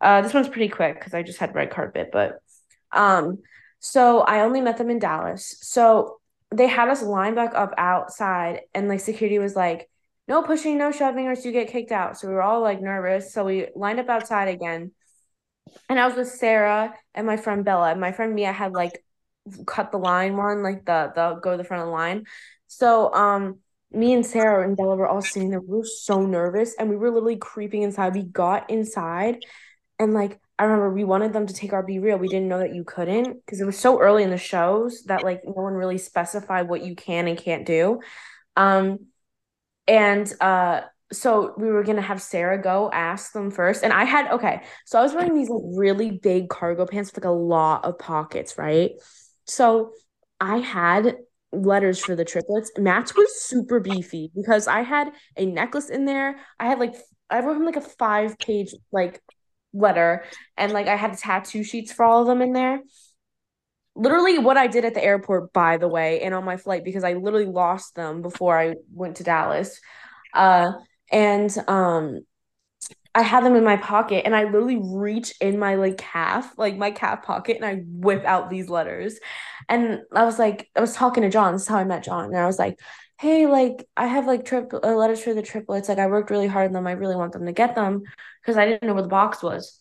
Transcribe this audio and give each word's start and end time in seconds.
Uh, 0.00 0.22
this 0.22 0.34
one's 0.34 0.48
pretty 0.48 0.68
quick 0.68 0.94
because 0.98 1.14
I 1.14 1.22
just 1.22 1.38
had 1.38 1.54
red 1.54 1.70
carpet, 1.70 2.10
but 2.12 2.40
um, 2.92 3.38
so 3.80 4.20
I 4.20 4.40
only 4.40 4.60
met 4.60 4.78
them 4.78 4.90
in 4.90 4.98
Dallas. 4.98 5.56
So 5.60 6.20
they 6.50 6.66
had 6.66 6.88
us 6.88 7.02
line 7.02 7.34
back 7.34 7.54
up 7.54 7.74
outside, 7.76 8.60
and 8.74 8.88
like 8.88 9.00
security 9.00 9.38
was 9.38 9.56
like, 9.56 9.88
"No 10.28 10.42
pushing, 10.42 10.78
no 10.78 10.92
shoving, 10.92 11.26
or 11.26 11.34
you 11.34 11.52
get 11.52 11.68
kicked 11.68 11.92
out." 11.92 12.18
So 12.18 12.28
we 12.28 12.34
were 12.34 12.42
all 12.42 12.60
like 12.62 12.80
nervous. 12.80 13.32
So 13.32 13.44
we 13.44 13.68
lined 13.74 14.00
up 14.00 14.08
outside 14.08 14.48
again, 14.48 14.92
and 15.88 15.98
I 15.98 16.06
was 16.06 16.16
with 16.16 16.28
Sarah 16.28 16.94
and 17.14 17.26
my 17.26 17.36
friend 17.36 17.64
Bella. 17.64 17.90
And 17.90 18.00
my 18.00 18.12
friend 18.12 18.34
Mia 18.34 18.52
had 18.52 18.72
like 18.72 19.02
cut 19.66 19.90
the 19.92 19.98
line 19.98 20.36
one, 20.36 20.62
like 20.62 20.84
the 20.84 21.12
the 21.14 21.40
go 21.42 21.52
to 21.52 21.56
the 21.56 21.64
front 21.64 21.82
of 21.82 21.88
the 21.88 21.92
line. 21.92 22.24
So 22.66 23.12
um 23.14 23.58
me 23.90 24.12
and 24.12 24.24
Sarah 24.24 24.66
and 24.66 24.76
Bella 24.76 24.96
were 24.96 25.08
all 25.08 25.22
sitting 25.22 25.50
there. 25.50 25.60
We 25.60 25.78
were 25.78 25.84
so 25.84 26.26
nervous 26.26 26.74
and 26.78 26.90
we 26.90 26.96
were 26.96 27.10
literally 27.10 27.36
creeping 27.36 27.82
inside. 27.82 28.14
We 28.14 28.22
got 28.22 28.68
inside 28.70 29.38
and 29.98 30.14
like 30.14 30.38
I 30.58 30.64
remember 30.64 30.90
we 30.90 31.04
wanted 31.04 31.32
them 31.32 31.46
to 31.46 31.54
take 31.54 31.72
our 31.72 31.84
BeReal. 31.86 32.18
We 32.18 32.28
didn't 32.28 32.48
know 32.48 32.58
that 32.58 32.74
you 32.74 32.84
couldn't 32.84 33.44
because 33.44 33.60
it 33.60 33.64
was 33.64 33.78
so 33.78 34.00
early 34.00 34.24
in 34.24 34.30
the 34.30 34.38
shows 34.38 35.04
that 35.04 35.22
like 35.22 35.42
no 35.44 35.52
one 35.52 35.74
really 35.74 35.98
specified 35.98 36.68
what 36.68 36.82
you 36.84 36.96
can 36.96 37.28
and 37.28 37.38
can't 37.38 37.64
do. 37.64 38.00
Um 38.56 38.98
and 39.86 40.32
uh 40.40 40.82
so 41.12 41.54
we 41.56 41.68
were 41.68 41.84
gonna 41.84 42.02
have 42.02 42.20
Sarah 42.20 42.60
go 42.60 42.90
ask 42.92 43.32
them 43.32 43.50
first. 43.50 43.84
And 43.84 43.92
I 43.92 44.04
had 44.04 44.32
okay, 44.32 44.62
so 44.84 44.98
I 44.98 45.02
was 45.02 45.14
wearing 45.14 45.34
these 45.34 45.48
like 45.48 45.62
really 45.76 46.10
big 46.10 46.48
cargo 46.48 46.86
pants 46.86 47.10
with 47.10 47.24
like 47.24 47.30
a 47.30 47.34
lot 47.34 47.84
of 47.84 47.98
pockets, 47.98 48.58
right? 48.58 48.92
So 49.46 49.92
I 50.40 50.58
had 50.58 51.16
letters 51.52 51.98
for 51.98 52.14
the 52.14 52.24
triplets. 52.24 52.70
Matt's 52.76 53.16
was 53.16 53.42
super 53.42 53.80
beefy 53.80 54.30
because 54.34 54.68
I 54.68 54.82
had 54.82 55.12
a 55.36 55.46
necklace 55.46 55.88
in 55.88 56.04
there. 56.04 56.36
I 56.58 56.66
had 56.66 56.78
like 56.78 56.94
I 57.30 57.40
wrote 57.40 57.56
him 57.56 57.64
like 57.64 57.76
a 57.76 57.80
five 57.80 58.38
page 58.38 58.74
like 58.92 59.22
letter 59.72 60.24
and 60.56 60.72
like 60.72 60.86
I 60.88 60.96
had 60.96 61.16
tattoo 61.18 61.62
sheets 61.64 61.92
for 61.92 62.04
all 62.04 62.22
of 62.22 62.26
them 62.28 62.42
in 62.42 62.52
there. 62.52 62.80
Literally 63.94 64.38
what 64.38 64.56
I 64.56 64.68
did 64.68 64.84
at 64.84 64.94
the 64.94 65.02
airport, 65.02 65.52
by 65.52 65.76
the 65.76 65.88
way, 65.88 66.20
and 66.22 66.32
on 66.32 66.44
my 66.44 66.56
flight 66.56 66.84
because 66.84 67.02
I 67.02 67.14
literally 67.14 67.46
lost 67.46 67.96
them 67.96 68.22
before 68.22 68.58
I 68.58 68.74
went 68.92 69.16
to 69.16 69.24
Dallas. 69.24 69.80
Uh 70.34 70.72
and 71.10 71.56
um 71.68 72.20
I 73.14 73.22
had 73.22 73.44
them 73.44 73.56
in 73.56 73.64
my 73.64 73.76
pocket 73.76 74.24
and 74.24 74.36
I 74.36 74.44
literally 74.44 74.78
reach 74.80 75.34
in 75.40 75.58
my 75.58 75.74
like 75.74 75.98
calf, 75.98 76.52
like 76.56 76.76
my 76.76 76.90
calf 76.92 77.22
pocket, 77.24 77.56
and 77.56 77.64
I 77.64 77.82
whip 77.86 78.24
out 78.24 78.50
these 78.50 78.68
letters. 78.68 79.18
And 79.68 80.00
I 80.14 80.24
was 80.24 80.38
like, 80.38 80.70
I 80.76 80.80
was 80.80 80.94
talking 80.94 81.22
to 81.22 81.30
John. 81.30 81.52
This 81.52 81.62
is 81.62 81.68
how 81.68 81.76
I 81.76 81.84
met 81.84 82.04
John. 82.04 82.26
And 82.26 82.38
I 82.38 82.46
was 82.46 82.58
like, 82.58 82.78
hey, 83.20 83.46
like 83.46 83.86
I 83.96 84.06
have 84.06 84.26
like 84.26 84.44
trip 84.44 84.72
uh, 84.72 84.94
letters 84.94 85.22
for 85.22 85.34
the 85.34 85.42
triplets. 85.42 85.88
Like 85.88 85.98
I 85.98 86.06
worked 86.06 86.30
really 86.30 86.46
hard 86.46 86.68
on 86.68 86.72
them. 86.72 86.86
I 86.86 86.92
really 86.92 87.16
want 87.16 87.32
them 87.32 87.46
to 87.46 87.52
get 87.52 87.74
them 87.74 88.02
because 88.40 88.56
I 88.56 88.66
didn't 88.66 88.86
know 88.86 88.94
where 88.94 89.02
the 89.02 89.08
box 89.08 89.42
was. 89.42 89.80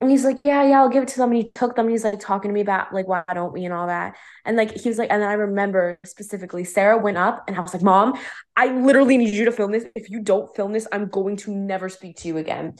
And 0.00 0.10
he's 0.10 0.24
like, 0.24 0.38
yeah, 0.44 0.62
yeah, 0.62 0.80
I'll 0.80 0.90
give 0.90 1.04
it 1.04 1.08
to 1.10 1.16
them. 1.16 1.30
And 1.30 1.38
he 1.38 1.50
took 1.54 1.74
them 1.74 1.88
he's 1.88 2.04
like 2.04 2.20
talking 2.20 2.50
to 2.50 2.54
me 2.54 2.60
about 2.60 2.92
like, 2.92 3.08
why 3.08 3.24
don't 3.32 3.52
we 3.52 3.64
and 3.64 3.72
all 3.72 3.86
that. 3.86 4.14
And 4.44 4.54
like, 4.54 4.72
he 4.76 4.90
was 4.90 4.98
like, 4.98 5.10
and 5.10 5.22
then 5.22 5.28
I 5.28 5.34
remember 5.34 5.98
specifically, 6.04 6.64
Sarah 6.64 6.98
went 6.98 7.16
up 7.16 7.44
and 7.48 7.56
I 7.56 7.60
was 7.60 7.72
like, 7.72 7.82
mom, 7.82 8.18
I 8.56 8.66
literally 8.66 9.16
need 9.16 9.32
you 9.32 9.46
to 9.46 9.52
film 9.52 9.72
this. 9.72 9.86
If 9.94 10.10
you 10.10 10.20
don't 10.20 10.54
film 10.54 10.72
this, 10.74 10.86
I'm 10.92 11.08
going 11.08 11.36
to 11.38 11.50
never 11.50 11.88
speak 11.88 12.18
to 12.18 12.28
you 12.28 12.36
again. 12.36 12.76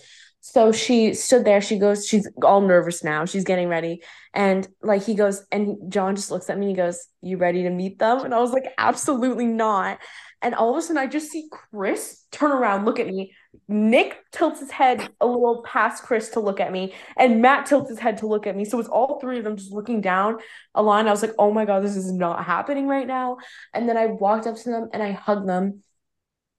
So 0.48 0.70
she 0.70 1.12
stood 1.12 1.44
there. 1.44 1.60
She 1.60 1.76
goes, 1.76 2.06
she's 2.06 2.28
all 2.42 2.60
nervous 2.60 3.02
now. 3.02 3.24
She's 3.24 3.42
getting 3.42 3.68
ready. 3.68 4.02
And 4.32 4.66
like, 4.80 5.04
he 5.04 5.14
goes, 5.14 5.44
and 5.50 5.92
John 5.92 6.14
just 6.14 6.30
looks 6.30 6.48
at 6.48 6.56
me 6.56 6.66
and 6.66 6.76
he 6.76 6.82
goes, 6.82 7.04
you 7.20 7.36
ready 7.36 7.64
to 7.64 7.70
meet 7.70 7.98
them? 7.98 8.24
And 8.24 8.32
I 8.32 8.38
was 8.38 8.52
like, 8.52 8.72
absolutely 8.78 9.46
not. 9.46 9.98
And 10.42 10.54
all 10.54 10.70
of 10.70 10.76
a 10.76 10.82
sudden, 10.82 10.98
I 10.98 11.08
just 11.08 11.32
see 11.32 11.48
Chris 11.50 12.24
turn 12.30 12.52
around, 12.52 12.84
look 12.84 13.00
at 13.00 13.08
me. 13.08 13.32
Nick 13.66 14.18
tilts 14.30 14.60
his 14.60 14.70
head 14.70 15.08
a 15.20 15.26
little 15.26 15.64
past 15.66 16.04
Chris 16.04 16.28
to 16.30 16.40
look 16.40 16.60
at 16.60 16.70
me, 16.70 16.94
and 17.16 17.42
Matt 17.42 17.66
tilts 17.66 17.90
his 17.90 17.98
head 17.98 18.18
to 18.18 18.28
look 18.28 18.46
at 18.46 18.54
me. 18.54 18.64
So 18.64 18.78
it's 18.78 18.88
all 18.88 19.18
three 19.18 19.38
of 19.38 19.44
them 19.44 19.56
just 19.56 19.72
looking 19.72 20.00
down 20.00 20.36
a 20.74 20.82
line. 20.82 21.08
I 21.08 21.10
was 21.10 21.22
like, 21.22 21.34
oh 21.38 21.52
my 21.52 21.64
God, 21.64 21.82
this 21.82 21.96
is 21.96 22.12
not 22.12 22.44
happening 22.44 22.86
right 22.86 23.06
now. 23.06 23.38
And 23.74 23.88
then 23.88 23.96
I 23.96 24.06
walked 24.06 24.46
up 24.46 24.56
to 24.56 24.70
them 24.70 24.90
and 24.92 25.02
I 25.02 25.10
hugged 25.12 25.48
them. 25.48 25.82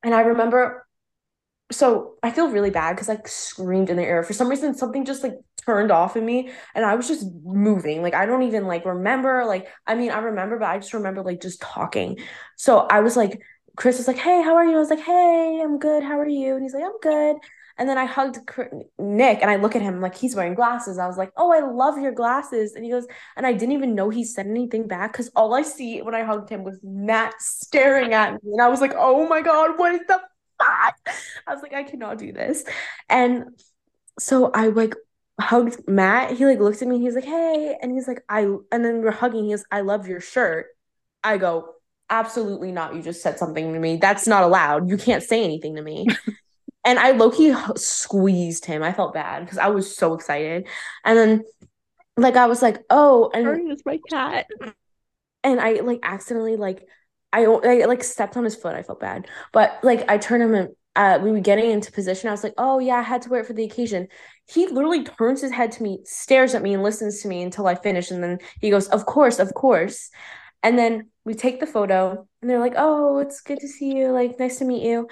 And 0.04 0.14
I 0.14 0.22
remember, 0.22 0.87
so 1.72 2.16
I 2.24 2.32
feel 2.32 2.50
really 2.50 2.70
bad 2.70 2.96
because 2.96 3.10
I 3.10 3.20
screamed 3.26 3.90
in 3.90 3.98
the 3.98 4.04
air. 4.04 4.24
For 4.24 4.34
some 4.34 4.50
reason, 4.50 4.74
something 4.76 5.06
just 5.06 5.24
like 5.24 5.34
turned 5.66 5.92
off 5.92 6.16
in 6.16 6.26
me 6.26 6.50
and 6.76 6.86
I 6.86 6.96
was 6.96 7.08
just 7.08 7.26
moving. 7.44 8.02
Like 8.02 8.14
I 8.14 8.26
don't 8.26 8.44
even 8.44 8.68
like 8.68 8.86
remember. 8.86 9.46
Like, 9.46 9.68
I 9.86 9.96
mean, 9.96 10.12
I 10.12 10.20
remember, 10.20 10.58
but 10.60 10.70
I 10.70 10.78
just 10.78 10.94
remember 10.94 11.24
like 11.24 11.42
just 11.42 11.62
talking. 11.62 12.20
So 12.56 12.80
I 12.90 13.02
was 13.02 13.18
like, 13.18 13.42
Chris 13.76 13.98
was 13.98 14.08
like, 14.08 14.18
"Hey, 14.18 14.42
how 14.42 14.56
are 14.56 14.66
you?" 14.66 14.76
I 14.76 14.80
was 14.80 14.90
like, 14.90 15.00
"Hey, 15.00 15.62
I'm 15.64 15.78
good. 15.78 16.04
How 16.04 16.20
are 16.20 16.28
you?" 16.28 16.56
And 16.56 16.64
he's 16.64 16.74
like, 16.74 16.84
"I'm 16.84 17.00
good." 17.02 17.36
And 17.78 17.88
then 17.88 17.98
I 17.98 18.06
hugged 18.06 18.40
Nick 18.98 19.40
and 19.42 19.52
I 19.52 19.58
look 19.58 19.76
at 19.76 19.84
him 19.84 20.02
like 20.02 20.16
he's 20.16 20.36
wearing 20.36 20.56
glasses. 20.56 20.98
I 20.98 21.06
was 21.08 21.18
like, 21.18 21.32
"Oh, 21.38 21.52
I 21.52 21.60
love 21.60 22.00
your 22.00 22.12
glasses." 22.12 22.74
And 22.74 22.84
he 22.84 22.90
goes, 22.92 23.06
and 23.36 23.46
I 23.46 23.54
didn't 23.54 23.74
even 23.74 23.94
know 23.94 24.10
he 24.10 24.24
said 24.24 24.48
anything 24.48 24.88
back 24.88 25.14
cuz 25.14 25.30
all 25.36 25.54
I 25.54 25.62
see 25.62 26.02
when 26.02 26.16
I 26.16 26.24
hugged 26.24 26.50
him 26.50 26.64
was 26.64 26.80
Matt 26.84 27.36
staring 27.40 28.14
at 28.14 28.34
me. 28.34 28.52
And 28.54 28.62
I 28.62 28.70
was 28.70 28.82
like, 28.82 28.94
"Oh 28.96 29.28
my 29.28 29.42
god, 29.42 29.78
what 29.78 29.94
is 29.94 30.02
the 30.08 30.22
fuck?" 30.60 30.87
I 31.48 31.54
was 31.54 31.64
like, 31.64 31.74
"I 31.74 31.84
cannot 31.84 32.18
do 32.18 32.32
this." 32.32 32.64
And 33.10 33.46
so 34.20 34.52
I 34.54 34.68
like 34.68 34.96
hugged 35.40 35.88
Matt. 35.88 36.32
He 36.38 36.46
like 36.46 36.60
looked 36.60 36.82
at 36.82 36.88
me. 36.88 37.00
He's 37.00 37.16
like, 37.16 37.26
"Hey," 37.26 37.78
and 37.82 37.92
he's 37.92 38.08
like, 38.08 38.24
"I." 38.30 38.42
And 38.72 38.84
then 38.86 39.02
we're 39.02 39.12
hugging. 39.12 39.46
He 39.46 39.52
goes, 39.52 39.66
"I 39.72 39.82
love 39.82 40.08
your 40.08 40.22
shirt." 40.22 40.68
I 41.24 41.38
go, 41.38 41.74
absolutely 42.10 42.72
not. 42.72 42.96
You 42.96 43.02
just 43.02 43.22
said 43.22 43.38
something 43.38 43.74
to 43.74 43.80
me. 43.80 43.98
That's 43.98 44.28
not 44.28 44.44
allowed. 44.44 44.90
You 44.90 44.98
can't 44.98 45.24
say 45.24 45.44
anything 45.44 45.76
to 45.76 45.82
me. 45.82 46.08
and 46.86 47.00
I 47.00 47.12
Loki 47.12 47.54
squeezed 47.76 48.66
him. 48.66 48.84
I 48.84 48.94
felt 48.94 49.14
bad 49.14 49.44
because 49.44 49.58
I 49.58 49.68
was 49.68 49.96
so 49.96 50.14
excited. 50.14 50.68
And 51.04 51.18
then, 51.18 51.44
like, 52.16 52.36
I 52.36 52.48
was 52.48 52.62
like, 52.62 52.84
oh, 52.90 53.30
and 53.34 53.46
Sorry, 53.46 53.64
it's 53.66 53.86
my 53.86 54.00
cat. 54.10 54.48
And 55.44 55.60
I 55.60 55.74
like 55.74 56.00
accidentally 56.04 56.56
like 56.58 56.86
I, 57.32 57.46
I 57.46 57.86
like 57.86 58.04
stepped 58.04 58.38
on 58.38 58.44
his 58.44 58.56
foot. 58.56 58.76
I 58.76 58.84
felt 58.84 59.00
bad, 59.00 59.28
but 59.54 59.80
like 59.84 60.10
I 60.10 60.18
turned 60.18 60.44
him 60.44 60.56
and 60.56 60.70
uh, 60.98 61.20
we 61.22 61.32
were 61.32 61.40
getting 61.40 61.72
into 61.72 61.92
position. 61.92 62.28
I 62.28 62.32
was 62.32 62.44
like, 62.44 62.56
oh 62.58 62.80
yeah, 62.80 62.96
I 62.96 63.02
had 63.04 63.22
to 63.22 63.30
wear 63.30 63.42
it 63.42 63.48
for 63.48 63.54
the 63.54 63.64
occasion. 63.64 64.08
He 64.50 64.68
literally 64.68 65.04
turns 65.04 65.42
his 65.42 65.52
head 65.52 65.72
to 65.74 65.84
me, 65.84 66.00
stares 66.04 66.56
at 66.56 66.64
me, 66.64 66.74
and 66.74 66.84
listens 66.84 67.22
to 67.22 67.28
me 67.28 67.44
until 67.44 67.68
I 67.68 67.76
finish, 67.76 68.12
and 68.12 68.24
then 68.24 68.40
he 68.60 68.72
goes, 68.72 68.88
of 68.90 69.06
course, 69.06 69.40
of 69.40 69.54
course. 69.54 70.10
And 70.64 70.78
then 70.78 71.10
we 71.24 71.36
take 71.36 71.60
the 71.60 71.68
photo 71.68 72.28
and 72.42 72.50
they're 72.50 72.60
like, 72.60 72.74
oh, 72.78 73.20
it's 73.20 73.42
good 73.42 73.60
to 73.60 73.68
see 73.68 73.96
you. 73.96 74.12
Like, 74.12 74.40
nice 74.40 74.58
to 74.58 74.66
meet 74.66 74.84
you. 74.84 75.08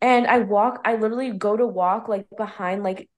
And 0.00 0.26
I 0.26 0.40
walk, 0.40 0.80
I 0.84 0.96
literally 0.96 1.30
go 1.30 1.56
to 1.56 1.66
walk 1.66 2.08
like 2.08 2.26
behind, 2.36 2.82
like, 2.82 3.08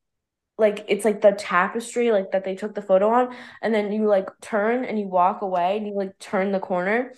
like 0.58 0.84
it's 0.88 1.06
like 1.06 1.22
the 1.22 1.32
tapestry 1.32 2.12
like 2.12 2.32
that 2.32 2.44
they 2.44 2.54
took 2.54 2.74
the 2.74 2.82
photo 2.82 3.08
on 3.08 3.34
and 3.62 3.74
then 3.74 3.92
you 3.92 4.06
like 4.06 4.28
turn 4.42 4.84
and 4.84 4.98
you 4.98 5.08
walk 5.08 5.40
away 5.40 5.78
and 5.78 5.86
you 5.86 5.94
like 5.94 6.18
turn 6.18 6.52
the 6.52 6.60
corner 6.60 7.14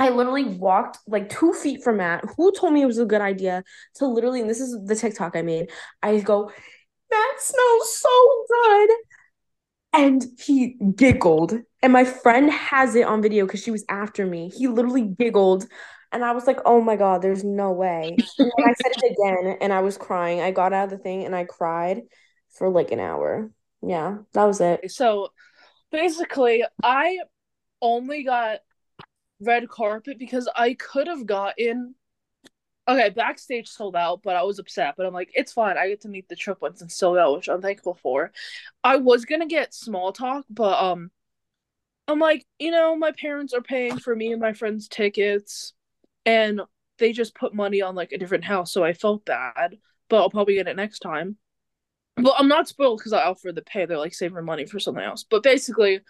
I 0.00 0.08
literally 0.08 0.44
walked 0.44 0.98
like 1.06 1.28
two 1.28 1.52
feet 1.52 1.84
from 1.84 1.98
Matt, 1.98 2.24
who 2.36 2.50
told 2.52 2.72
me 2.72 2.80
it 2.80 2.86
was 2.86 2.98
a 2.98 3.04
good 3.04 3.20
idea 3.20 3.62
to 3.96 4.06
literally, 4.06 4.40
and 4.40 4.48
this 4.48 4.58
is 4.58 4.76
the 4.86 4.96
TikTok 4.96 5.36
I 5.36 5.42
made. 5.42 5.70
I 6.02 6.18
go, 6.20 6.50
Matt 7.10 7.40
smells 7.40 7.98
so 7.98 8.44
good. 8.48 8.90
And 9.92 10.24
he 10.38 10.76
giggled. 10.94 11.52
And 11.82 11.92
my 11.92 12.04
friend 12.04 12.50
has 12.50 12.94
it 12.94 13.06
on 13.06 13.20
video 13.20 13.44
because 13.44 13.62
she 13.62 13.70
was 13.70 13.84
after 13.90 14.24
me. 14.24 14.50
He 14.56 14.68
literally 14.68 15.02
giggled. 15.02 15.66
And 16.12 16.24
I 16.24 16.32
was 16.32 16.46
like, 16.46 16.60
oh 16.64 16.80
my 16.80 16.96
God, 16.96 17.20
there's 17.20 17.44
no 17.44 17.72
way. 17.72 18.16
And 18.38 18.52
I 18.58 18.72
said 18.82 18.92
it 18.96 19.12
again 19.12 19.58
and 19.60 19.72
I 19.72 19.80
was 19.80 19.98
crying. 19.98 20.40
I 20.40 20.50
got 20.50 20.72
out 20.72 20.84
of 20.84 20.90
the 20.90 20.98
thing 20.98 21.24
and 21.24 21.36
I 21.36 21.44
cried 21.44 22.02
for 22.50 22.70
like 22.70 22.90
an 22.90 23.00
hour. 23.00 23.50
Yeah, 23.82 24.18
that 24.32 24.44
was 24.44 24.60
it. 24.60 24.90
So 24.90 25.28
basically, 25.92 26.64
I 26.82 27.18
only 27.82 28.24
got 28.24 28.60
red 29.40 29.68
carpet 29.68 30.18
because 30.18 30.48
I 30.54 30.74
could 30.74 31.06
have 31.06 31.26
gotten 31.26 31.94
okay, 32.88 33.10
backstage 33.10 33.68
sold 33.68 33.94
out, 33.94 34.20
but 34.22 34.36
I 34.36 34.42
was 34.42 34.58
upset. 34.58 34.94
But 34.96 35.06
I'm 35.06 35.14
like, 35.14 35.30
it's 35.34 35.52
fine. 35.52 35.78
I 35.78 35.88
get 35.88 36.00
to 36.02 36.08
meet 36.08 36.28
the 36.28 36.36
triplets 36.36 36.80
and 36.82 36.90
sold 36.90 37.18
out, 37.18 37.34
which 37.36 37.48
I'm 37.48 37.62
thankful 37.62 37.94
for. 37.94 38.32
I 38.82 38.96
was 38.96 39.24
gonna 39.24 39.46
get 39.46 39.74
small 39.74 40.12
talk, 40.12 40.44
but 40.50 40.82
um, 40.82 41.10
I'm 42.08 42.18
like, 42.18 42.44
you 42.58 42.70
know, 42.70 42.96
my 42.96 43.12
parents 43.12 43.54
are 43.54 43.62
paying 43.62 43.98
for 43.98 44.14
me 44.16 44.32
and 44.32 44.40
my 44.40 44.52
friends' 44.52 44.88
tickets, 44.88 45.72
and 46.26 46.60
they 46.98 47.12
just 47.12 47.34
put 47.34 47.54
money 47.54 47.82
on 47.82 47.94
like 47.94 48.12
a 48.12 48.18
different 48.18 48.44
house, 48.44 48.72
so 48.72 48.84
I 48.84 48.92
felt 48.92 49.24
bad. 49.24 49.78
But 50.08 50.16
I'll 50.18 50.30
probably 50.30 50.54
get 50.54 50.66
it 50.66 50.76
next 50.76 50.98
time. 51.00 51.36
But 52.16 52.34
I'm 52.38 52.48
not 52.48 52.68
spoiled 52.68 52.98
because 52.98 53.12
I 53.12 53.22
offered 53.22 53.54
the 53.54 53.62
pay. 53.62 53.86
They're 53.86 53.96
like 53.96 54.14
saving 54.14 54.44
money 54.44 54.66
for 54.66 54.80
something 54.80 55.04
else. 55.04 55.24
But 55.24 55.44
basically, 55.44 56.00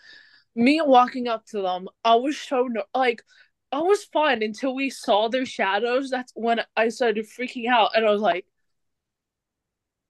me 0.55 0.81
walking 0.83 1.29
up 1.29 1.47
to 1.47 1.63
them, 1.63 1.89
I 2.05 2.17
was 2.17 2.39
so 2.39 2.69
like 2.95 3.23
I 3.73 3.81
was 3.81 4.05
fine 4.05 4.43
until 4.43 4.75
we 4.75 4.91
saw 4.91 5.29
their 5.29 5.47
shadows. 5.47 6.11
That's 6.11 6.33
when 6.35 6.61
I 6.77 6.89
started 6.89 7.27
freaking 7.27 7.69
out, 7.69 7.93
and 7.97 8.07
I 8.07 8.11
was 8.11 8.21
like, 8.23 8.47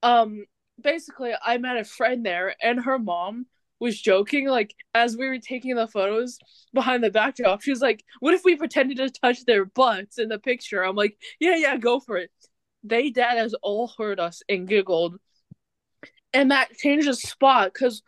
um, 0.02 0.44
basically, 0.80 1.32
I 1.42 1.58
met 1.58 1.76
a 1.76 1.84
friend 1.84 2.24
there, 2.24 2.54
and 2.62 2.80
her 2.84 2.98
mom 2.98 3.46
was 3.78 4.00
joking, 4.00 4.46
like 4.46 4.74
as 4.94 5.16
we 5.16 5.26
were 5.26 5.38
taking 5.38 5.74
the 5.74 5.86
photos 5.86 6.38
behind 6.74 7.02
the 7.02 7.10
backdrop. 7.10 7.62
She 7.62 7.70
was 7.70 7.80
like, 7.80 8.04
"What 8.20 8.34
if 8.34 8.44
we 8.44 8.56
pretended 8.56 8.98
to 8.98 9.10
touch 9.10 9.44
their 9.44 9.64
butts 9.64 10.18
in 10.18 10.28
the 10.28 10.38
picture?" 10.38 10.82
I'm 10.84 10.96
like, 10.96 11.18
"Yeah, 11.40 11.56
yeah, 11.56 11.76
go 11.76 12.00
for 12.00 12.16
it." 12.18 12.30
They 12.84 13.10
dad 13.10 13.38
has 13.38 13.54
all 13.62 13.88
heard 13.98 14.20
us 14.20 14.42
and 14.48 14.68
giggled, 14.68 15.18
and 16.32 16.50
that 16.50 16.72
changed 16.76 17.06
his 17.06 17.22
spot 17.22 17.72
because 17.72 18.02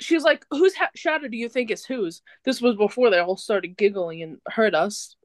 she's 0.00 0.24
like, 0.24 0.44
"Whose 0.50 0.74
ha- 0.74 0.90
shadow 0.94 1.28
do 1.28 1.36
you 1.36 1.48
think 1.48 1.70
is 1.70 1.84
whose?" 1.84 2.22
This 2.44 2.60
was 2.60 2.76
before 2.76 3.10
they 3.10 3.18
all 3.18 3.36
started 3.36 3.76
giggling 3.76 4.22
and 4.22 4.38
heard 4.48 4.74
us. 4.74 5.16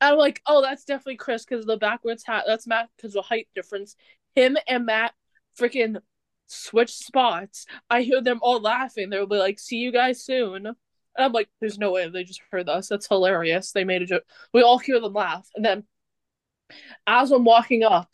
I'm 0.00 0.16
like, 0.18 0.42
"Oh, 0.46 0.62
that's 0.62 0.84
definitely 0.84 1.16
Chris 1.16 1.44
because 1.44 1.66
the 1.66 1.76
backwards 1.76 2.24
hat. 2.26 2.44
That's 2.46 2.66
Matt 2.66 2.88
because 2.96 3.14
the 3.14 3.22
height 3.22 3.48
difference. 3.54 3.96
Him 4.34 4.56
and 4.68 4.86
Matt 4.86 5.14
freaking 5.58 6.00
switch 6.46 6.92
spots. 6.94 7.66
I 7.90 8.02
hear 8.02 8.20
them 8.22 8.38
all 8.42 8.60
laughing. 8.60 9.10
They'll 9.10 9.26
be 9.26 9.36
like, 9.38 9.58
"See 9.58 9.78
you 9.78 9.92
guys 9.92 10.24
soon." 10.24 10.66
And 10.66 10.76
I'm 11.16 11.32
like, 11.32 11.48
"There's 11.60 11.78
no 11.78 11.92
way 11.92 12.08
they 12.08 12.24
just 12.24 12.42
heard 12.52 12.68
us. 12.68 12.88
That's 12.88 13.08
hilarious." 13.08 13.72
They 13.72 13.84
made 13.84 14.02
a 14.02 14.06
joke. 14.06 14.24
We 14.52 14.62
all 14.62 14.78
hear 14.78 15.00
them 15.00 15.14
laugh, 15.14 15.48
and 15.54 15.64
then 15.64 15.86
as 17.06 17.30
I'm 17.30 17.44
walking 17.44 17.82
up 17.82 18.10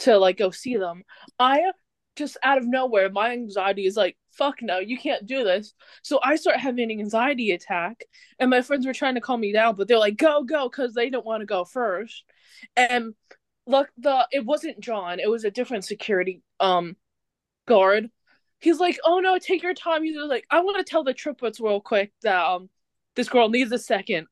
to 0.00 0.16
like 0.18 0.36
go 0.38 0.50
see 0.50 0.76
them, 0.76 1.04
I 1.38 1.72
just 2.16 2.36
out 2.42 2.58
of 2.58 2.66
nowhere, 2.66 3.10
my 3.10 3.32
anxiety 3.32 3.86
is 3.86 3.96
like, 3.96 4.16
fuck 4.38 4.62
no, 4.62 4.78
you 4.78 4.96
can't 4.96 5.26
do 5.26 5.44
this. 5.44 5.74
So 6.02 6.20
I 6.22 6.36
start 6.36 6.58
having 6.58 6.90
an 6.90 6.98
anxiety 7.00 7.50
attack, 7.50 8.04
and 8.38 8.48
my 8.48 8.62
friends 8.62 8.86
were 8.86 8.94
trying 8.94 9.16
to 9.16 9.20
calm 9.20 9.40
me 9.40 9.52
down, 9.52 9.74
but 9.76 9.88
they're 9.88 9.98
like, 9.98 10.16
go, 10.16 10.44
go, 10.44 10.68
because 10.68 10.94
they 10.94 11.10
don't 11.10 11.26
want 11.26 11.42
to 11.42 11.46
go 11.46 11.64
first. 11.64 12.24
And 12.76 13.14
look, 13.66 13.88
the 13.98 14.26
it 14.32 14.44
wasn't 14.46 14.80
John, 14.80 15.20
it 15.20 15.30
was 15.30 15.44
a 15.44 15.50
different 15.50 15.84
security 15.84 16.42
um 16.60 16.96
guard. 17.66 18.10
He's 18.60 18.80
like, 18.80 18.98
oh 19.04 19.20
no, 19.20 19.38
take 19.38 19.62
your 19.62 19.74
time. 19.74 20.02
He's 20.04 20.16
like, 20.16 20.46
I 20.50 20.60
want 20.60 20.78
to 20.78 20.90
tell 20.90 21.04
the 21.04 21.14
triplets 21.14 21.60
real 21.60 21.80
quick 21.80 22.12
that 22.22 22.44
um 22.44 22.70
this 23.16 23.28
girl 23.28 23.48
needs 23.48 23.72
a 23.72 23.78
second. 23.78 24.26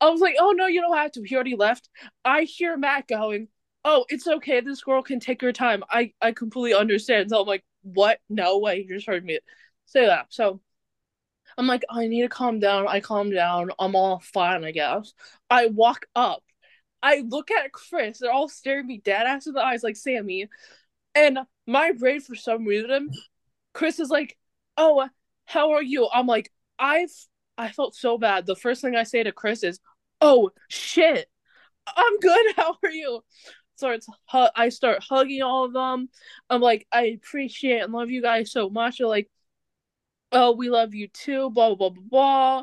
I, 0.00 0.10
was 0.10 0.20
like, 0.20 0.36
oh 0.38 0.52
no, 0.52 0.66
you 0.66 0.80
don't 0.82 0.96
have 0.96 1.12
to. 1.12 1.22
He 1.24 1.34
already 1.34 1.56
left. 1.56 1.88
I 2.24 2.42
hear 2.42 2.76
Matt 2.76 3.08
going, 3.08 3.48
oh, 3.84 4.04
it's 4.08 4.26
okay. 4.26 4.60
This 4.60 4.82
girl 4.82 5.02
can 5.02 5.18
take 5.18 5.40
her 5.40 5.52
time. 5.52 5.82
I 5.88 6.12
I 6.20 6.32
completely 6.32 6.74
understand. 6.74 7.30
So 7.30 7.40
I'm 7.40 7.46
like, 7.46 7.64
what? 7.82 8.20
No 8.28 8.58
way. 8.58 8.78
You 8.78 8.94
just 8.94 9.06
heard 9.06 9.24
me 9.24 9.38
say 9.86 10.06
that. 10.06 10.26
So 10.30 10.60
I'm 11.58 11.66
like, 11.66 11.84
I 11.90 12.08
need 12.08 12.22
to 12.22 12.28
calm 12.28 12.60
down. 12.60 12.88
I 12.88 13.00
calm 13.00 13.30
down. 13.30 13.70
I'm 13.78 13.94
all 13.96 14.20
fine, 14.20 14.64
I 14.64 14.70
guess. 14.72 15.12
I 15.50 15.66
walk 15.66 16.06
up. 16.14 16.42
I 17.02 17.24
look 17.26 17.50
at 17.50 17.72
Chris. 17.72 18.18
They're 18.18 18.32
all 18.32 18.48
staring 18.48 18.86
me 18.86 18.98
dead 19.04 19.26
ass 19.26 19.46
in 19.46 19.54
the 19.54 19.60
eyes, 19.60 19.82
like 19.82 19.96
Sammy. 19.96 20.48
And 21.14 21.40
my 21.66 21.92
brain, 21.92 22.20
for 22.20 22.34
some 22.36 22.64
reason, 22.64 23.10
Chris 23.74 24.00
is 24.00 24.10
like, 24.10 24.38
"Oh, 24.76 25.08
how 25.46 25.72
are 25.72 25.82
you?" 25.82 26.08
I'm 26.12 26.26
like, 26.26 26.52
"I've 26.78 27.12
I 27.58 27.70
felt 27.72 27.94
so 27.96 28.18
bad." 28.18 28.46
The 28.46 28.56
first 28.56 28.82
thing 28.82 28.96
I 28.96 29.04
say 29.04 29.22
to 29.22 29.32
Chris 29.32 29.64
is, 29.64 29.80
"Oh 30.20 30.50
shit, 30.68 31.28
I'm 31.86 32.18
good. 32.20 32.46
How 32.56 32.76
are 32.84 32.90
you?" 32.90 33.22
Starts 33.76 34.06
I 34.32 34.68
start 34.68 35.02
hugging 35.08 35.42
all 35.42 35.64
of 35.64 35.72
them. 35.72 36.08
I'm 36.50 36.60
like, 36.60 36.86
I 36.92 37.06
appreciate 37.06 37.80
and 37.80 37.92
love 37.92 38.10
you 38.10 38.22
guys 38.22 38.52
so 38.52 38.70
much. 38.70 38.98
They're 38.98 39.06
like, 39.06 39.30
oh, 40.32 40.52
we 40.52 40.70
love 40.70 40.94
you 40.94 41.08
too, 41.08 41.50
blah 41.50 41.74
blah 41.74 41.90
blah 41.90 42.02
blah. 42.10 42.62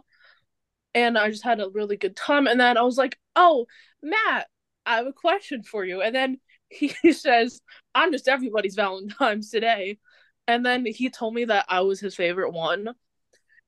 And 0.95 1.17
I 1.17 1.29
just 1.29 1.44
had 1.44 1.59
a 1.59 1.69
really 1.69 1.97
good 1.97 2.15
time. 2.15 2.47
And 2.47 2.59
then 2.59 2.77
I 2.77 2.81
was 2.81 2.97
like, 2.97 3.17
oh, 3.35 3.67
Matt, 4.01 4.47
I 4.85 4.97
have 4.97 5.07
a 5.07 5.13
question 5.13 5.63
for 5.63 5.85
you. 5.85 6.01
And 6.01 6.15
then 6.15 6.39
he 6.69 6.94
says, 7.13 7.62
I'm 7.94 8.12
just 8.12 8.27
everybody's 8.27 8.75
Valentine's 8.75 9.50
today. 9.51 10.00
And 10.47 10.65
then 10.65 10.85
he 10.85 11.09
told 11.09 11.33
me 11.35 11.45
that 11.45 11.65
I 11.69 11.81
was 11.81 12.00
his 12.00 12.15
favorite 12.15 12.51
one. 12.51 12.89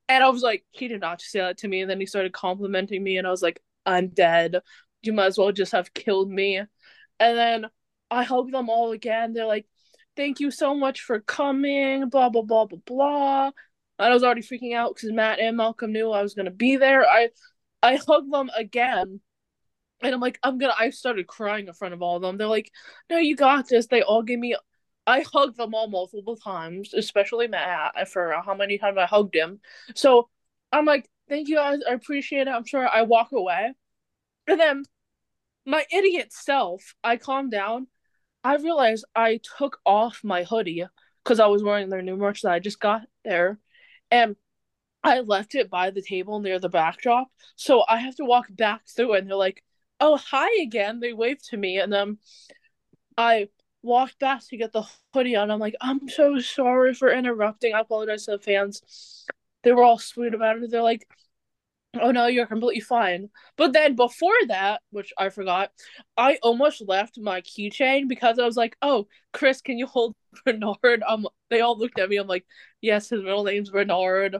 And 0.08 0.24
I 0.24 0.28
was 0.28 0.42
like, 0.42 0.64
he 0.72 0.88
did 0.88 1.00
not 1.00 1.20
say 1.20 1.40
that 1.40 1.58
to 1.58 1.68
me. 1.68 1.80
And 1.80 1.90
then 1.90 2.00
he 2.00 2.06
started 2.06 2.32
complimenting 2.32 3.02
me, 3.02 3.18
and 3.18 3.26
I 3.26 3.30
was 3.30 3.42
like, 3.42 3.62
I'm 3.86 4.08
dead. 4.08 4.60
You 5.02 5.12
might 5.12 5.26
as 5.26 5.38
well 5.38 5.52
just 5.52 5.72
have 5.72 5.94
killed 5.94 6.30
me. 6.30 6.60
And 7.20 7.38
then 7.38 7.66
I 8.10 8.24
hug 8.24 8.50
them 8.50 8.68
all 8.68 8.92
again. 8.92 9.32
They're 9.32 9.46
like, 9.46 9.66
thank 10.16 10.40
you 10.40 10.50
so 10.50 10.74
much 10.74 11.02
for 11.02 11.20
coming, 11.20 12.08
blah, 12.08 12.28
blah, 12.28 12.42
blah, 12.42 12.66
blah, 12.66 12.78
blah. 12.84 13.46
And 13.98 14.08
I 14.08 14.14
was 14.14 14.24
already 14.24 14.42
freaking 14.42 14.74
out 14.74 14.94
because 14.94 15.12
Matt 15.12 15.38
and 15.38 15.56
Malcolm 15.56 15.92
knew 15.92 16.10
I 16.10 16.22
was 16.22 16.34
going 16.34 16.46
to 16.46 16.50
be 16.50 16.76
there. 16.76 17.06
I, 17.08 17.28
I 17.82 17.96
hug 17.96 18.30
them 18.30 18.50
again. 18.56 19.20
And 20.02 20.14
I'm 20.14 20.20
like, 20.20 20.38
I'm 20.42 20.58
gonna. 20.58 20.74
I 20.76 20.90
started 20.90 21.26
crying 21.28 21.68
in 21.68 21.74
front 21.74 21.94
of 21.94 22.02
all 22.02 22.16
of 22.16 22.22
them. 22.22 22.36
They're 22.36 22.48
like, 22.48 22.72
"No, 23.08 23.18
you 23.18 23.36
got 23.36 23.68
this." 23.68 23.86
They 23.86 24.02
all 24.02 24.22
give 24.22 24.40
me. 24.40 24.56
I 25.06 25.20
hugged 25.32 25.56
them 25.56 25.74
all 25.74 25.88
multiple 25.88 26.36
times, 26.36 26.92
especially 26.92 27.46
Matt 27.46 27.92
uh, 27.96 28.04
for 28.04 28.34
how 28.44 28.54
many 28.54 28.78
times 28.78 28.98
I 28.98 29.06
hugged 29.06 29.36
him. 29.36 29.60
So 29.94 30.28
I'm 30.72 30.86
like, 30.86 31.08
"Thank 31.28 31.48
you 31.48 31.56
guys. 31.56 31.78
I 31.88 31.92
appreciate 31.92 32.48
it." 32.48 32.50
I'm 32.50 32.64
sure 32.64 32.88
I 32.88 33.02
walk 33.02 33.30
away, 33.32 33.74
and 34.48 34.60
then 34.60 34.84
my 35.66 35.84
idiot 35.92 36.32
self, 36.32 36.94
I 37.02 37.16
calmed 37.16 37.50
down. 37.50 37.86
I 38.44 38.56
realized 38.56 39.04
I 39.14 39.40
took 39.58 39.78
off 39.86 40.20
my 40.24 40.42
hoodie 40.44 40.84
because 41.22 41.40
I 41.40 41.46
was 41.46 41.62
wearing 41.62 41.88
their 41.88 42.02
new 42.02 42.16
merch 42.16 42.42
that 42.42 42.52
I 42.52 42.58
just 42.58 42.80
got 42.80 43.02
there. 43.24 43.58
And 44.10 44.36
I 45.04 45.20
left 45.20 45.54
it 45.54 45.70
by 45.70 45.90
the 45.90 46.02
table 46.02 46.40
near 46.40 46.58
the 46.58 46.68
backdrop. 46.68 47.28
So 47.56 47.84
I 47.88 47.98
have 47.98 48.16
to 48.16 48.24
walk 48.24 48.46
back 48.50 48.82
through. 48.88 49.14
And 49.14 49.28
they're 49.28 49.36
like, 49.36 49.62
oh, 50.00 50.16
hi 50.16 50.62
again. 50.62 51.00
They 51.00 51.12
waved 51.12 51.48
to 51.50 51.56
me. 51.56 51.78
And 51.78 51.92
then 51.92 52.18
I 53.16 53.48
walked 53.82 54.18
back 54.18 54.42
to 54.48 54.56
get 54.56 54.72
the 54.72 54.84
hoodie 55.12 55.36
on. 55.36 55.50
I'm 55.50 55.60
like, 55.60 55.76
I'm 55.80 56.08
so 56.08 56.38
sorry 56.40 56.94
for 56.94 57.12
interrupting. 57.12 57.74
I 57.74 57.80
apologize 57.80 58.24
to 58.24 58.32
the 58.32 58.38
fans. 58.38 59.26
They 59.62 59.72
were 59.72 59.84
all 59.84 59.98
sweet 59.98 60.34
about 60.34 60.62
it. 60.62 60.70
They're 60.70 60.82
like, 60.82 61.06
oh 62.00 62.10
no, 62.10 62.26
you're 62.26 62.46
completely 62.46 62.80
fine. 62.80 63.28
But 63.56 63.72
then 63.72 63.96
before 63.96 64.34
that, 64.48 64.80
which 64.90 65.12
I 65.18 65.28
forgot, 65.28 65.70
I 66.16 66.38
almost 66.42 66.82
left 66.86 67.18
my 67.18 67.40
keychain 67.42 68.08
because 68.08 68.38
I 68.38 68.44
was 68.46 68.56
like, 68.56 68.76
oh, 68.82 69.06
Chris, 69.32 69.60
can 69.60 69.78
you 69.78 69.86
hold 69.86 70.14
Bernard? 70.44 71.02
Um, 71.06 71.26
they 71.50 71.60
all 71.60 71.78
looked 71.78 71.98
at 71.98 72.08
me. 72.08 72.16
I'm 72.16 72.26
like, 72.26 72.46
yes, 72.80 73.10
his 73.10 73.22
middle 73.22 73.44
name's 73.44 73.70
Bernard. 73.70 74.38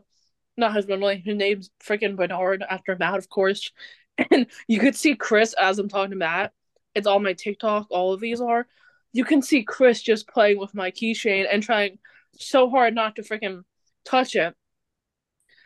Not 0.56 0.74
his 0.74 0.86
middle 0.86 1.08
name. 1.08 1.22
His 1.24 1.36
name's 1.36 1.70
freaking 1.82 2.16
Bernard 2.16 2.64
after 2.68 2.96
Matt, 2.96 3.18
of 3.18 3.28
course. 3.28 3.70
And 4.30 4.46
you 4.68 4.78
could 4.78 4.94
see 4.94 5.14
Chris 5.16 5.54
as 5.54 5.78
I'm 5.78 5.88
talking 5.88 6.10
to 6.10 6.16
Matt. 6.16 6.52
It's 6.94 7.06
all 7.06 7.18
my 7.18 7.32
TikTok. 7.32 7.86
All 7.90 8.12
of 8.12 8.20
these 8.20 8.42
are. 8.42 8.66
You 9.14 9.24
can 9.24 9.40
see 9.40 9.62
Chris 9.64 10.02
just 10.02 10.28
playing 10.28 10.58
with 10.58 10.74
my 10.74 10.90
keychain 10.90 11.46
and 11.50 11.62
trying 11.62 11.98
so 12.38 12.68
hard 12.68 12.94
not 12.94 13.16
to 13.16 13.22
freaking 13.22 13.62
touch 14.04 14.36
it. 14.36 14.54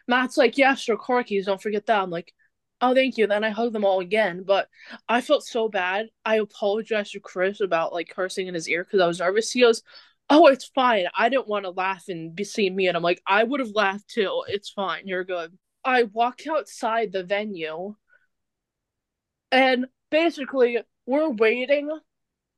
Matt's 0.09 0.37
like, 0.37 0.59
yeah, 0.59 0.75
sure, 0.75 0.97
car 0.97 1.25
keys, 1.25 1.47
don't 1.47 1.61
forget 1.61 1.87
that. 1.87 2.03
I'm 2.03 2.11
like, 2.11 2.33
oh, 2.81 2.95
thank 2.95 3.17
you. 3.17 3.27
Then 3.27 3.45
I 3.45 3.51
hug 3.51 3.73
them 3.73 3.85
all 3.85 4.01
again. 4.01 4.45
But 4.47 4.69
I 5.09 5.21
felt 5.21 5.45
so 5.45 5.69
bad. 5.69 6.07
I 6.25 6.37
apologized 6.37 7.13
to 7.13 7.21
Chris 7.21 7.61
about 7.61 7.93
like 7.93 8.09
cursing 8.09 8.47
in 8.47 8.55
his 8.55 8.69
ear 8.69 8.85
because 8.85 9.01
I 9.01 9.07
was 9.07 9.21
nervous. 9.21 9.53
He 9.53 9.61
goes, 9.61 9.83
oh, 10.31 10.47
it's 10.47 10.67
fine. 10.67 11.07
I 11.17 11.29
didn't 11.29 11.49
want 11.49 11.65
to 11.65 11.71
laugh 11.71 12.05
and 12.09 12.35
be 12.35 12.45
seeing 12.45 12.75
me. 12.77 12.89
And 12.89 12.97
I'm 12.97 13.03
like, 13.03 13.23
I 13.27 13.45
would 13.45 13.61
have 13.61 13.71
laughed 13.71 14.09
too. 14.09 14.45
It's 14.49 14.71
fine. 14.71 15.07
You're 15.07 15.25
good. 15.25 15.57
I 15.85 16.05
walk 16.05 16.47
outside 16.49 17.13
the 17.13 17.23
venue 17.23 17.95
and 19.53 19.87
basically 20.11 20.79
we're 21.07 21.31
waiting 21.31 21.89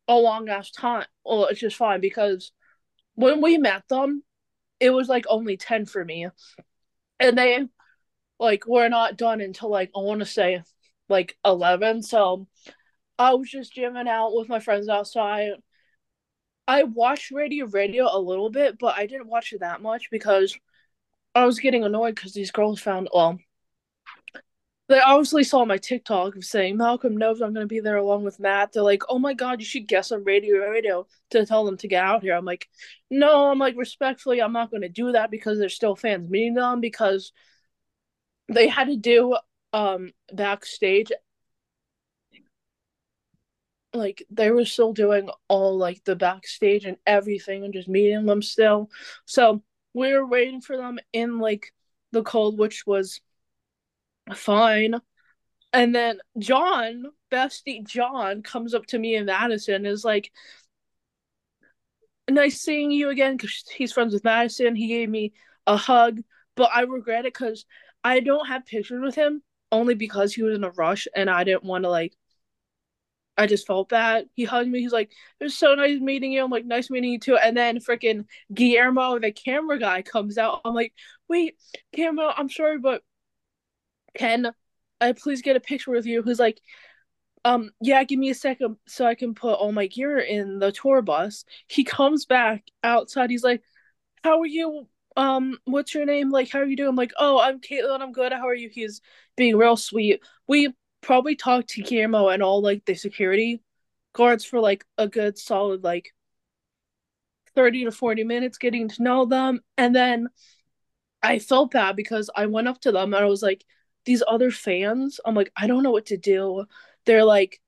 a 0.08 0.14
long 0.14 0.48
ass 0.48 0.70
time. 0.70 1.04
Well, 1.24 1.46
it's 1.46 1.60
just 1.60 1.76
fine 1.76 2.00
because 2.00 2.52
when 3.14 3.42
we 3.42 3.58
met 3.58 3.82
them, 3.88 4.22
it 4.80 4.90
was 4.90 5.08
like 5.08 5.26
only 5.28 5.56
10 5.56 5.84
for 5.84 6.02
me 6.04 6.28
and 7.20 7.36
they 7.36 7.66
like 8.38 8.66
were 8.66 8.88
not 8.88 9.16
done 9.16 9.40
until 9.40 9.70
like 9.70 9.90
I 9.96 10.00
want 10.00 10.20
to 10.20 10.26
say 10.26 10.62
like 11.08 11.36
eleven. 11.44 12.02
So 12.02 12.46
I 13.18 13.34
was 13.34 13.50
just 13.50 13.74
jamming 13.74 14.08
out 14.08 14.34
with 14.34 14.48
my 14.48 14.60
friends 14.60 14.88
outside. 14.88 15.50
I 16.66 16.84
watched 16.84 17.30
Radio 17.30 17.66
Radio 17.66 18.08
a 18.10 18.20
little 18.20 18.50
bit, 18.50 18.78
but 18.78 18.96
I 18.96 19.06
didn't 19.06 19.28
watch 19.28 19.52
it 19.52 19.60
that 19.60 19.82
much 19.82 20.10
because 20.10 20.56
I 21.34 21.46
was 21.46 21.60
getting 21.60 21.84
annoyed 21.84 22.14
because 22.14 22.34
these 22.34 22.50
girls 22.50 22.80
found 22.80 23.08
well. 23.12 23.38
They 24.88 25.00
obviously 25.00 25.44
saw 25.44 25.64
my 25.66 25.76
TikTok 25.76 26.36
of 26.36 26.44
saying 26.44 26.78
Malcolm 26.78 27.16
knows 27.16 27.40
I'm 27.42 27.52
gonna 27.52 27.66
be 27.66 27.80
there 27.80 27.96
along 27.98 28.24
with 28.24 28.40
Matt. 28.40 28.72
They're 28.72 28.82
like, 28.82 29.02
"Oh 29.08 29.18
my 29.18 29.34
god, 29.34 29.60
you 29.60 29.66
should 29.66 29.86
guess 29.86 30.12
on 30.12 30.24
Radio 30.24 30.58
Radio 30.70 31.06
to 31.30 31.44
tell 31.44 31.64
them 31.66 31.76
to 31.78 31.88
get 31.88 32.02
out 32.04 32.22
here." 32.22 32.34
I'm 32.34 32.46
like, 32.46 32.68
"No, 33.10 33.50
I'm 33.50 33.58
like 33.58 33.76
respectfully, 33.76 34.40
I'm 34.40 34.52
not 34.52 34.70
gonna 34.70 34.88
do 34.88 35.12
that 35.12 35.30
because 35.30 35.58
there's 35.58 35.74
still 35.74 35.94
fans 35.96 36.30
meeting 36.30 36.54
them 36.54 36.80
because 36.80 37.32
they 38.48 38.68
had 38.68 38.88
to 38.88 38.96
do 38.96 39.36
um 39.72 40.12
backstage 40.32 41.12
like 43.94 44.22
they 44.30 44.50
were 44.50 44.64
still 44.64 44.92
doing 44.92 45.28
all 45.48 45.76
like 45.78 46.04
the 46.04 46.16
backstage 46.16 46.84
and 46.84 46.96
everything 47.06 47.64
and 47.64 47.72
just 47.72 47.88
meeting 47.88 48.26
them 48.26 48.42
still. 48.42 48.90
So 49.24 49.62
we 49.94 50.12
were 50.12 50.26
waiting 50.26 50.60
for 50.60 50.76
them 50.76 50.98
in 51.12 51.38
like 51.38 51.72
the 52.12 52.22
cold, 52.22 52.58
which 52.58 52.86
was 52.86 53.20
fine. 54.34 54.96
And 55.72 55.94
then 55.94 56.20
John, 56.38 57.04
bestie 57.30 57.86
John, 57.86 58.42
comes 58.42 58.74
up 58.74 58.86
to 58.86 58.98
me 58.98 59.16
in 59.16 59.26
Madison 59.26 59.86
is 59.86 60.04
like, 60.04 60.32
nice 62.30 62.60
seeing 62.60 62.90
you 62.90 63.08
again 63.10 63.36
because 63.36 63.64
he's 63.74 63.92
friends 63.92 64.12
with 64.12 64.24
Madison. 64.24 64.76
He 64.76 64.88
gave 64.88 65.08
me 65.08 65.32
a 65.66 65.76
hug, 65.76 66.20
but 66.56 66.70
I 66.74 66.82
regret 66.82 67.26
it 67.26 67.34
because 67.34 67.64
I 68.04 68.20
don't 68.20 68.46
have 68.46 68.66
pictures 68.66 69.00
with 69.02 69.14
him 69.14 69.42
only 69.72 69.94
because 69.94 70.34
he 70.34 70.42
was 70.42 70.56
in 70.56 70.64
a 70.64 70.70
rush 70.70 71.06
and 71.14 71.28
I 71.28 71.44
didn't 71.44 71.64
want 71.64 71.84
to 71.84 71.90
like 71.90 72.14
I 73.36 73.46
just 73.46 73.66
felt 73.66 73.88
bad. 73.88 74.28
He 74.34 74.44
hugged 74.44 74.68
me. 74.68 74.80
He's 74.80 74.92
like, 74.92 75.12
"It 75.38 75.44
was 75.44 75.56
so 75.56 75.74
nice 75.76 76.00
meeting 76.00 76.32
you." 76.32 76.42
I'm 76.42 76.50
like, 76.50 76.64
"Nice 76.64 76.90
meeting 76.90 77.12
you 77.12 77.20
too." 77.20 77.36
And 77.36 77.56
then 77.56 77.78
freaking 77.78 78.26
Guillermo, 78.52 79.18
the 79.20 79.30
camera 79.30 79.78
guy, 79.78 80.02
comes 80.02 80.38
out. 80.38 80.60
I'm 80.64 80.74
like, 80.74 80.92
"Wait, 81.28 81.56
Guillermo, 81.92 82.32
I'm 82.36 82.50
sorry, 82.50 82.78
but 82.78 83.02
can 84.14 84.52
I 85.00 85.12
please 85.12 85.42
get 85.42 85.56
a 85.56 85.60
picture 85.60 85.90
with 85.90 86.06
you?" 86.06 86.22
Who's 86.22 86.38
like, 86.40 86.60
"Um, 87.44 87.70
yeah, 87.80 88.04
give 88.04 88.18
me 88.18 88.30
a 88.30 88.34
second 88.34 88.76
so 88.86 89.06
I 89.06 89.14
can 89.14 89.34
put 89.34 89.54
all 89.54 89.72
my 89.72 89.86
gear 89.86 90.18
in 90.18 90.58
the 90.58 90.72
tour 90.72 91.02
bus." 91.02 91.44
He 91.68 91.84
comes 91.84 92.26
back 92.26 92.64
outside. 92.84 93.30
He's 93.30 93.44
like, 93.44 93.62
"How 94.24 94.40
are 94.40 94.46
you? 94.46 94.88
Um, 95.16 95.58
what's 95.64 95.94
your 95.94 96.06
name? 96.06 96.30
Like, 96.30 96.50
how 96.50 96.60
are 96.60 96.66
you 96.66 96.76
doing?" 96.76 96.90
I'm 96.90 96.96
like, 96.96 97.12
"Oh, 97.18 97.40
I'm 97.40 97.60
Caitlin. 97.60 98.00
I'm 98.02 98.12
good. 98.12 98.32
How 98.32 98.48
are 98.48 98.54
you?" 98.54 98.68
He's 98.70 99.00
being 99.36 99.56
real 99.56 99.76
sweet. 99.76 100.22
We 100.48 100.74
probably 101.02 101.36
talked 101.36 101.70
to 101.70 101.82
Guillermo 101.82 102.28
and 102.28 102.42
all 102.42 102.62
like 102.62 102.84
the 102.84 102.94
security 102.94 103.62
guards 104.12 104.44
for 104.44 104.60
like 104.60 104.84
a 104.98 105.08
good 105.08 105.38
solid 105.38 105.84
like 105.84 106.12
30 107.54 107.84
to 107.84 107.92
40 107.92 108.24
minutes 108.24 108.58
getting 108.58 108.88
to 108.88 109.02
know 109.02 109.24
them 109.24 109.60
and 109.76 109.94
then 109.94 110.28
I 111.22 111.38
felt 111.38 111.72
bad 111.72 111.96
because 111.96 112.30
I 112.34 112.46
went 112.46 112.68
up 112.68 112.80
to 112.82 112.92
them 112.92 113.14
and 113.14 113.24
I 113.24 113.28
was 113.28 113.42
like 113.42 113.64
these 114.08 114.22
other 114.26 114.50
fans 114.50 115.20
I'm 115.24 115.34
like 115.34 115.52
I 115.56 115.66
don't 115.66 115.82
know 115.82 115.90
what 115.90 116.06
to 116.06 116.16
do 116.16 116.64
they're 117.04 117.24
like 117.24 117.60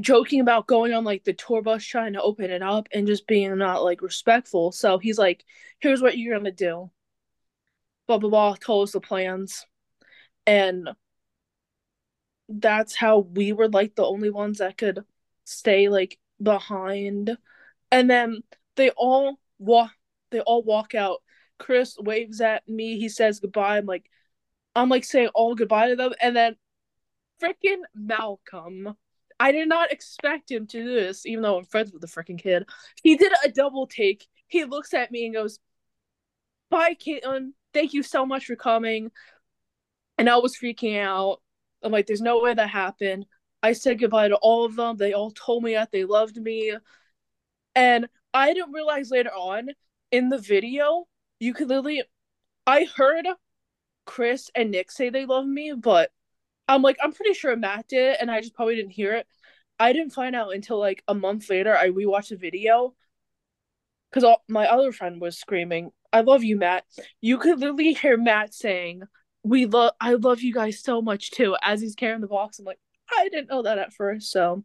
joking 0.00 0.40
about 0.40 0.66
going 0.66 0.92
on 0.92 1.04
like 1.04 1.24
the 1.24 1.32
tour 1.32 1.62
bus 1.62 1.84
trying 1.84 2.14
to 2.14 2.22
open 2.22 2.50
it 2.50 2.62
up 2.62 2.88
and 2.92 3.06
just 3.06 3.26
being 3.26 3.56
not 3.58 3.84
like 3.84 4.02
respectful 4.02 4.72
so 4.72 4.98
he's 4.98 5.18
like 5.18 5.44
here's 5.80 6.02
what 6.02 6.18
you're 6.18 6.36
gonna 6.36 6.50
do 6.52 6.90
blah 8.06 8.18
blah 8.18 8.30
blah 8.30 8.54
told 8.54 8.88
us 8.88 8.92
the 8.92 9.00
plans 9.00 9.66
and 10.46 10.88
that's 12.48 12.94
how 12.94 13.20
we 13.20 13.52
were 13.52 13.68
like 13.68 13.94
the 13.94 14.04
only 14.04 14.30
ones 14.30 14.58
that 14.58 14.76
could 14.76 15.04
stay 15.44 15.88
like 15.88 16.18
behind. 16.42 17.36
And 17.90 18.10
then 18.10 18.42
they 18.76 18.90
all 18.90 19.38
walk 19.58 19.92
they 20.30 20.40
all 20.40 20.62
walk 20.62 20.94
out. 20.94 21.22
Chris 21.58 21.96
waves 21.98 22.40
at 22.40 22.68
me, 22.68 22.98
he 22.98 23.08
says 23.08 23.40
goodbye. 23.40 23.78
I'm 23.78 23.86
like 23.86 24.06
I'm 24.74 24.88
like 24.88 25.04
saying 25.04 25.28
all 25.34 25.54
goodbye 25.54 25.88
to 25.88 25.96
them 25.96 26.12
and 26.20 26.34
then 26.34 26.56
freaking 27.42 27.82
Malcolm. 27.94 28.94
I 29.38 29.52
did 29.52 29.68
not 29.68 29.92
expect 29.92 30.50
him 30.50 30.66
to 30.68 30.84
do 30.84 30.94
this, 30.94 31.26
even 31.26 31.42
though 31.42 31.58
I'm 31.58 31.64
friends 31.64 31.92
with 31.92 32.00
the 32.00 32.06
freaking 32.06 32.40
kid. 32.40 32.64
He 33.02 33.16
did 33.16 33.32
a 33.44 33.50
double 33.50 33.86
take. 33.86 34.26
He 34.46 34.64
looks 34.64 34.94
at 34.94 35.10
me 35.10 35.24
and 35.24 35.34
goes, 35.34 35.58
Bye, 36.70 36.94
Caitlin. 36.94 37.50
Thank 37.74 37.92
you 37.92 38.02
so 38.02 38.24
much 38.24 38.46
for 38.46 38.56
coming. 38.56 39.10
And 40.16 40.28
I 40.28 40.36
was 40.36 40.56
freaking 40.56 40.98
out. 40.98 41.42
I'm 41.82 41.92
like, 41.92 42.06
there's 42.06 42.20
no 42.20 42.40
way 42.40 42.54
that 42.54 42.68
happened. 42.68 43.26
I 43.62 43.72
said 43.72 43.98
goodbye 43.98 44.28
to 44.28 44.36
all 44.36 44.64
of 44.64 44.76
them. 44.76 44.96
They 44.96 45.12
all 45.12 45.32
told 45.32 45.64
me 45.64 45.74
that 45.74 45.90
they 45.90 46.04
loved 46.04 46.36
me. 46.36 46.74
And 47.74 48.08
I 48.32 48.52
didn't 48.54 48.72
realize 48.72 49.10
later 49.10 49.30
on 49.30 49.68
in 50.10 50.28
the 50.28 50.38
video, 50.38 51.06
you 51.40 51.54
could 51.54 51.68
literally 51.68 52.02
I 52.66 52.86
heard 52.96 53.26
Chris 54.04 54.50
and 54.54 54.70
Nick 54.70 54.90
say 54.90 55.10
they 55.10 55.26
love 55.26 55.46
me, 55.46 55.72
but 55.76 56.10
I'm 56.68 56.82
like, 56.82 56.96
I'm 57.02 57.12
pretty 57.12 57.34
sure 57.34 57.56
Matt 57.56 57.88
did, 57.88 58.16
and 58.20 58.30
I 58.30 58.40
just 58.40 58.54
probably 58.54 58.76
didn't 58.76 58.92
hear 58.92 59.14
it. 59.14 59.26
I 59.78 59.92
didn't 59.92 60.12
find 60.12 60.36
out 60.36 60.54
until 60.54 60.78
like 60.78 61.02
a 61.08 61.14
month 61.14 61.50
later. 61.50 61.76
I 61.76 61.88
rewatched 61.88 62.28
the 62.28 62.36
video 62.36 62.94
because 64.10 64.36
my 64.48 64.66
other 64.66 64.92
friend 64.92 65.20
was 65.20 65.38
screaming, 65.38 65.90
"I 66.12 66.20
love 66.20 66.44
you, 66.44 66.56
Matt." 66.56 66.84
You 67.20 67.38
could 67.38 67.60
literally 67.60 67.94
hear 67.94 68.16
Matt 68.16 68.54
saying, 68.54 69.02
we 69.42 69.66
love 69.66 69.92
I 70.00 70.14
love 70.14 70.40
you 70.40 70.52
guys 70.52 70.82
so 70.82 71.02
much 71.02 71.30
too. 71.30 71.56
As 71.62 71.80
he's 71.80 71.94
carrying 71.94 72.20
the 72.20 72.26
box, 72.28 72.58
I'm 72.58 72.64
like, 72.64 72.78
I 73.10 73.28
didn't 73.28 73.50
know 73.50 73.62
that 73.62 73.78
at 73.78 73.92
first. 73.92 74.30
So 74.30 74.64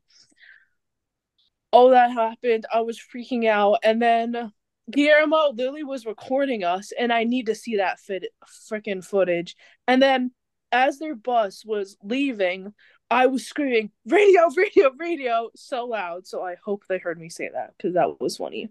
all 1.72 1.89
that 1.89 2.12
happened, 2.12 2.65
I 2.74 2.82
was 2.82 3.00
freaking 3.00 3.48
out, 3.48 3.79
and 3.84 4.01
then 4.01 4.51
Guillermo 4.89 5.51
Lily 5.53 5.84
was 5.84 6.06
recording 6.06 6.63
us, 6.63 6.91
and 6.98 7.12
I 7.12 7.24
need 7.24 7.48
to 7.48 7.56
see 7.56 7.77
that 7.77 8.00
fit 8.00 8.25
freaking 8.72 9.03
footage. 9.03 9.56
And 9.88 10.01
then 10.01 10.32
as 10.72 11.00
their 11.00 11.15
bus 11.15 11.63
was 11.65 11.98
leaving, 12.03 12.74
I 13.10 13.27
was 13.27 13.46
screaming, 13.46 13.91
radio, 14.06 14.50
radio, 14.56 14.91
radio, 14.98 15.50
so 15.56 15.86
loud. 15.86 16.27
So 16.27 16.44
I 16.44 16.56
hope 16.63 16.84
they 16.88 17.00
heard 17.00 17.20
me 17.20 17.29
say 17.29 17.50
that 17.53 17.74
because 17.77 17.96
that 17.96 18.20
was 18.20 18.38
funny 18.38 18.70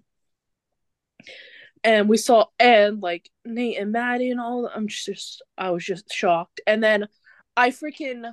and 1.86 2.08
we 2.08 2.16
saw 2.16 2.46
and 2.58 3.00
like 3.00 3.30
Nate 3.44 3.78
and 3.78 3.92
Maddie 3.92 4.30
and 4.30 4.40
all. 4.40 4.68
I'm 4.72 4.88
just 4.88 5.42
I 5.56 5.70
was 5.70 5.84
just 5.84 6.12
shocked. 6.12 6.60
And 6.66 6.82
then 6.82 7.06
I 7.56 7.70
freaking 7.70 8.32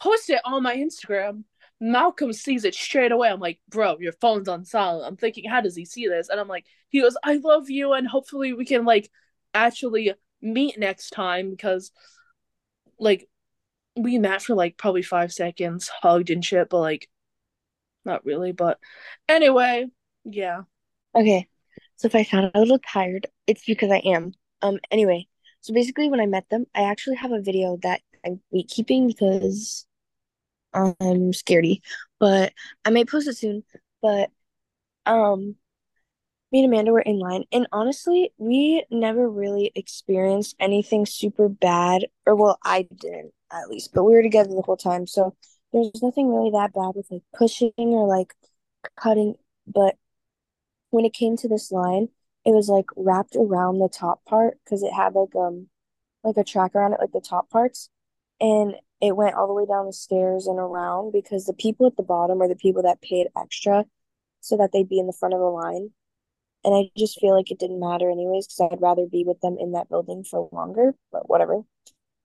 posted 0.00 0.38
on 0.44 0.64
my 0.64 0.76
Instagram. 0.76 1.44
Malcolm 1.80 2.32
sees 2.32 2.64
it 2.64 2.74
straight 2.74 3.12
away. 3.12 3.28
I'm 3.28 3.40
like, 3.40 3.60
bro, 3.68 3.98
your 3.98 4.12
phone's 4.12 4.48
on 4.48 4.64
silent. 4.64 5.06
I'm 5.06 5.16
thinking, 5.16 5.48
how 5.48 5.60
does 5.60 5.76
he 5.76 5.84
see 5.84 6.08
this? 6.08 6.28
And 6.28 6.40
I'm 6.40 6.48
like, 6.48 6.64
he 6.88 7.00
goes, 7.00 7.16
I 7.22 7.36
love 7.36 7.68
you, 7.68 7.92
and 7.92 8.06
hopefully 8.06 8.52
we 8.52 8.64
can 8.64 8.84
like 8.84 9.10
actually 9.54 10.12
meet 10.40 10.78
next 10.78 11.10
time 11.10 11.50
because 11.50 11.90
like 12.98 13.28
we 13.96 14.18
met 14.18 14.42
for 14.42 14.54
like 14.54 14.76
probably 14.76 15.02
five 15.02 15.32
seconds, 15.32 15.88
hugged 15.88 16.30
and 16.30 16.44
shit, 16.44 16.68
but 16.68 16.80
like 16.80 17.08
not 18.04 18.24
really. 18.24 18.52
But 18.52 18.78
anyway, 19.28 19.86
yeah. 20.24 20.62
Okay, 21.14 21.48
so 21.96 22.06
if 22.06 22.14
I 22.14 22.24
sound 22.24 22.50
a 22.54 22.60
little 22.60 22.78
tired, 22.78 23.26
it's 23.46 23.64
because 23.64 23.90
I 23.90 23.98
am. 23.98 24.32
Um, 24.62 24.78
anyway, 24.90 25.26
so 25.60 25.74
basically, 25.74 26.08
when 26.10 26.20
I 26.20 26.26
met 26.26 26.48
them, 26.50 26.66
I 26.74 26.82
actually 26.82 27.16
have 27.16 27.32
a 27.32 27.40
video 27.40 27.78
that 27.82 28.00
I'm 28.24 28.40
keeping 28.68 29.06
because 29.06 29.85
I'm 30.74 31.32
scaredy, 31.32 31.80
but 32.18 32.52
I 32.84 32.90
may 32.90 33.04
post 33.04 33.28
it 33.28 33.36
soon. 33.36 33.64
But 34.02 34.30
um, 35.06 35.56
me 36.52 36.60
and 36.64 36.72
Amanda 36.72 36.92
were 36.92 37.00
in 37.00 37.18
line, 37.18 37.44
and 37.52 37.66
honestly, 37.72 38.32
we 38.38 38.84
never 38.90 39.28
really 39.28 39.72
experienced 39.74 40.56
anything 40.60 41.06
super 41.06 41.48
bad, 41.48 42.06
or 42.26 42.36
well, 42.36 42.58
I 42.64 42.82
didn't 42.82 43.32
at 43.52 43.68
least, 43.68 43.92
but 43.94 44.04
we 44.04 44.14
were 44.14 44.22
together 44.22 44.50
the 44.50 44.62
whole 44.62 44.76
time, 44.76 45.06
so 45.06 45.36
there's 45.72 46.02
nothing 46.02 46.28
really 46.32 46.50
that 46.52 46.72
bad 46.72 46.92
with 46.94 47.06
like 47.10 47.22
pushing 47.34 47.72
or 47.76 48.06
like 48.06 48.34
cutting. 48.96 49.34
But 49.66 49.96
when 50.90 51.04
it 51.04 51.12
came 51.12 51.36
to 51.38 51.48
this 51.48 51.72
line, 51.72 52.08
it 52.44 52.52
was 52.52 52.68
like 52.68 52.86
wrapped 52.96 53.36
around 53.36 53.78
the 53.78 53.88
top 53.88 54.24
part 54.24 54.58
because 54.64 54.82
it 54.82 54.92
had 54.92 55.14
like 55.14 55.34
um 55.34 55.68
like 56.24 56.36
a 56.36 56.44
track 56.44 56.74
around 56.74 56.92
it, 56.92 57.00
like 57.00 57.12
the 57.12 57.20
top 57.20 57.50
parts, 57.50 57.90
and 58.40 58.74
it 59.00 59.16
went 59.16 59.34
all 59.34 59.46
the 59.46 59.54
way 59.54 59.66
down 59.66 59.86
the 59.86 59.92
stairs 59.92 60.46
and 60.46 60.58
around 60.58 61.12
because 61.12 61.44
the 61.44 61.52
people 61.52 61.86
at 61.86 61.96
the 61.96 62.02
bottom 62.02 62.40
are 62.40 62.48
the 62.48 62.56
people 62.56 62.82
that 62.82 63.02
paid 63.02 63.28
extra 63.36 63.84
so 64.40 64.56
that 64.56 64.70
they'd 64.72 64.88
be 64.88 64.98
in 64.98 65.06
the 65.06 65.12
front 65.12 65.34
of 65.34 65.40
the 65.40 65.46
line. 65.46 65.90
And 66.64 66.74
I 66.74 66.90
just 66.96 67.20
feel 67.20 67.34
like 67.34 67.50
it 67.50 67.58
didn't 67.58 67.80
matter 67.80 68.10
anyways 68.10 68.46
because 68.46 68.70
I'd 68.72 68.80
rather 68.80 69.06
be 69.06 69.24
with 69.24 69.40
them 69.40 69.56
in 69.60 69.72
that 69.72 69.88
building 69.88 70.24
for 70.24 70.48
longer, 70.52 70.94
but 71.12 71.28
whatever. 71.28 71.62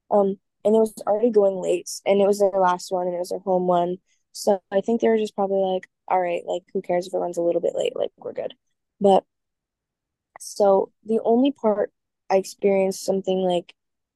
Um, 0.09 0.39
and 0.63 0.75
it 0.75 0.79
was 0.79 0.93
already 1.07 1.31
going 1.31 1.55
late, 1.55 1.89
and 2.05 2.21
it 2.21 2.27
was 2.27 2.39
their 2.39 2.51
last 2.51 2.91
one, 2.91 3.07
and 3.07 3.15
it 3.15 3.19
was 3.19 3.29
their 3.29 3.39
home 3.39 3.67
one. 3.67 3.97
So 4.31 4.61
I 4.71 4.81
think 4.81 5.01
they 5.01 5.09
were 5.09 5.17
just 5.17 5.35
probably 5.35 5.73
like, 5.73 5.87
all 6.07 6.19
right, 6.19 6.43
like 6.45 6.63
who 6.73 6.81
cares 6.81 7.07
if 7.07 7.13
it 7.13 7.17
runs 7.17 7.37
a 7.37 7.41
little 7.41 7.61
bit 7.61 7.75
late? 7.75 7.95
Like 7.95 8.11
we're 8.17 8.33
good. 8.33 8.53
But 8.99 9.23
so 10.39 10.91
the 11.05 11.19
only 11.23 11.51
part 11.51 11.91
I 12.29 12.37
experienced 12.37 13.05
something 13.05 13.39
like 13.39 13.73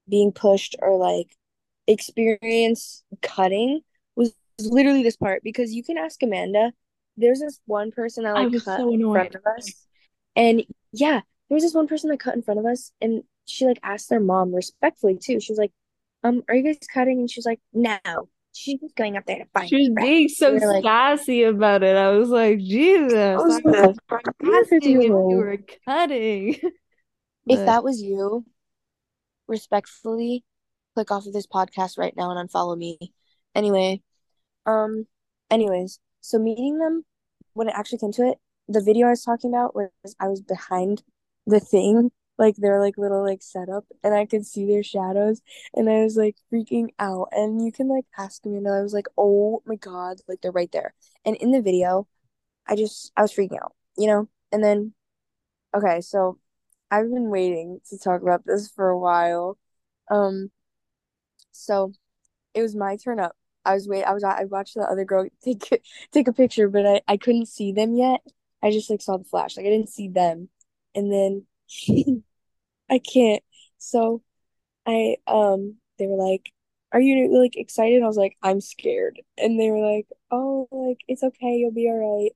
being 0.09 0.31
pushed 0.31 0.75
or 0.81 0.97
like 0.97 1.35
experience 1.87 3.03
cutting 3.21 3.81
was 4.15 4.33
literally 4.59 5.03
this 5.03 5.17
part 5.17 5.43
because 5.43 5.73
you 5.73 5.83
can 5.83 5.97
ask 5.97 6.21
Amanda. 6.23 6.71
There's 7.17 7.39
this 7.39 7.59
one 7.65 7.91
person 7.91 8.23
that 8.23 8.33
like 8.33 8.51
cut 8.51 8.79
so 8.79 8.93
in 8.93 9.11
front 9.11 9.35
of 9.35 9.43
us. 9.57 9.85
And 10.35 10.63
yeah, 10.91 11.21
there 11.49 11.55
was 11.55 11.63
this 11.63 11.73
one 11.73 11.87
person 11.87 12.09
that 12.09 12.19
cut 12.19 12.35
in 12.35 12.41
front 12.41 12.59
of 12.59 12.65
us 12.65 12.91
and 13.01 13.23
she 13.45 13.65
like 13.65 13.79
asked 13.83 14.09
their 14.09 14.19
mom 14.19 14.53
respectfully 14.53 15.17
too. 15.17 15.39
She 15.39 15.51
was 15.51 15.59
like, 15.59 15.71
um, 16.23 16.43
are 16.49 16.55
you 16.55 16.63
guys 16.63 16.77
cutting? 16.91 17.19
And 17.19 17.29
she's 17.29 17.45
like, 17.45 17.61
no 17.73 17.99
she's 18.55 18.79
just 18.79 18.95
going 18.95 19.17
up 19.17 19.25
there 19.25 19.39
to 19.39 19.45
find. 19.53 19.69
She 19.69 19.75
was 19.75 19.89
being 19.95 20.29
so 20.29 20.51
like, 20.53 20.83
sassy 20.83 21.43
about 21.43 21.83
it. 21.83 21.95
I 21.95 22.11
was 22.11 22.29
like, 22.29 22.59
Jesus, 22.59 23.13
I 23.13 23.35
was 23.35 23.61
if 24.71 24.83
you 24.83 25.11
were 25.11 25.59
cutting. 25.85 26.59
If 27.47 27.59
but... 27.59 27.65
that 27.67 27.83
was 27.83 28.01
you, 28.01 28.43
respectfully, 29.47 30.43
click 30.95 31.11
off 31.11 31.27
of 31.27 31.33
this 31.33 31.47
podcast 31.47 31.97
right 31.99 32.15
now 32.17 32.31
and 32.31 32.49
unfollow 32.49 32.77
me. 32.77 32.97
Anyway, 33.53 34.01
um, 34.65 35.05
anyways, 35.51 35.99
so 36.21 36.39
meeting 36.39 36.79
them 36.79 37.05
when 37.53 37.69
it 37.69 37.75
actually 37.75 37.99
came 37.99 38.11
to 38.13 38.29
it, 38.29 38.37
the 38.67 38.81
video 38.81 39.07
I 39.07 39.11
was 39.11 39.23
talking 39.23 39.51
about 39.51 39.75
was 39.75 39.89
I 40.19 40.27
was 40.27 40.41
behind 40.41 41.03
the 41.45 41.59
thing 41.59 42.11
like 42.37 42.55
their 42.57 42.81
like 42.81 42.97
little 42.97 43.23
like 43.23 43.41
setup 43.41 43.85
and 44.03 44.13
I 44.13 44.25
could 44.25 44.45
see 44.45 44.65
their 44.65 44.83
shadows 44.83 45.41
and 45.73 45.89
I 45.89 46.03
was 46.03 46.17
like 46.17 46.35
freaking 46.51 46.89
out. 46.99 47.29
And 47.31 47.63
you 47.63 47.71
can 47.71 47.87
like 47.87 48.05
ask 48.17 48.45
me 48.45 48.57
and 48.57 48.67
I 48.67 48.81
was 48.81 48.93
like 48.93 49.07
oh 49.17 49.61
my 49.65 49.75
god 49.75 50.17
like 50.27 50.41
they're 50.41 50.51
right 50.51 50.71
there. 50.71 50.93
And 51.25 51.35
in 51.37 51.51
the 51.51 51.61
video 51.61 52.07
I 52.67 52.75
just 52.75 53.11
I 53.15 53.21
was 53.21 53.33
freaking 53.33 53.61
out 53.61 53.73
you 53.97 54.07
know? 54.07 54.29
And 54.51 54.63
then 54.63 54.93
okay 55.75 56.01
so 56.01 56.39
I've 56.91 57.09
been 57.09 57.29
waiting 57.29 57.79
to 57.89 57.97
talk 57.97 58.21
about 58.21 58.45
this 58.45 58.69
for 58.69 58.89
a 58.89 58.99
while. 58.99 59.57
Um 60.11 60.51
so 61.55 61.93
it 62.53 62.61
was 62.61 62.75
my 62.75 62.97
turn 62.97 63.19
up 63.19 63.35
I 63.65 63.73
was 63.73 63.87
wait 63.87 64.03
I 64.03 64.13
was 64.13 64.23
I 64.23 64.45
watched 64.45 64.75
the 64.75 64.81
other 64.81 65.05
girl 65.05 65.27
take 65.43 65.83
take 66.11 66.27
a 66.27 66.33
picture, 66.33 66.69
but 66.69 66.85
I 66.85 67.01
I 67.07 67.17
couldn't 67.17 67.47
see 67.47 67.71
them 67.71 67.95
yet. 67.95 68.21
I 68.63 68.71
just 68.71 68.89
like 68.89 69.01
saw 69.01 69.17
the 69.17 69.23
flash. 69.25 69.57
Like 69.57 69.65
I 69.65 69.69
didn't 69.69 69.89
see 69.89 70.07
them. 70.07 70.49
And 70.93 71.11
then 71.11 71.45
I 72.89 72.99
can't. 72.99 73.43
So 73.77 74.21
I 74.85 75.17
um 75.27 75.77
they 75.99 76.07
were 76.07 76.17
like, 76.17 76.51
"Are 76.91 77.01
you 77.01 77.37
like 77.39 77.57
excited?" 77.57 78.03
I 78.03 78.07
was 78.07 78.17
like, 78.17 78.37
"I'm 78.43 78.61
scared." 78.61 79.21
And 79.37 79.59
they 79.59 79.71
were 79.71 79.79
like, 79.95 80.07
"Oh, 80.31 80.67
like 80.71 80.99
it's 81.07 81.23
okay. 81.23 81.57
You'll 81.57 81.71
be 81.71 81.87
all 81.89 81.97
right." 81.97 82.31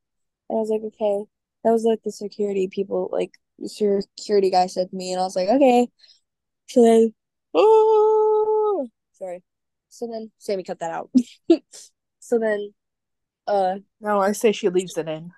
And 0.50 0.58
I 0.60 0.62
was 0.62 0.70
like, 0.70 0.82
"Okay." 0.84 1.26
That 1.64 1.72
was 1.72 1.84
like 1.86 2.04
the 2.04 2.12
security 2.12 2.68
people 2.70 3.10
like 3.12 3.34
security 3.68 4.50
guy 4.52 4.68
said 4.68 4.90
to 4.92 4.96
me 4.96 5.12
and 5.14 5.22
I 5.22 5.26
was 5.26 5.36
like, 5.36 5.50
"Okay." 5.50 5.90
So 6.70 6.82
then 6.84 7.14
oh, 7.54 8.09
sorry. 9.20 9.44
So 9.90 10.08
then 10.08 10.32
Sammy 10.38 10.64
cut 10.64 10.80
that 10.80 10.92
out. 10.92 11.10
so 12.20 12.40
then 12.40 12.74
uh 13.48 13.76
no, 14.00 14.20
I 14.20 14.32
say 14.34 14.52
she 14.52 14.70
leaves 14.70 14.98
it 14.98 15.08
in. 15.08 15.32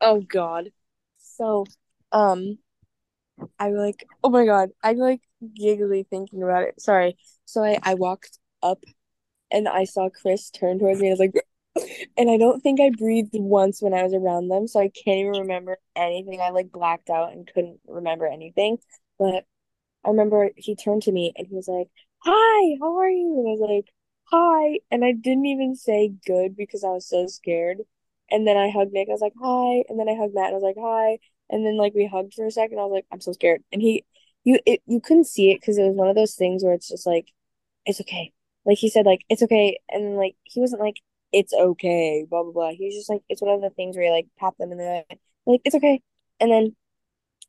Oh 0.00 0.20
god. 0.20 0.70
So 1.18 1.66
um 2.12 2.58
I 3.58 3.70
like 3.70 4.06
oh 4.22 4.30
my 4.30 4.46
god, 4.46 4.70
I'm 4.82 4.98
like 4.98 5.20
giggly 5.54 6.06
thinking 6.08 6.42
about 6.42 6.64
it. 6.64 6.80
Sorry. 6.80 7.16
So 7.44 7.62
I 7.62 7.78
I 7.82 7.94
walked 7.94 8.38
up 8.62 8.82
and 9.50 9.68
I 9.68 9.84
saw 9.84 10.08
Chris 10.10 10.50
turn 10.50 10.78
towards 10.78 11.00
me 11.00 11.08
and 11.08 11.20
I 11.20 11.24
was 11.24 11.32
like 11.34 11.44
and 12.16 12.30
I 12.30 12.36
don't 12.36 12.62
think 12.62 12.80
I 12.80 12.90
breathed 12.96 13.30
once 13.34 13.82
when 13.82 13.94
I 13.94 14.02
was 14.02 14.14
around 14.14 14.48
them, 14.48 14.66
so 14.68 14.80
I 14.80 14.88
can't 14.88 15.18
even 15.18 15.40
remember 15.42 15.78
anything. 15.96 16.40
I 16.40 16.50
like 16.50 16.70
blacked 16.70 17.10
out 17.10 17.32
and 17.32 17.50
couldn't 17.52 17.80
remember 17.86 18.26
anything. 18.26 18.78
But 19.18 19.44
I 20.04 20.10
remember 20.10 20.50
he 20.56 20.76
turned 20.76 21.02
to 21.04 21.12
me 21.12 21.32
and 21.36 21.46
he 21.46 21.54
was 21.54 21.68
like, 21.68 21.88
Hi, 22.24 22.76
how 22.80 22.96
are 22.98 23.08
you? 23.10 23.38
And 23.38 23.48
I 23.48 23.50
was 23.52 23.60
like, 23.60 23.92
Hi. 24.30 24.80
And 24.90 25.04
I 25.04 25.12
didn't 25.12 25.46
even 25.46 25.76
say 25.76 26.08
good 26.26 26.56
because 26.56 26.82
I 26.84 26.88
was 26.90 27.06
so 27.08 27.26
scared. 27.26 27.78
And 28.30 28.46
then 28.46 28.56
I 28.56 28.70
hugged 28.70 28.92
Nick. 28.92 29.08
I 29.08 29.12
was 29.12 29.20
like, 29.20 29.34
Hi. 29.40 29.84
And 29.88 29.98
then 29.98 30.08
I 30.08 30.14
hugged 30.16 30.34
Matt 30.34 30.46
and 30.46 30.54
I 30.54 30.58
was 30.58 30.62
like, 30.62 30.76
Hi. 30.80 31.18
And 31.50 31.64
then 31.66 31.76
like 31.76 31.94
we 31.94 32.06
hugged 32.06 32.34
for 32.34 32.46
a 32.46 32.50
second. 32.50 32.78
I 32.78 32.84
was 32.84 32.92
like, 32.92 33.06
I'm 33.12 33.20
so 33.20 33.32
scared. 33.32 33.62
And 33.72 33.82
he, 33.82 34.04
you, 34.44 34.58
it, 34.66 34.82
you 34.86 35.00
couldn't 35.00 35.26
see 35.26 35.50
it 35.50 35.60
because 35.60 35.78
it 35.78 35.82
was 35.84 35.94
one 35.96 36.08
of 36.08 36.16
those 36.16 36.34
things 36.34 36.64
where 36.64 36.74
it's 36.74 36.88
just 36.88 37.06
like, 37.06 37.28
it's 37.86 38.00
okay. 38.02 38.32
Like 38.66 38.78
he 38.78 38.90
said, 38.90 39.06
like 39.06 39.22
it's 39.30 39.42
okay. 39.42 39.78
And 39.90 40.04
then 40.06 40.16
like 40.16 40.36
he 40.44 40.60
wasn't 40.60 40.82
like 40.82 40.96
it's 41.32 41.54
okay, 41.54 42.26
blah 42.28 42.42
blah 42.44 42.52
blah. 42.52 42.70
He 42.72 42.86
was 42.86 42.94
just 42.96 43.10
like 43.10 43.22
it's 43.30 43.42
one 43.42 43.54
of 43.54 43.62
the 43.62 43.70
things 43.70 43.96
where 43.96 44.06
you 44.06 44.12
like 44.12 44.28
pat 44.38 44.54
them 44.58 44.72
in 44.72 44.78
the 44.78 44.84
head, 44.84 45.18
like 45.46 45.62
it's 45.64 45.76
okay. 45.76 46.02
And 46.40 46.50
then 46.52 46.76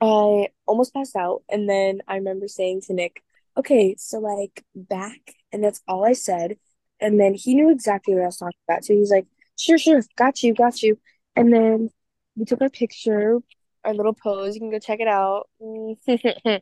I 0.01 0.50
almost 0.65 0.94
passed 0.94 1.15
out. 1.15 1.44
And 1.50 1.70
then 1.70 2.01
I 2.08 2.15
remember 2.17 2.48
saying 2.48 2.82
to 2.84 2.94
Nick, 2.94 3.24
okay, 3.58 3.96
so 3.98 4.20
like 4.20 4.64
back. 4.76 5.20
And 5.52 5.64
that's 5.64 5.82
all 5.88 6.06
I 6.06 6.14
said. 6.14 6.58
And 7.00 7.20
then 7.20 7.34
he 7.34 7.56
knew 7.56 7.70
exactly 7.72 8.14
what 8.14 8.24
I 8.24 8.28
was 8.28 8.38
talking 8.38 8.60
about. 8.68 8.86
So 8.86 8.94
he's 8.94 9.12
like, 9.12 9.28
sure, 9.58 9.78
sure, 9.78 10.02
got 10.18 10.44
you, 10.44 10.54
got 10.54 10.82
you. 10.82 10.98
And 11.36 11.52
then 11.54 11.90
we 12.36 12.46
took 12.46 12.62
our 12.62 12.70
picture, 12.70 13.40
our 13.84 13.94
little 13.94 14.14
pose. 14.14 14.56
You 14.56 14.62
can 14.62 14.72
go 14.72 14.80
check 14.80 15.00
it 15.00 15.08
out. 15.08 15.48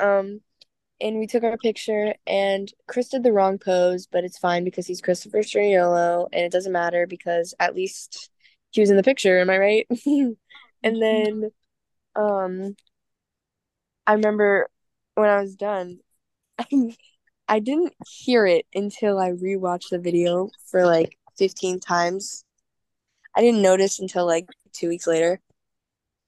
um, 0.00 0.40
and 1.00 1.18
we 1.18 1.26
took 1.26 1.42
our 1.42 1.56
picture, 1.56 2.14
and 2.28 2.72
Chris 2.86 3.08
did 3.08 3.24
the 3.24 3.32
wrong 3.32 3.58
pose, 3.58 4.06
but 4.06 4.22
it's 4.22 4.38
fine 4.38 4.62
because 4.62 4.86
he's 4.86 5.00
Christopher 5.00 5.38
Sturniolo, 5.38 6.28
and 6.32 6.44
it 6.44 6.52
doesn't 6.52 6.72
matter 6.72 7.08
because 7.08 7.54
at 7.58 7.74
least 7.74 8.30
he 8.70 8.80
was 8.80 8.90
in 8.90 8.96
the 8.96 9.02
picture. 9.02 9.40
Am 9.40 9.50
I 9.50 9.58
right? 9.58 9.86
and 10.06 10.36
then 11.02 11.50
um 12.14 12.76
I 14.06 14.14
remember 14.14 14.68
when 15.14 15.28
I 15.28 15.40
was 15.40 15.56
done, 15.56 15.98
I, 17.48 17.60
didn't 17.60 17.94
hear 18.06 18.46
it 18.46 18.66
until 18.74 19.18
I 19.18 19.30
rewatched 19.30 19.90
the 19.90 19.98
video 19.98 20.50
for 20.70 20.86
like 20.86 21.18
15 21.38 21.80
times. 21.80 22.44
I 23.36 23.40
didn't 23.40 23.62
notice 23.62 23.98
until 23.98 24.26
like 24.26 24.46
two 24.72 24.88
weeks 24.88 25.06
later. 25.06 25.40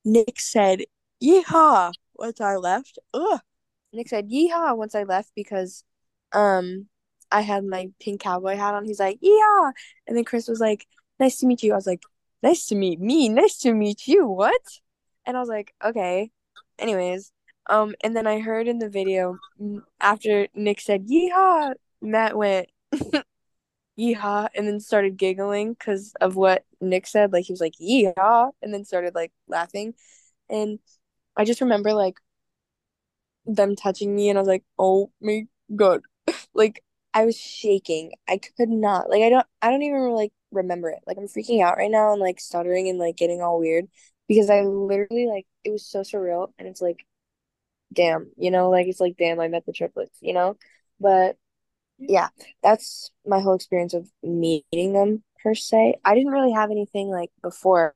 Nick 0.05 0.39
said, 0.39 0.83
Yeehaw 1.23 1.93
once 2.15 2.41
I 2.41 2.57
left. 2.57 2.99
Ugh. 3.13 3.41
Nick 3.93 4.09
said, 4.09 4.31
Yeehaw 4.31 4.77
once 4.77 4.95
I 4.95 5.05
left 5.05 5.31
because 5.35 5.85
um 6.33 6.87
I 7.31 7.41
had 7.41 7.65
my 7.65 7.89
pink 8.01 8.21
cowboy 8.21 8.57
hat 8.57 8.75
on. 8.75 8.85
He's 8.85 9.01
like, 9.01 9.19
Yeah. 9.21 9.71
And 10.07 10.17
then 10.17 10.25
Chris 10.25 10.49
was 10.49 10.61
like, 10.61 10.87
Nice 11.19 11.39
to 11.39 11.47
meet 11.47 11.63
you. 11.63 11.73
I 11.73 11.77
was 11.77 11.87
like, 11.87 12.03
Nice 12.43 12.67
to 12.67 12.75
meet 12.75 13.01
me. 13.01 13.29
Nice 13.29 13.59
to 13.61 13.73
meet 13.73 14.07
you. 14.07 14.27
What? 14.27 14.61
And 15.27 15.37
I 15.37 15.41
was 15.41 15.49
like, 15.49 15.75
okay. 15.83 16.31
Anyways, 16.79 17.33
um, 17.69 17.95
and 18.03 18.17
then 18.17 18.27
I 18.27 18.41
heard 18.41 18.69
in 18.69 18.79
the 18.79 18.89
video 18.89 19.39
after 20.01 20.49
Nick 20.55 20.81
said 20.81 21.07
yeehaw, 21.09 21.75
Matt 22.03 22.37
went 22.37 22.69
yeehaw 23.99 24.49
and 24.55 24.67
then 24.69 24.81
started 24.81 25.17
giggling 25.17 25.73
because 25.73 26.13
of 26.21 26.37
what 26.37 26.65
Nick 26.81 27.07
said. 27.07 27.33
Like 27.33 27.45
he 27.47 27.53
was 27.53 27.61
like 27.61 27.75
yeehaw 27.81 28.51
and 28.63 28.73
then 28.73 28.85
started 28.85 29.15
like 29.15 29.33
laughing. 29.49 29.95
And 30.51 30.79
I 31.37 31.45
just 31.45 31.61
remember 31.61 31.95
like 31.95 32.19
them 33.47 33.77
touching 33.77 34.15
me 34.15 34.29
and 34.29 34.39
I 34.39 34.43
was 34.43 34.49
like, 34.49 34.65
oh 34.79 35.11
my 35.21 35.47
god. 35.75 36.03
like 36.55 36.83
I 37.15 37.25
was 37.25 37.37
shaking. 37.39 38.13
I 38.29 38.39
could 38.39 38.69
not. 38.69 39.09
Like 39.09 39.23
I 39.23 39.31
don't 39.31 39.47
I 39.63 39.71
don't 39.71 39.83
even 39.83 40.11
like 40.13 40.33
remember 40.51 40.91
it. 40.91 41.01
Like 41.07 41.17
I'm 41.19 41.29
freaking 41.29 41.63
out 41.63 41.79
right 41.79 41.91
now 41.91 42.13
and 42.13 42.21
like 42.21 42.41
stuttering 42.41 42.89
and 42.89 42.99
like 42.99 43.17
getting 43.17 43.41
all 43.43 43.59
weird 43.59 43.87
because 44.29 44.51
I 44.51 44.63
literally 44.63 45.27
like 45.27 45.47
it 45.65 45.71
was 45.71 45.87
so 45.87 46.01
surreal 46.01 46.53
and 46.59 46.69
it's 46.69 46.83
like 46.83 47.07
damn, 47.95 48.31
you 48.37 48.51
know, 48.51 48.71
like 48.71 48.87
it's 48.87 49.01
like 49.01 49.17
damn 49.17 49.41
I 49.41 49.49
met 49.49 49.67
the 49.67 49.73
triplets, 49.73 50.19
you 50.21 50.33
know? 50.33 50.57
But 51.01 51.37
yeah, 51.99 52.29
that's 52.63 53.11
my 53.27 53.41
whole 53.41 53.55
experience 53.55 53.95
of 53.95 54.09
meeting 54.23 54.93
them 54.93 55.23
per 55.43 55.55
se. 55.55 55.97
I 56.05 56.15
didn't 56.15 56.33
really 56.33 56.53
have 56.53 56.71
anything 56.71 57.09
like 57.09 57.31
before 57.43 57.95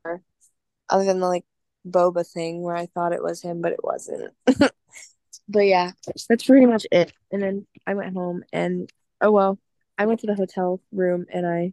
other 0.88 1.04
than 1.04 1.20
the 1.20 1.26
like 1.26 1.44
boba 1.86 2.26
thing 2.26 2.62
where 2.62 2.76
I 2.76 2.86
thought 2.86 3.12
it 3.12 3.22
was 3.22 3.42
him, 3.42 3.60
but 3.60 3.72
it 3.72 3.82
wasn't. 3.82 4.32
but 5.48 5.60
yeah, 5.60 5.92
that's 6.28 6.44
pretty 6.44 6.66
much 6.66 6.86
it. 6.92 7.12
And 7.32 7.42
then 7.42 7.66
I 7.86 7.94
went 7.94 8.14
home 8.14 8.44
and 8.52 8.90
oh 9.20 9.32
well, 9.32 9.58
I 9.96 10.06
went 10.06 10.20
to 10.20 10.26
the 10.26 10.34
hotel 10.34 10.80
room 10.92 11.26
and 11.32 11.46
I 11.46 11.72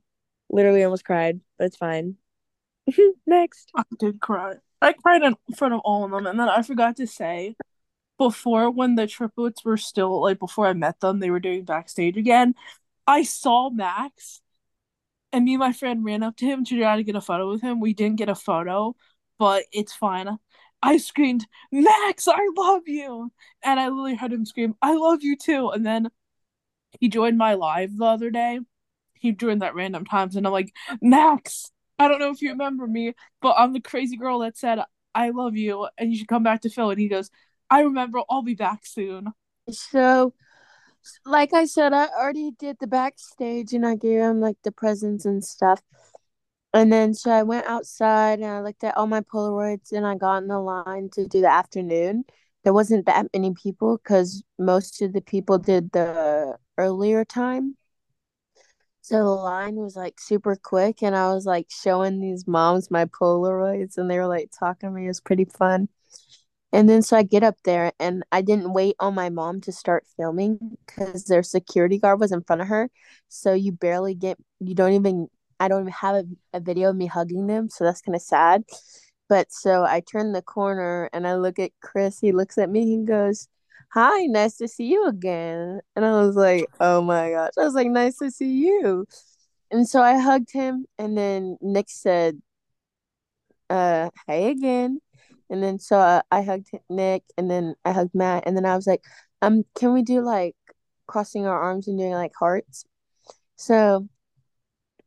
literally 0.49 0.83
almost 0.83 1.05
cried, 1.05 1.39
but 1.57 1.65
it's 1.65 1.77
fine. 1.77 2.15
Next. 3.25 3.71
I 3.75 3.83
did 3.99 4.19
cry. 4.19 4.55
I 4.81 4.93
cried 4.93 5.23
in 5.23 5.35
front 5.55 5.73
of 5.73 5.81
all 5.83 6.05
of 6.05 6.11
them, 6.11 6.27
and 6.27 6.39
then 6.39 6.49
I 6.49 6.61
forgot 6.61 6.97
to 6.97 7.07
say 7.07 7.55
before 8.17 8.71
when 8.71 8.95
the 8.95 9.07
triplets 9.07 9.63
were 9.65 9.77
still 9.77 10.21
like 10.21 10.39
before 10.39 10.67
I 10.67 10.73
met 10.73 10.99
them, 10.99 11.19
they 11.19 11.29
were 11.31 11.39
doing 11.39 11.65
backstage 11.65 12.17
again. 12.17 12.55
I 13.07 13.23
saw 13.23 13.69
Max, 13.69 14.41
and 15.31 15.45
me 15.45 15.53
and 15.55 15.59
my 15.59 15.73
friend 15.73 16.03
ran 16.05 16.23
up 16.23 16.37
to 16.37 16.45
him 16.45 16.65
to 16.65 16.79
try 16.79 16.97
to 16.97 17.03
get 17.03 17.15
a 17.15 17.21
photo 17.21 17.51
with 17.51 17.61
him. 17.61 17.79
We 17.79 17.93
didn't 17.93 18.17
get 18.17 18.29
a 18.29 18.35
photo, 18.35 18.95
but 19.37 19.65
it's 19.71 19.93
fine. 19.93 20.37
I 20.81 20.97
screamed, 20.97 21.47
Max, 21.71 22.27
I 22.27 22.39
love 22.57 22.83
you. 22.87 23.31
And 23.63 23.79
I 23.79 23.89
literally 23.89 24.15
heard 24.15 24.33
him 24.33 24.45
scream, 24.45 24.75
I 24.81 24.95
love 24.95 25.23
you 25.23 25.35
too. 25.37 25.69
And 25.69 25.85
then 25.85 26.09
he 26.99 27.09
joined 27.09 27.37
my 27.37 27.55
live 27.55 27.97
the 27.97 28.05
other 28.05 28.29
day. 28.31 28.59
He 29.13 29.31
joined 29.31 29.61
that 29.61 29.75
random 29.75 30.05
times, 30.05 30.35
and 30.35 30.45
I'm 30.45 30.53
like, 30.53 30.73
Max, 31.01 31.71
I 31.97 32.07
don't 32.07 32.19
know 32.19 32.31
if 32.31 32.41
you 32.41 32.49
remember 32.49 32.87
me, 32.87 33.13
but 33.41 33.55
I'm 33.57 33.73
the 33.73 33.79
crazy 33.79 34.17
girl 34.17 34.39
that 34.39 34.57
said 34.57 34.79
I 35.13 35.29
love 35.29 35.55
you 35.55 35.87
and 35.97 36.11
you 36.11 36.17
should 36.17 36.27
come 36.27 36.43
back 36.43 36.61
to 36.61 36.69
Phil. 36.69 36.91
And 36.91 36.99
he 36.99 37.07
goes, 37.07 37.31
I 37.69 37.81
remember. 37.81 38.21
I'll 38.29 38.43
be 38.43 38.55
back 38.55 38.85
soon. 38.85 39.33
So, 39.69 40.33
like 41.25 41.53
I 41.53 41.65
said, 41.65 41.93
I 41.93 42.07
already 42.07 42.51
did 42.51 42.77
the 42.79 42.87
backstage 42.87 43.73
and 43.73 43.85
I 43.85 43.95
gave 43.95 44.19
him 44.19 44.39
like 44.39 44.57
the 44.63 44.71
presents 44.71 45.25
and 45.25 45.43
stuff. 45.43 45.81
And 46.73 46.91
then 46.91 47.13
so 47.13 47.31
I 47.31 47.43
went 47.43 47.67
outside 47.67 48.39
and 48.39 48.47
I 48.47 48.61
looked 48.61 48.83
at 48.83 48.97
all 48.97 49.07
my 49.07 49.21
Polaroids 49.21 49.91
and 49.91 50.05
I 50.05 50.15
got 50.15 50.43
in 50.43 50.47
the 50.49 50.59
line 50.59 51.09
to 51.13 51.25
do 51.27 51.41
the 51.41 51.49
afternoon. 51.49 52.25
There 52.63 52.73
wasn't 52.73 53.05
that 53.05 53.27
many 53.33 53.53
people 53.53 53.97
because 53.97 54.43
most 54.59 55.01
of 55.01 55.13
the 55.13 55.21
people 55.21 55.57
did 55.57 55.91
the 55.91 56.57
earlier 56.77 57.23
time. 57.23 57.77
So 59.01 59.17
the 59.17 59.29
line 59.29 59.75
was 59.75 59.95
like 59.95 60.19
super 60.19 60.55
quick, 60.55 61.03
and 61.03 61.15
I 61.15 61.31
was 61.31 61.45
like 61.45 61.67
showing 61.69 62.19
these 62.19 62.47
moms 62.47 62.89
my 62.89 63.05
Polaroids, 63.05 63.99
and 63.99 64.09
they 64.09 64.17
were 64.17 64.25
like 64.25 64.49
talking 64.57 64.89
to 64.89 64.95
me. 64.95 65.05
It 65.05 65.09
was 65.09 65.21
pretty 65.21 65.45
fun. 65.45 65.89
And 66.75 66.89
then 66.89 67.01
so 67.01 67.15
I 67.15 67.23
get 67.23 67.41
up 67.41 67.55
there, 67.63 67.93
and 68.01 68.23
I 68.33 68.41
didn't 68.41 68.73
wait 68.73 68.97
on 68.99 69.15
my 69.15 69.29
mom 69.29 69.61
to 69.61 69.71
start 69.71 70.05
filming 70.17 70.77
because 70.85 71.23
their 71.23 71.41
security 71.41 71.97
guard 71.97 72.19
was 72.19 72.33
in 72.33 72.43
front 72.43 72.61
of 72.61 72.67
her. 72.67 72.89
So 73.29 73.53
you 73.53 73.71
barely 73.71 74.13
get, 74.13 74.37
you 74.59 74.75
don't 74.75 74.91
even, 74.91 75.29
I 75.57 75.69
don't 75.69 75.83
even 75.83 75.93
have 75.93 76.15
a, 76.15 76.25
a 76.53 76.59
video 76.59 76.89
of 76.89 76.97
me 76.97 77.05
hugging 77.05 77.47
them. 77.47 77.69
So 77.69 77.85
that's 77.85 78.01
kind 78.01 78.13
of 78.13 78.21
sad. 78.21 78.65
But 79.29 79.53
so 79.53 79.85
I 79.85 80.01
turn 80.01 80.33
the 80.33 80.41
corner 80.41 81.09
and 81.13 81.25
I 81.25 81.35
look 81.35 81.59
at 81.59 81.71
Chris. 81.81 82.19
He 82.19 82.33
looks 82.33 82.57
at 82.57 82.69
me. 82.69 82.85
He 82.85 83.05
goes, 83.05 83.47
hi, 83.93 84.25
nice 84.25 84.57
to 84.57 84.67
see 84.67 84.87
you 84.87 85.07
again. 85.07 85.79
And 85.95 86.03
I 86.03 86.11
was 86.25 86.35
like, 86.35 86.65
oh 86.81 87.01
my 87.01 87.31
gosh. 87.31 87.53
I 87.57 87.63
was 87.63 87.73
like, 87.73 87.87
nice 87.87 88.17
to 88.17 88.29
see 88.29 88.51
you. 88.51 89.07
And 89.71 89.87
so 89.87 90.01
I 90.01 90.17
hugged 90.17 90.51
him. 90.51 90.87
And 90.99 91.17
then 91.17 91.57
Nick 91.61 91.89
said, 91.89 92.41
uh, 93.69 94.09
hey 94.27 94.51
again. 94.51 94.99
And 95.49 95.63
then 95.63 95.79
so 95.79 95.97
I, 95.97 96.21
I 96.31 96.41
hugged 96.41 96.69
Nick 96.89 97.23
and 97.37 97.49
then 97.49 97.75
I 97.85 97.91
hugged 97.91 98.15
Matt. 98.15 98.43
And 98.45 98.55
then 98.57 98.65
I 98.65 98.75
was 98.75 98.87
like, 98.87 99.03
um, 99.41 99.63
can 99.75 99.93
we 99.93 100.01
do 100.01 100.21
like 100.21 100.55
crossing 101.07 101.45
our 101.45 101.59
arms 101.59 101.87
and 101.87 101.97
doing 101.97 102.13
like 102.13 102.33
hearts? 102.39 102.85
So 103.55 104.07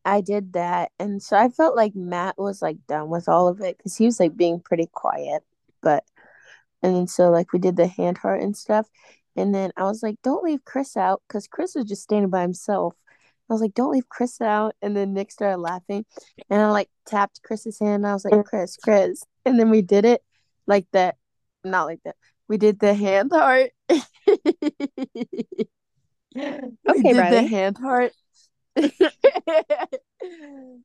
I 0.04 0.20
did 0.22 0.54
that, 0.54 0.90
and 0.98 1.22
so 1.22 1.36
I 1.36 1.48
felt 1.50 1.76
like 1.76 1.94
Matt 1.94 2.38
was 2.38 2.62
like 2.62 2.78
done 2.86 3.10
with 3.10 3.28
all 3.28 3.46
of 3.48 3.60
it 3.60 3.76
because 3.76 3.96
he 3.96 4.06
was 4.06 4.18
like 4.18 4.36
being 4.36 4.60
pretty 4.60 4.88
quiet. 4.90 5.42
But 5.82 6.04
and 6.82 6.96
then 6.96 7.06
so 7.06 7.30
like 7.30 7.52
we 7.52 7.58
did 7.58 7.76
the 7.76 7.86
hand 7.86 8.18
heart 8.18 8.40
and 8.42 8.56
stuff, 8.56 8.88
and 9.36 9.54
then 9.54 9.70
I 9.76 9.84
was 9.84 10.02
like, 10.02 10.16
"Don't 10.22 10.44
leave 10.44 10.64
Chris 10.64 10.96
out," 10.96 11.22
because 11.28 11.46
Chris 11.46 11.74
was 11.74 11.84
just 11.84 12.02
standing 12.04 12.30
by 12.30 12.42
himself. 12.42 12.94
I 13.50 13.52
was 13.52 13.60
like, 13.60 13.74
"Don't 13.74 13.92
leave 13.92 14.08
Chris 14.08 14.40
out," 14.40 14.74
and 14.80 14.96
then 14.96 15.12
Nick 15.12 15.30
started 15.30 15.58
laughing, 15.58 16.06
and 16.48 16.62
I 16.62 16.70
like 16.70 16.88
tapped 17.06 17.42
Chris's 17.42 17.78
hand. 17.78 18.06
I 18.06 18.14
was 18.14 18.24
like, 18.24 18.44
"Chris, 18.46 18.76
Chris," 18.78 19.24
and 19.44 19.60
then 19.60 19.68
we 19.70 19.82
did 19.82 20.04
it 20.06 20.22
like 20.68 20.86
that, 20.92 21.16
not 21.64 21.86
like 21.86 22.00
that. 22.04 22.14
We 22.46 22.58
did 22.58 22.78
the 22.78 22.94
hand 22.94 23.32
heart. 23.32 23.70
okay, 23.90 24.04
we 26.36 27.02
did 27.02 27.14
the 27.14 27.46
hand 27.48 27.78
heart. 27.78 28.12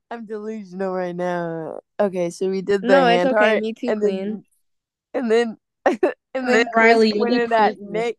I'm 0.09 0.25
delusional 0.25 0.93
right 0.93 1.15
now. 1.15 1.81
Okay, 1.99 2.29
so 2.31 2.49
we 2.49 2.61
did 2.61 2.81
the 2.81 2.87
No, 2.87 3.05
it's 3.05 3.25
hand 3.25 3.35
okay. 3.35 3.39
heart, 3.39 3.61
Me 3.61 3.73
too, 3.73 3.89
and 3.89 4.01
Queen. 4.01 4.25
then 4.25 4.43
and 5.13 5.31
then 5.31 5.57
and 6.33 6.47
then 6.47 6.65
Riley, 6.75 7.13
pointed 7.13 7.51
at. 7.51 7.79
Nick, 7.79 8.17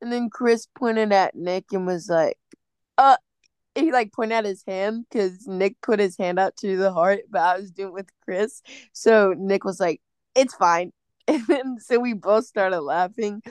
and 0.00 0.10
then 0.12 0.30
Chris 0.30 0.66
pointed 0.74 1.12
at 1.12 1.34
Nick 1.34 1.66
and 1.72 1.86
was 1.86 2.08
like, 2.08 2.38
"Uh." 2.96 3.16
He 3.76 3.92
like 3.92 4.12
pointed 4.12 4.34
at 4.34 4.44
his 4.44 4.64
hand 4.66 5.06
because 5.08 5.46
Nick 5.46 5.80
put 5.80 6.00
his 6.00 6.16
hand 6.18 6.40
out 6.40 6.56
to 6.56 6.76
the 6.76 6.92
heart, 6.92 7.20
but 7.30 7.40
I 7.40 7.56
was 7.56 7.70
doing 7.70 7.90
it 7.90 7.94
with 7.94 8.10
Chris. 8.24 8.62
So 8.92 9.32
Nick 9.38 9.64
was 9.64 9.78
like, 9.78 10.00
"It's 10.34 10.54
fine," 10.54 10.92
and 11.28 11.46
then 11.46 11.78
so 11.80 11.98
we 11.98 12.12
both 12.14 12.46
started 12.46 12.80
laughing. 12.80 13.42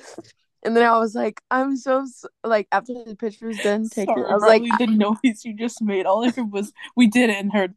And 0.64 0.76
then 0.76 0.86
I 0.86 0.98
was 1.00 1.16
like, 1.16 1.42
"I'm 1.50 1.78
so 1.78 2.06
like." 2.44 2.68
After 2.72 2.94
the 3.06 3.16
picture 3.16 3.48
was 3.48 3.58
done 3.58 3.90
taken, 3.90 4.16
Sorry, 4.16 4.30
I 4.30 4.34
was 4.34 4.44
like, 4.44 4.64
the 4.78 4.88
noise 4.88 5.46
you 5.46 5.54
just 5.56 5.82
made. 5.82 6.06
All 6.06 6.26
I 6.26 6.32
heard 6.32 6.52
was 6.52 6.74
we 6.96 7.08
did 7.08 7.30
it 7.30 7.38
and 7.38 7.54
heard. 7.54 7.76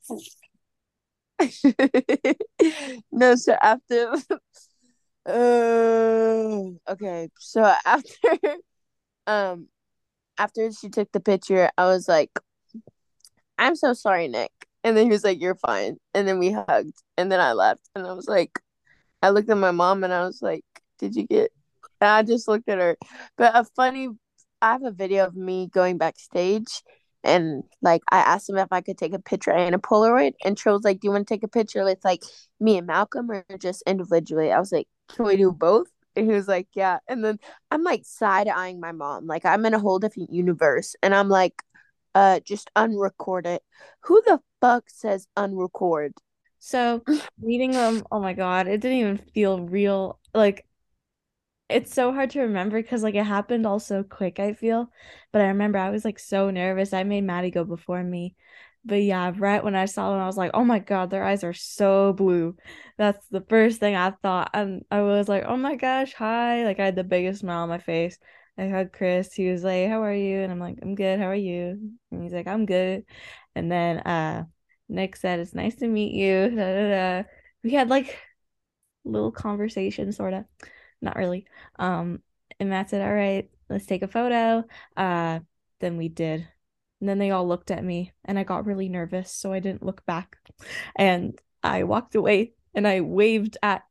no, 3.12 3.34
so 3.36 3.56
after 3.60 4.14
uh 5.26 6.92
okay, 6.92 7.28
so 7.38 7.74
after 7.84 8.38
um 9.26 9.68
after 10.38 10.70
she 10.72 10.88
took 10.88 11.10
the 11.12 11.20
picture, 11.20 11.70
I 11.78 11.86
was 11.86 12.08
like, 12.08 12.30
I'm 13.58 13.76
so 13.76 13.92
sorry, 13.92 14.28
Nick. 14.28 14.52
And 14.84 14.96
then 14.96 15.04
he 15.04 15.10
was 15.10 15.24
like, 15.24 15.40
You're 15.40 15.54
fine. 15.54 15.96
And 16.14 16.26
then 16.26 16.38
we 16.38 16.52
hugged 16.52 17.00
and 17.16 17.30
then 17.30 17.40
I 17.40 17.52
left 17.52 17.88
and 17.94 18.06
I 18.06 18.12
was 18.12 18.28
like 18.28 18.60
I 19.22 19.30
looked 19.30 19.50
at 19.50 19.56
my 19.56 19.70
mom 19.70 20.04
and 20.04 20.12
I 20.12 20.24
was 20.26 20.42
like, 20.42 20.64
Did 20.98 21.16
you 21.16 21.26
get 21.26 21.52
and 22.02 22.10
I 22.10 22.22
just 22.22 22.48
looked 22.48 22.68
at 22.68 22.78
her. 22.78 22.96
But 23.38 23.54
a 23.54 23.64
funny 23.76 24.08
I 24.60 24.72
have 24.72 24.84
a 24.84 24.90
video 24.90 25.26
of 25.26 25.34
me 25.36 25.68
going 25.72 25.98
backstage 25.98 26.82
and 27.24 27.62
like 27.80 28.02
I 28.10 28.18
asked 28.18 28.48
him 28.48 28.58
if 28.58 28.68
I 28.72 28.80
could 28.80 28.98
take 28.98 29.14
a 29.14 29.18
picture 29.20 29.52
and 29.52 29.74
a 29.74 29.78
Polaroid, 29.78 30.32
and 30.44 30.56
Trill 30.56 30.74
was 30.74 30.84
like, 30.84 31.00
"Do 31.00 31.08
you 31.08 31.12
want 31.12 31.26
to 31.28 31.34
take 31.34 31.44
a 31.44 31.48
picture 31.48 31.84
with 31.84 31.98
like 32.04 32.22
me 32.60 32.78
and 32.78 32.86
Malcolm 32.86 33.30
or 33.30 33.44
just 33.58 33.82
individually?" 33.86 34.52
I 34.52 34.58
was 34.58 34.72
like, 34.72 34.88
"Can 35.08 35.26
we 35.26 35.36
do 35.36 35.52
both?" 35.52 35.88
And 36.16 36.26
he 36.26 36.32
was 36.32 36.48
like, 36.48 36.68
"Yeah." 36.74 36.98
And 37.08 37.24
then 37.24 37.38
I'm 37.70 37.84
like 37.84 38.04
side 38.04 38.48
eyeing 38.48 38.80
my 38.80 38.92
mom, 38.92 39.26
like 39.26 39.44
I'm 39.44 39.64
in 39.66 39.74
a 39.74 39.78
whole 39.78 39.98
different 40.00 40.32
universe, 40.32 40.96
and 41.02 41.14
I'm 41.14 41.28
like, 41.28 41.62
"Uh, 42.14 42.40
just 42.40 42.70
unrecord 42.76 43.46
it." 43.46 43.62
Who 44.02 44.20
the 44.26 44.40
fuck 44.60 44.90
says 44.90 45.28
unrecord? 45.36 46.12
So 46.64 47.02
meeting 47.38 47.72
them, 47.72 48.04
oh 48.12 48.20
my 48.20 48.34
God, 48.34 48.68
it 48.68 48.80
didn't 48.80 48.98
even 48.98 49.18
feel 49.34 49.60
real. 49.60 50.20
Like 50.32 50.64
it's 51.68 51.94
so 51.94 52.12
hard 52.12 52.30
to 52.30 52.40
remember 52.42 52.80
because 52.80 53.02
like 53.02 53.14
it 53.14 53.24
happened 53.24 53.66
all 53.66 53.80
so 53.80 54.02
quick, 54.02 54.38
I 54.38 54.52
feel. 54.52 54.90
But 55.32 55.42
I 55.42 55.46
remember 55.48 55.78
I 55.78 55.90
was 55.90 56.04
like 56.04 56.18
so 56.18 56.50
nervous. 56.50 56.92
I 56.92 57.02
made 57.04 57.24
Maddie 57.24 57.50
go 57.50 57.64
before 57.64 58.02
me. 58.02 58.36
But 58.84 58.96
yeah, 59.02 59.32
right 59.36 59.62
when 59.62 59.74
I 59.76 59.86
saw 59.86 60.10
them, 60.12 60.20
I 60.20 60.26
was 60.26 60.36
like, 60.36 60.50
oh 60.54 60.64
my 60.64 60.80
God, 60.80 61.10
their 61.10 61.24
eyes 61.24 61.44
are 61.44 61.52
so 61.52 62.12
blue. 62.12 62.56
That's 62.98 63.26
the 63.28 63.40
first 63.48 63.80
thing 63.80 63.94
I 63.94 64.10
thought. 64.10 64.50
And 64.54 64.84
I 64.90 65.02
was 65.02 65.28
like, 65.28 65.44
oh 65.46 65.56
my 65.56 65.76
gosh, 65.76 66.12
hi. 66.14 66.64
Like 66.64 66.80
I 66.80 66.86
had 66.86 66.96
the 66.96 67.04
biggest 67.04 67.40
smile 67.40 67.62
on 67.62 67.68
my 67.68 67.78
face. 67.78 68.18
I 68.58 68.68
hugged 68.68 68.92
Chris. 68.92 69.32
He 69.32 69.48
was 69.50 69.64
like, 69.64 69.88
how 69.88 70.02
are 70.02 70.14
you? 70.14 70.40
And 70.40 70.52
I'm 70.52 70.58
like, 70.60 70.78
I'm 70.82 70.94
good. 70.94 71.18
How 71.18 71.26
are 71.28 71.34
you? 71.34 71.96
And 72.10 72.22
he's 72.22 72.32
like, 72.32 72.46
I'm 72.48 72.66
good. 72.66 73.04
And 73.54 73.70
then 73.72 73.98
uh 74.00 74.44
Nick 74.92 75.16
said, 75.16 75.40
It's 75.40 75.54
nice 75.54 75.74
to 75.76 75.88
meet 75.88 76.14
you. 76.14 76.50
Da, 76.56 76.74
da, 76.74 76.88
da. 77.22 77.28
We 77.64 77.72
had 77.72 77.88
like 77.88 78.18
little 79.04 79.32
conversation, 79.32 80.12
sort 80.12 80.34
of. 80.34 80.44
Not 81.00 81.16
really. 81.16 81.46
Um, 81.78 82.22
and 82.60 82.70
Matt 82.70 82.90
said, 82.90 83.02
All 83.02 83.14
right, 83.14 83.50
let's 83.68 83.86
take 83.86 84.02
a 84.02 84.08
photo. 84.08 84.64
Uh, 84.96 85.40
then 85.80 85.96
we 85.96 86.08
did. 86.08 86.46
And 87.00 87.08
then 87.08 87.18
they 87.18 87.32
all 87.32 87.48
looked 87.48 87.72
at 87.72 87.82
me 87.82 88.12
and 88.24 88.38
I 88.38 88.44
got 88.44 88.66
really 88.66 88.88
nervous, 88.88 89.32
so 89.32 89.52
I 89.52 89.58
didn't 89.58 89.82
look 89.82 90.06
back. 90.06 90.36
And 90.94 91.36
I 91.62 91.82
walked 91.82 92.14
away 92.14 92.52
and 92.74 92.86
I 92.86 93.00
waved 93.00 93.56
at 93.62 93.82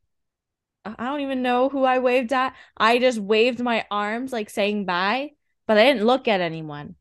I 0.83 1.05
don't 1.05 1.21
even 1.21 1.41
know 1.43 1.69
who 1.69 1.83
I 1.83 1.99
waved 1.99 2.33
at. 2.33 2.55
I 2.75 2.97
just 2.97 3.19
waved 3.19 3.59
my 3.59 3.85
arms 3.91 4.33
like 4.33 4.49
saying 4.49 4.85
bye, 4.85 5.31
but 5.67 5.77
I 5.77 5.83
didn't 5.83 6.05
look 6.07 6.27
at 6.27 6.41
anyone. 6.41 6.95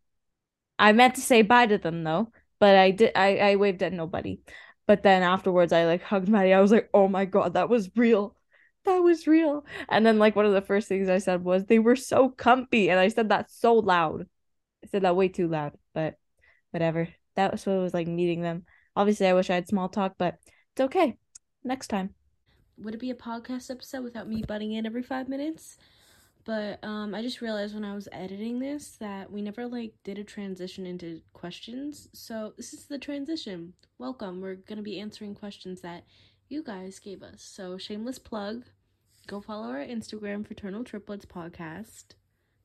I 0.79 0.93
meant 0.93 1.15
to 1.17 1.21
say 1.21 1.43
bye 1.43 1.67
to 1.67 1.79
them 1.79 2.05
though, 2.05 2.33
but 2.61 2.77
I 2.77 2.93
did 2.93 3.13
I, 3.17 3.39
I 3.39 3.57
waved 3.57 3.83
at 3.83 3.93
nobody. 3.93 4.41
But 4.87 5.03
then 5.03 5.23
afterwards 5.23 5.73
I 5.73 5.87
like 5.87 6.03
hugged 6.03 6.29
Maddie. 6.29 6.55
I 6.55 6.61
was 6.61 6.73
like, 6.73 6.91
"Oh 6.95 7.09
my 7.09 7.25
God, 7.25 7.55
that 7.55 7.69
was 7.69 7.91
real. 7.97 8.37
That 8.85 8.99
was 8.99 9.27
real." 9.27 9.65
And 9.89 10.07
then 10.07 10.19
like 10.19 10.37
one 10.37 10.47
of 10.47 10.53
the 10.53 10.61
first 10.63 10.89
things 10.89 11.09
I 11.09 11.19
said 11.19 11.45
was 11.45 11.65
they 11.65 11.79
were 11.79 11.97
so 11.97 12.29
comfy, 12.29 12.91
and 12.91 13.01
I 13.01 13.09
said 13.09 13.31
that 13.31 13.51
so 13.51 13.75
loud. 13.75 14.27
I 14.85 14.89
said 14.89 15.03
that 15.03 15.17
way 15.17 15.29
too 15.29 15.49
loud, 15.49 15.73
but 15.95 16.19
whatever. 16.71 17.09
That 17.37 17.53
was 17.53 17.67
what 17.67 17.75
it 17.75 17.79
was 17.81 17.95
like 17.95 18.09
meeting 18.09 18.43
them. 18.43 18.65
Obviously, 18.97 19.27
I 19.27 19.35
wish 19.35 19.51
I 19.51 19.55
had 19.55 19.69
small 19.69 19.89
talk, 19.89 20.15
but 20.19 20.37
it's 20.73 20.81
okay. 20.81 21.17
Next 21.65 21.89
time. 21.89 22.15
Would 22.79 22.95
it 22.95 23.01
be 23.01 23.11
a 23.11 23.15
podcast 23.15 23.71
episode 23.71 24.05
without 24.05 24.29
me 24.29 24.43
butting 24.47 24.73
in 24.73 24.87
every 24.87 25.03
five 25.03 25.29
minutes? 25.29 25.77
But 26.45 26.83
um, 26.83 27.15
I 27.15 27.23
just 27.23 27.41
realized 27.41 27.75
when 27.75 27.85
I 27.85 27.95
was 27.95 28.09
editing 28.13 28.59
this 28.59 28.97
that 29.01 29.31
we 29.31 29.43
never 29.43 29.67
like 29.67 29.93
did 30.05 30.19
a 30.19 30.25
transition 30.25 30.87
into 30.87 31.21
questions. 31.33 32.09
So 32.13 32.55
this 32.57 32.73
is 32.73 32.87
the 32.87 32.99
transition. 32.99 33.75
Welcome. 33.99 34.41
We're 34.41 34.55
gonna 34.55 34.83
be 34.83 35.01
answering 35.01 35.35
questions 35.35 35.81
that 35.83 36.05
you 36.49 36.63
guys 36.63 36.99
gave 36.99 37.23
us. 37.23 37.43
So 37.43 37.77
shameless 37.77 38.19
plug. 38.19 38.65
Go 39.27 39.41
follow 39.41 39.69
our 39.69 39.85
Instagram, 39.85 40.47
Fraternal 40.47 40.83
Triplets 40.83 41.27
Podcast, 41.27 42.15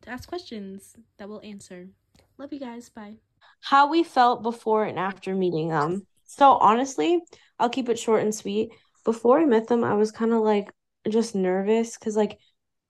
to 0.01 0.09
ask 0.09 0.27
questions 0.27 0.95
that 1.17 1.27
we'll 1.27 1.41
answer. 1.41 1.89
Love 2.38 2.53
you 2.53 2.59
guys. 2.59 2.89
Bye. 2.89 3.15
How 3.61 3.89
we 3.89 4.03
felt 4.03 4.41
before 4.41 4.85
and 4.85 4.97
after 4.97 5.35
meeting 5.35 5.69
them. 5.69 6.07
So 6.25 6.53
honestly, 6.53 7.21
I'll 7.59 7.69
keep 7.69 7.89
it 7.89 7.99
short 7.99 8.23
and 8.23 8.33
sweet. 8.33 8.71
Before 9.03 9.39
I 9.39 9.45
met 9.45 9.67
them, 9.67 9.83
I 9.83 9.93
was 9.93 10.11
kind 10.11 10.33
of 10.33 10.41
like 10.41 10.71
just 11.07 11.35
nervous 11.35 11.97
because 11.97 12.15
like 12.15 12.39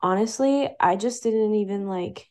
honestly, 0.01 0.69
I 0.79 0.95
just 0.95 1.23
didn't 1.23 1.55
even 1.55 1.88
like 1.88 2.29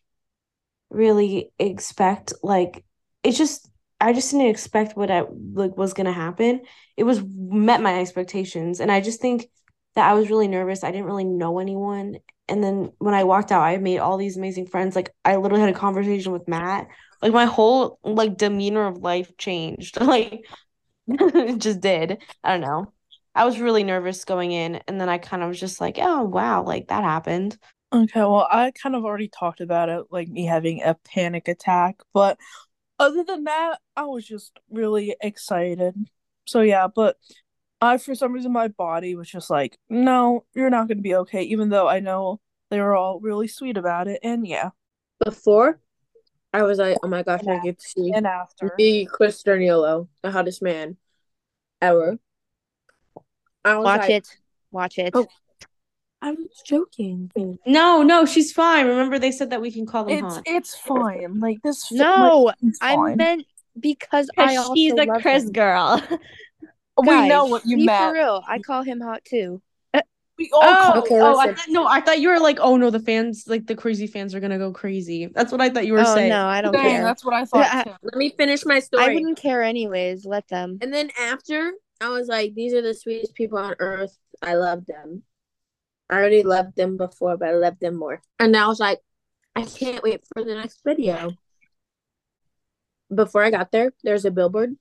really 0.90 1.53
expect 1.59 2.33
like 2.42 2.85
it's 3.22 3.38
just 3.38 3.70
I 4.00 4.12
just 4.12 4.31
didn't 4.33 4.48
expect 4.48 4.96
what 4.96 5.11
I 5.11 5.24
like 5.55 5.77
was 5.77 5.94
gonna 5.94 6.12
happen. 6.12 6.62
It 6.96 7.05
was 7.05 7.22
met 7.24 7.83
my 7.83 8.00
expectations, 8.00 8.81
and 8.81 8.92
I 8.92 9.00
just 9.00 9.20
think 9.20 9.48
that 9.94 10.09
I 10.11 10.14
was 10.14 10.31
really 10.31 10.48
nervous. 10.48 10.85
I 10.85 10.90
didn't 10.90 11.07
really 11.07 11.24
know 11.24 11.59
anyone, 11.59 12.16
and 12.48 12.62
then 12.62 12.92
when 12.98 13.14
I 13.14 13.24
walked 13.24 13.53
out, 13.53 13.62
I 13.62 13.79
made 13.79 13.98
all 13.98 14.18
these 14.18 14.37
amazing 14.37 14.66
friends. 14.68 14.96
Like 14.96 15.11
I 15.24 15.37
literally 15.37 15.62
had 15.62 15.74
a 15.74 15.79
conversation 15.79 16.33
with 16.33 16.48
Matt. 16.48 16.88
Like 17.22 17.33
my 17.33 17.46
whole 17.46 17.98
like 18.05 18.37
demeanor 18.37 18.87
of 18.87 18.98
life 18.98 19.37
changed. 19.38 19.98
Like 20.03 20.44
it 21.09 21.59
just 21.61 21.83
did. 21.83 22.18
I 22.44 22.53
don't 22.53 22.62
know. 22.62 22.94
I 23.35 23.44
was 23.44 23.59
really 23.59 23.85
nervous 23.85 24.25
going 24.25 24.53
in, 24.53 24.77
and 24.87 25.01
then 25.01 25.09
I 25.09 25.18
kind 25.18 25.42
of 25.42 25.49
was 25.49 25.61
just 25.61 25.81
like, 25.81 25.99
oh 25.99 26.23
wow, 26.25 26.62
like 26.62 26.88
that 26.88 27.05
happened. 27.05 27.59
Okay, 27.92 28.20
well, 28.20 28.47
I 28.51 28.73
kind 28.73 28.97
of 28.97 29.05
already 29.05 29.29
talked 29.29 29.61
about 29.61 29.88
it, 29.88 30.07
like 30.11 30.29
me 30.29 30.44
having 30.47 30.83
a 30.83 30.94
panic 30.94 31.49
attack, 31.49 32.01
but 32.12 32.38
other 32.99 33.25
than 33.25 33.44
that, 33.44 33.81
I 33.97 34.05
was 34.05 34.27
just 34.27 34.59
really 34.70 35.16
excited. 35.20 35.94
So 36.44 36.61
yeah, 36.61 36.88
but 36.88 37.16
I 37.81 37.99
for 37.99 38.14
some 38.14 38.33
reason 38.33 38.53
my 38.53 38.68
body 38.68 39.14
was 39.14 39.29
just 39.29 39.51
like, 39.51 39.79
no, 39.88 40.44
you're 40.55 40.70
not 40.70 40.88
going 40.88 40.99
to 40.99 41.03
be 41.03 41.14
okay, 41.16 41.42
even 41.42 41.68
though 41.68 41.88
I 41.88 42.01
know 42.01 42.40
they 42.70 42.81
were 42.81 42.97
all 42.97 43.20
really 43.20 43.49
sweet 43.49 43.77
about 43.77 44.09
it, 44.09 44.20
and 44.23 44.47
yeah, 44.47 44.70
Before, 45.25 45.81
I 46.53 46.62
was 46.62 46.79
like, 46.79 46.99
oh 47.03 47.09
my 47.09 47.23
gosh, 47.23 47.47
I 47.47 47.59
get 47.59 47.79
to 47.79 47.88
see 47.88 48.12
and 48.12 48.27
after. 48.27 48.73
the 48.79 49.07
Chris 49.11 49.42
Sturniolo, 49.42 50.09
the 50.23 50.31
hottest 50.31 50.62
man 50.62 50.97
ever. 51.81 52.18
I 53.64 53.77
was 53.77 53.85
Watch 53.85 54.00
like, 54.00 54.11
it. 54.11 54.29
Watch 54.70 54.98
it. 54.98 55.11
Oh. 55.14 55.27
I 56.20 56.31
was 56.33 56.62
joking. 56.64 57.31
No, 57.66 58.03
no, 58.03 58.24
she's 58.24 58.50
fine. 58.53 58.87
Remember, 58.87 59.18
they 59.18 59.31
said 59.31 59.50
that 59.50 59.61
we 59.61 59.70
can 59.70 59.85
call 59.85 60.05
them 60.05 60.24
It's 60.24 60.37
hot. 60.37 60.42
it's 60.46 60.77
fine. 60.77 61.38
Like 61.40 61.61
this. 61.62 61.92
No, 61.92 62.50
it's 62.62 62.79
I 62.81 62.94
fine. 62.94 63.16
meant 63.18 63.46
because 63.79 64.31
I 64.38 64.57
also 64.57 64.74
she's 64.74 64.92
a 64.92 65.07
Chris 65.20 65.44
him. 65.44 65.53
girl. 65.53 66.03
we 66.98 67.29
know 67.29 67.44
what 67.46 67.66
you 67.66 67.77
be 67.77 67.87
meant. 67.87 68.11
for 68.11 68.14
real. 68.14 68.42
I 68.48 68.59
call 68.59 68.83
him 68.83 69.00
hot 69.00 69.22
too. 69.24 69.61
Uh, 69.92 70.00
we 70.38 70.50
all 70.55 70.62
Oh, 70.62 70.77
call 70.92 70.98
Okay, 71.03 71.20
oh, 71.20 71.38
I 71.38 71.46
listen. 71.46 71.57
thought, 71.57 71.68
no, 71.68 71.87
I 71.87 72.00
thought 72.00 72.20
you 72.20 72.29
were 72.31 72.40
like, 72.40 72.59
oh 72.61 72.77
no, 72.79 72.88
the 72.90 73.00
fans, 73.00 73.44
like 73.46 73.66
the 73.66 73.74
crazy 73.74 74.07
fans 74.07 74.35
are 74.35 74.40
gonna 74.40 74.59
go 74.59 74.72
crazy. 74.72 75.27
That's 75.27 75.53
what 75.53 75.61
I 75.61 75.68
thought 75.68 75.87
you 75.87 75.92
were 75.92 76.00
Oh 76.00 76.14
saying. 76.14 76.31
no, 76.31 76.46
I 76.46 76.62
don't 76.62 76.72
Dang, 76.72 76.90
care. 76.90 77.05
that's 77.05 77.24
what 77.24 77.35
I 77.35 77.44
thought 77.44 77.61
Yeah, 77.61 77.83
too. 77.85 77.92
Let 78.03 78.14
me 78.16 78.31
finish 78.31 78.64
my 78.64 78.79
story. 78.81 79.03
I 79.03 79.05
story. 79.07 79.14
wouldn't 79.16 79.38
care 79.38 79.62
anyways. 79.62 80.24
Let 80.24 80.48
them. 80.48 80.79
And 80.81 80.92
then 80.92 81.11
after, 81.20 81.72
I 82.05 82.11
was 82.11 82.29
like, 82.29 82.55
these 82.55 82.75
are 82.75 82.83
the 82.83 82.93
sweetest 82.93 83.35
people 83.35 83.57
on 83.57 83.77
earth. 83.79 84.19
I 84.43 84.55
love 84.55 84.85
them. 84.85 85.23
I 86.11 86.17
already 86.17 86.43
loved 86.43 86.77
them 86.77 86.99
before, 86.99 87.38
but 87.38 87.49
I 87.49 87.53
love 87.53 87.79
them 87.81 87.97
more. 87.97 88.21
And 88.38 88.55
I 88.55 88.67
was 88.67 88.79
like, 88.79 89.01
I 89.57 89.62
can't 89.62 90.03
wait 90.03 90.23
for 90.35 90.45
the 90.45 90.55
next 90.55 90.81
video. 90.85 91.33
Before 93.14 93.43
I 93.43 93.51
got 93.51 93.73
there, 93.73 93.95
there's 94.03 94.27
a 94.27 94.31
billboard. 94.31 94.77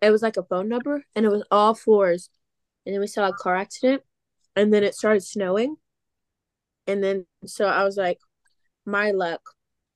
It 0.00 0.10
was 0.10 0.22
like 0.22 0.36
a 0.36 0.44
phone 0.44 0.68
number, 0.68 1.04
and 1.16 1.26
it 1.26 1.28
was 1.30 1.42
all 1.50 1.74
floors. 1.74 2.30
And 2.86 2.94
then 2.94 3.00
we 3.00 3.08
saw 3.08 3.26
a 3.28 3.32
car 3.32 3.56
accident, 3.56 4.02
and 4.54 4.72
then 4.72 4.84
it 4.84 4.94
started 4.94 5.24
snowing. 5.24 5.76
And 6.86 7.02
then, 7.02 7.26
so 7.46 7.66
I 7.66 7.82
was 7.82 7.96
like, 7.96 8.18
my 8.86 9.10
luck, 9.10 9.40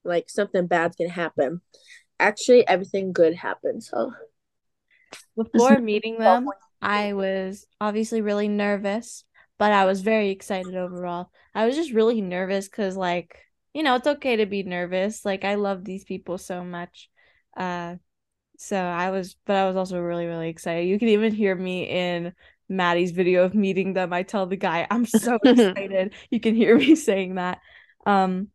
like 0.05 0.29
something 0.29 0.67
bad's 0.67 0.97
gonna 0.97 1.11
happen. 1.11 1.61
Actually, 2.19 2.67
everything 2.67 3.13
good 3.13 3.35
happened. 3.35 3.85
So 3.85 4.13
Before 5.37 5.79
meeting 5.79 6.19
them, 6.19 6.49
I 6.81 7.13
was 7.13 7.67
obviously 7.81 8.21
really 8.21 8.49
nervous, 8.49 9.25
but 9.59 9.73
I 9.73 9.85
was 9.85 10.01
very 10.01 10.31
excited 10.31 10.75
overall. 10.77 11.31
I 11.55 11.67
was 11.67 11.77
just 11.77 11.93
really 11.93 12.21
nervous 12.21 12.69
because, 12.69 12.97
like, 12.97 13.39
you 13.75 13.83
know, 13.83 13.97
it's 13.97 14.07
okay 14.07 14.37
to 14.37 14.47
be 14.47 14.63
nervous. 14.63 15.25
Like, 15.25 15.45
I 15.45 15.55
love 15.57 15.85
these 15.85 16.05
people 16.05 16.39
so 16.39 16.65
much. 16.65 17.11
Uh, 17.57 17.97
so 18.59 18.77
I 18.77 19.11
was, 19.11 19.37
but 19.47 19.57
I 19.57 19.67
was 19.67 19.77
also 19.77 20.01
really, 20.01 20.27
really 20.27 20.49
excited. 20.49 20.89
You 20.89 20.99
can 20.99 21.09
even 21.09 21.35
hear 21.35 21.55
me 21.55 21.85
in 21.85 22.33
Maddie's 22.69 23.11
video 23.11 23.45
of 23.45 23.55
meeting 23.55 23.93
them. 23.93 24.13
I 24.13 24.23
tell 24.23 24.47
the 24.47 24.57
guy, 24.57 24.87
I'm 24.91 25.07
so 25.07 25.39
excited. 25.45 26.15
You 26.31 26.41
can 26.41 26.55
hear 26.55 26.77
me 26.77 26.95
saying 26.97 27.37
that. 27.37 27.61
Um, 28.07 28.49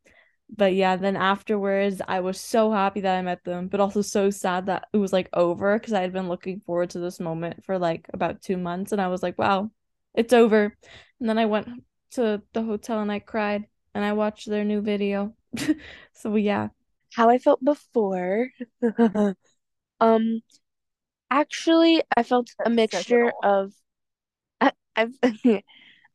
but 0.56 0.74
yeah, 0.74 0.96
then 0.98 1.16
afterwards, 1.16 2.02
I 2.08 2.20
was 2.20 2.40
so 2.40 2.72
happy 2.72 3.02
that 3.02 3.18
I 3.18 3.22
met 3.22 3.44
them, 3.44 3.68
but 3.68 3.80
also 3.80 4.02
so 4.02 4.30
sad 4.30 4.66
that 4.68 4.88
it 4.94 4.98
was 4.98 5.14
like 5.14 5.30
over 5.34 5.78
because 5.80 5.94
I 5.94 6.02
had 6.02 6.14
been 6.14 6.28
looking 6.30 6.62
forward 6.62 6.90
to 6.92 7.00
this 7.00 7.20
moment 7.20 7.64
for 7.66 7.80
like 7.80 8.08
about 8.14 8.42
two 8.42 8.58
months, 8.58 8.92
and 8.92 9.02
I 9.02 9.08
was 9.08 9.24
like, 9.24 9.38
wow, 9.38 9.72
it's 10.14 10.34
over. 10.34 10.76
And 11.20 11.30
then 11.30 11.38
I 11.38 11.46
went 11.46 11.70
to 12.12 12.42
the 12.54 12.64
hotel 12.64 13.00
and 13.02 13.12
I 13.12 13.20
cried 13.20 13.66
and 13.94 14.04
I 14.04 14.14
watched 14.14 14.50
their 14.50 14.64
new 14.66 14.82
video. 14.82 15.36
So 16.14 16.36
yeah, 16.36 16.70
How 17.14 17.30
I 17.30 17.38
felt 17.40 17.64
before. 17.64 18.50
um, 20.00 20.42
actually, 21.30 22.04
I 22.16 22.24
felt 22.24 22.50
a 22.66 22.70
That 22.70 22.90
says 22.92 23.12
it 23.12 23.18
mixture 23.18 23.32
of. 23.44 23.74
I, 24.60 24.72
I've. 24.96 25.14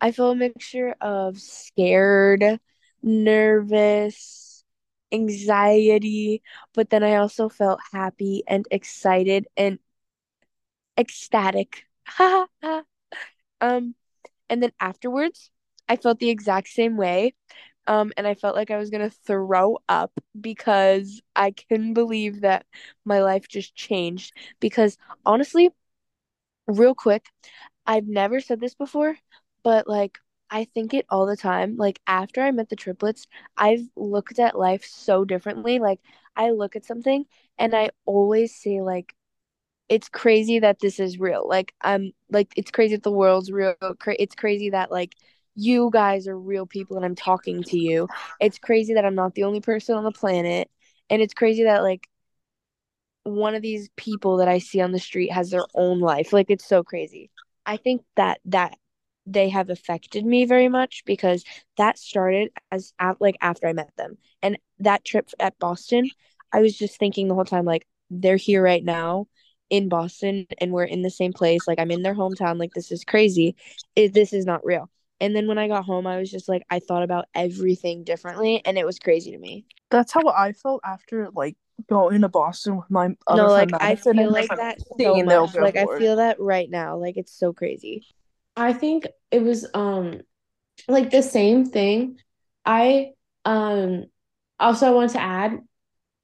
I 0.00 0.12
feel 0.12 0.30
a 0.32 0.36
mixture 0.36 0.94
of 1.00 1.38
scared, 1.38 2.60
nervous, 3.06 4.64
anxiety, 5.12 6.42
but 6.74 6.90
then 6.90 7.04
I 7.04 7.16
also 7.16 7.48
felt 7.50 7.80
happy 7.92 8.44
and 8.48 8.66
excited 8.72 9.48
and 9.56 9.80
ecstatic. 10.98 11.84
um, 12.18 12.46
and 13.60 14.62
then 14.62 14.72
afterwards, 14.80 15.50
I 15.88 15.96
felt 15.96 16.18
the 16.20 16.30
exact 16.30 16.68
same 16.68 16.96
way. 16.96 17.34
Um, 17.88 18.12
and 18.16 18.26
I 18.26 18.34
felt 18.34 18.56
like 18.56 18.70
I 18.70 18.78
was 18.78 18.90
gonna 18.90 19.10
throw 19.10 19.78
up 19.88 20.12
because 20.40 21.22
I 21.36 21.52
couldn't 21.52 21.94
believe 21.94 22.42
that 22.42 22.66
my 23.04 23.22
life 23.22 23.48
just 23.48 23.74
changed. 23.74 24.34
Because 24.60 24.98
honestly, 25.26 25.70
real 26.66 26.94
quick, 26.94 27.26
I've 27.86 28.06
never 28.08 28.40
said 28.40 28.60
this 28.60 28.74
before, 28.74 29.16
but 29.64 29.88
like 29.88 30.18
I 30.56 30.64
think 30.64 30.94
it 30.94 31.04
all 31.10 31.26
the 31.26 31.36
time. 31.36 31.76
Like 31.76 32.00
after 32.06 32.40
I 32.40 32.50
met 32.50 32.70
the 32.70 32.76
triplets, 32.76 33.26
I've 33.58 33.86
looked 33.94 34.38
at 34.38 34.58
life 34.58 34.86
so 34.86 35.22
differently. 35.22 35.78
Like 35.78 36.00
I 36.34 36.50
look 36.52 36.76
at 36.76 36.86
something 36.86 37.26
and 37.58 37.74
I 37.74 37.90
always 38.06 38.56
say 38.56 38.80
like 38.80 39.14
it's 39.90 40.08
crazy 40.08 40.58
that 40.60 40.78
this 40.80 40.98
is 40.98 41.20
real. 41.20 41.46
Like 41.46 41.74
I'm 41.82 42.12
like 42.30 42.54
it's 42.56 42.70
crazy 42.70 42.96
that 42.96 43.02
the 43.02 43.10
world's 43.10 43.52
real. 43.52 43.74
It's 44.06 44.34
crazy 44.34 44.70
that 44.70 44.90
like 44.90 45.12
you 45.56 45.90
guys 45.92 46.26
are 46.26 46.38
real 46.38 46.64
people 46.64 46.96
and 46.96 47.04
I'm 47.04 47.16
talking 47.16 47.62
to 47.64 47.78
you. 47.78 48.08
It's 48.40 48.56
crazy 48.58 48.94
that 48.94 49.04
I'm 49.04 49.14
not 49.14 49.34
the 49.34 49.44
only 49.44 49.60
person 49.60 49.94
on 49.94 50.04
the 50.04 50.10
planet. 50.10 50.70
And 51.10 51.20
it's 51.20 51.34
crazy 51.34 51.64
that 51.64 51.82
like 51.82 52.08
one 53.24 53.54
of 53.54 53.60
these 53.60 53.90
people 53.96 54.38
that 54.38 54.48
I 54.48 54.56
see 54.60 54.80
on 54.80 54.92
the 54.92 55.00
street 55.00 55.32
has 55.32 55.50
their 55.50 55.66
own 55.74 56.00
life. 56.00 56.32
Like 56.32 56.48
it's 56.48 56.66
so 56.66 56.82
crazy. 56.82 57.30
I 57.66 57.76
think 57.76 58.04
that 58.16 58.40
that 58.46 58.78
they 59.26 59.48
have 59.48 59.70
affected 59.70 60.24
me 60.24 60.44
very 60.44 60.68
much 60.68 61.02
because 61.04 61.44
that 61.76 61.98
started 61.98 62.50
as 62.70 62.92
at 62.98 63.20
like 63.20 63.36
after 63.40 63.66
I 63.66 63.72
met 63.72 63.90
them. 63.96 64.16
And 64.42 64.58
that 64.78 65.04
trip 65.04 65.28
at 65.40 65.58
Boston, 65.58 66.08
I 66.52 66.60
was 66.60 66.76
just 66.76 66.98
thinking 66.98 67.28
the 67.28 67.34
whole 67.34 67.44
time 67.44 67.64
like 67.64 67.86
they're 68.10 68.36
here 68.36 68.62
right 68.62 68.84
now 68.84 69.26
in 69.68 69.88
Boston 69.88 70.46
and 70.58 70.72
we're 70.72 70.84
in 70.84 71.02
the 71.02 71.10
same 71.10 71.32
place. 71.32 71.66
Like 71.66 71.80
I'm 71.80 71.90
in 71.90 72.02
their 72.02 72.14
hometown. 72.14 72.58
Like 72.58 72.72
this 72.72 72.92
is 72.92 73.04
crazy. 73.04 73.56
It, 73.96 74.14
this 74.14 74.32
is 74.32 74.46
not 74.46 74.64
real. 74.64 74.88
And 75.20 75.34
then 75.34 75.48
when 75.48 75.58
I 75.58 75.66
got 75.66 75.84
home, 75.84 76.06
I 76.06 76.18
was 76.18 76.30
just 76.30 76.48
like 76.48 76.62
I 76.70 76.78
thought 76.78 77.02
about 77.02 77.26
everything 77.34 78.04
differently 78.04 78.62
and 78.64 78.78
it 78.78 78.86
was 78.86 78.98
crazy 78.98 79.32
to 79.32 79.38
me. 79.38 79.64
That's 79.90 80.12
how 80.12 80.28
I 80.28 80.52
felt 80.52 80.82
after 80.84 81.30
like 81.34 81.56
going 81.88 82.22
to 82.22 82.28
Boston 82.28 82.76
with 82.76 82.90
my 82.90 83.16
other 83.26 83.42
no, 83.42 83.48
like 83.48 83.70
I 83.80 83.96
feel 83.96 84.30
like 84.30 84.54
that 84.56 84.78
so 84.98 85.22
much. 85.22 85.54
Like 85.54 85.76
I 85.76 85.86
feel 85.98 86.16
that 86.16 86.40
right 86.40 86.70
now. 86.70 86.96
Like 86.96 87.16
it's 87.16 87.36
so 87.36 87.52
crazy. 87.52 88.06
I 88.56 88.72
think 88.72 89.06
it 89.30 89.42
was 89.42 89.66
um 89.74 90.20
like 90.88 91.10
the 91.10 91.22
same 91.22 91.64
thing. 91.66 92.18
I 92.64 93.12
um 93.44 94.04
also 94.58 94.88
I 94.88 94.90
want 94.90 95.12
to 95.12 95.20
add, 95.20 95.58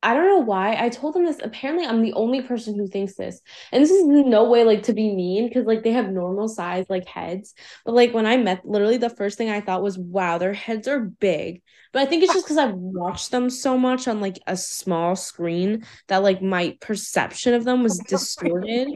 I 0.03 0.14
don't 0.14 0.27
know 0.27 0.45
why 0.45 0.77
I 0.83 0.88
told 0.88 1.14
them 1.14 1.25
this. 1.25 1.40
Apparently, 1.42 1.87
I'm 1.87 2.03
the 2.03 2.14
only 2.14 2.42
person 2.42 2.75
who 2.77 2.88
thinks 2.88 3.14
this. 3.14 3.40
And 3.71 3.83
this 3.83 3.90
is 3.90 4.05
no 4.05 4.49
way 4.49 4.64
like 4.64 4.85
to 4.85 4.95
be 4.95 5.14
mean 5.14 5.49
because 5.49 5.66
like 5.66 5.83
they 5.83 5.92
have 5.92 6.11
normal 6.11 6.49
size 6.49 6.87
like 6.88 7.07
heads. 7.07 7.55
But 7.85 7.95
like 7.95 8.14
when 8.14 8.27
I 8.27 8.37
met, 8.38 8.64
literally 8.64 8.97
the 8.97 9.11
first 9.11 9.38
thing 9.38 9.51
I 9.51 9.61
thought 9.61 9.83
was, 9.83 9.99
wow, 9.99 10.38
their 10.38 10.55
heads 10.55 10.88
are 10.88 11.01
big. 11.01 11.62
But 11.92 12.03
I 12.03 12.07
think 12.07 12.23
it's 12.23 12.33
just 12.33 12.47
because 12.47 12.59
I've 12.59 12.75
watched 12.75 13.31
them 13.31 13.51
so 13.51 13.77
much 13.79 14.09
on 14.09 14.21
like 14.21 14.38
a 14.47 14.57
small 14.57 15.14
screen 15.14 15.85
that 16.09 16.23
like 16.23 16.42
my 16.42 16.77
perception 16.81 17.55
of 17.55 17.64
them 17.64 17.83
was 17.83 18.01
distorted. 18.01 18.88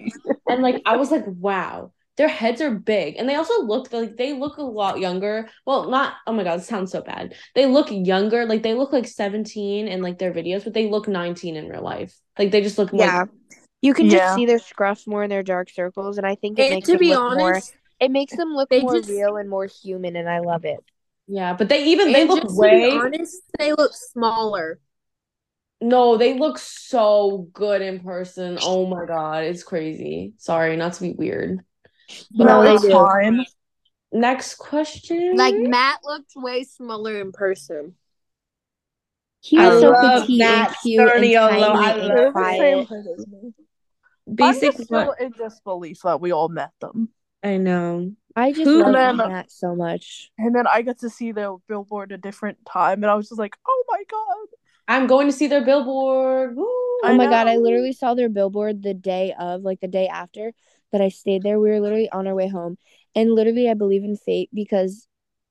And 0.48 0.62
like 0.62 0.82
I 0.86 0.96
was 0.96 1.10
like, 1.10 1.24
wow 1.26 1.92
their 2.16 2.28
heads 2.28 2.60
are 2.60 2.70
big 2.70 3.16
and 3.16 3.28
they 3.28 3.34
also 3.34 3.62
look 3.62 3.92
like 3.92 4.16
they 4.16 4.32
look 4.32 4.56
a 4.56 4.62
lot 4.62 4.98
younger 4.98 5.48
well 5.66 5.88
not 5.90 6.14
oh 6.26 6.32
my 6.32 6.42
god 6.44 6.60
it 6.60 6.62
sounds 6.64 6.90
so 6.92 7.00
bad 7.02 7.34
they 7.54 7.66
look 7.66 7.88
younger 7.90 8.46
like 8.46 8.62
they 8.62 8.74
look 8.74 8.92
like 8.92 9.06
17 9.06 9.86
in 9.88 10.02
like 10.02 10.18
their 10.18 10.32
videos 10.32 10.64
but 10.64 10.74
they 10.74 10.88
look 10.88 11.08
19 11.08 11.56
in 11.56 11.68
real 11.68 11.82
life 11.82 12.16
like 12.38 12.50
they 12.50 12.60
just 12.62 12.78
look 12.78 12.92
like 12.92 13.00
Yeah. 13.08 13.24
You 13.82 13.92
can 13.94 14.08
just 14.08 14.34
see 14.34 14.46
their 14.46 14.58
scruff 14.58 15.06
more 15.06 15.22
in 15.22 15.30
their 15.30 15.42
dark 15.44 15.68
circles, 15.70 16.16
and 16.16 16.26
I 16.26 16.34
think 16.34 16.58
it 16.58 16.62
and 16.62 16.74
makes 16.76 16.86
to 16.86 16.92
them 16.92 16.98
be 16.98 17.10
look 17.10 17.36
more. 17.38 17.50
honest, 17.54 17.74
It 18.00 18.10
makes 18.10 18.34
them 18.34 18.48
look 18.48 18.68
they 18.70 18.80
more 18.82 18.96
just- 18.96 19.08
real 19.10 19.36
and 19.36 19.48
more 19.48 19.66
human, 19.66 20.16
and 20.16 20.28
I 20.28 20.40
love 20.40 20.64
it. 20.64 20.80
yeah 21.28 21.52
but 21.52 21.68
they 21.68 21.84
even 21.84 22.10
they 22.10 22.24
look 22.24 22.42
way 22.56 22.90
honest, 22.90 23.42
they 23.58 23.72
look 23.72 23.92
smaller. 23.94 24.80
no 25.80 26.16
they 26.16 26.38
look 26.38 26.58
so 26.58 27.48
good 27.52 27.82
in 27.82 28.00
person 28.00 28.58
oh 28.62 28.86
my 28.86 29.04
god 29.04 29.44
it's 29.44 29.62
crazy 29.62 30.32
sorry 30.38 30.76
not 30.76 30.94
to 30.94 31.02
be 31.02 31.12
weird 31.12 31.60
no, 32.32 32.62
they 32.62 32.74
it's 32.74 32.82
do. 32.82 33.44
next 34.12 34.54
question 34.56 35.36
Like 35.36 35.54
Matt 35.56 36.00
looked 36.04 36.32
way 36.36 36.64
smaller 36.64 37.20
in 37.20 37.32
person. 37.32 37.94
He 39.40 39.58
I 39.58 39.68
so 39.80 39.90
love 39.90 40.22
petite 40.22 40.38
Matt 40.38 40.68
and 40.68 40.76
cute 40.82 41.00
and 41.00 41.10
tiny 41.10 41.34
and 41.36 42.10
They're 42.10 42.32
the 42.32 42.56
same 42.58 42.86
quiet. 42.86 42.88
height 42.88 42.98
as 43.16 43.26
basic 44.34 44.64
I'm 44.64 44.72
just 44.72 44.84
still 44.84 45.12
in 45.20 45.30
disbelief 45.32 46.00
that 46.02 46.20
we 46.20 46.32
all 46.32 46.48
met 46.48 46.70
them. 46.80 47.10
i 47.42 47.56
know 47.56 48.12
I 48.38 48.52
just 48.52 48.64
Who- 48.64 48.82
love 48.82 48.94
And 48.94 49.18
then- 49.20 49.28
Matt 49.30 49.50
so 49.50 49.74
much. 49.74 50.30
And 50.36 50.54
then 50.54 50.66
I 50.66 50.82
got 50.82 50.98
to 50.98 51.08
see 51.10 51.32
their 51.32 51.56
billboard 51.68 52.12
a 52.12 52.18
different 52.18 52.58
time, 52.66 53.02
and 53.02 53.10
I 53.10 53.14
was 53.14 53.28
just 53.30 53.38
like, 53.38 53.56
oh 53.66 53.84
my 53.88 54.02
god. 54.10 54.48
i'm 54.88 55.06
going 55.06 55.26
to 55.26 55.32
see 55.32 55.46
their 55.46 55.64
billboard 55.64 56.54
Woo! 56.56 56.64
Oh 56.66 57.00
I 57.04 57.14
my 57.16 57.26
god, 57.26 57.46
I 57.46 57.56
literally 57.56 57.92
saw 57.92 58.14
their 58.14 58.28
billboard 58.28 58.82
the 58.82 58.94
day 58.94 59.34
of, 59.38 59.62
like 59.62 59.80
the 59.80 59.88
day 59.88 60.08
after 60.08 60.52
that 60.92 61.00
I 61.00 61.08
stayed 61.08 61.42
there. 61.42 61.60
We 61.60 61.70
were 61.70 61.80
literally 61.80 62.10
on 62.10 62.26
our 62.26 62.34
way 62.34 62.48
home. 62.48 62.76
And 63.14 63.32
literally 63.32 63.68
I 63.68 63.74
believe 63.74 64.04
in 64.04 64.16
fate 64.16 64.50
because 64.52 65.08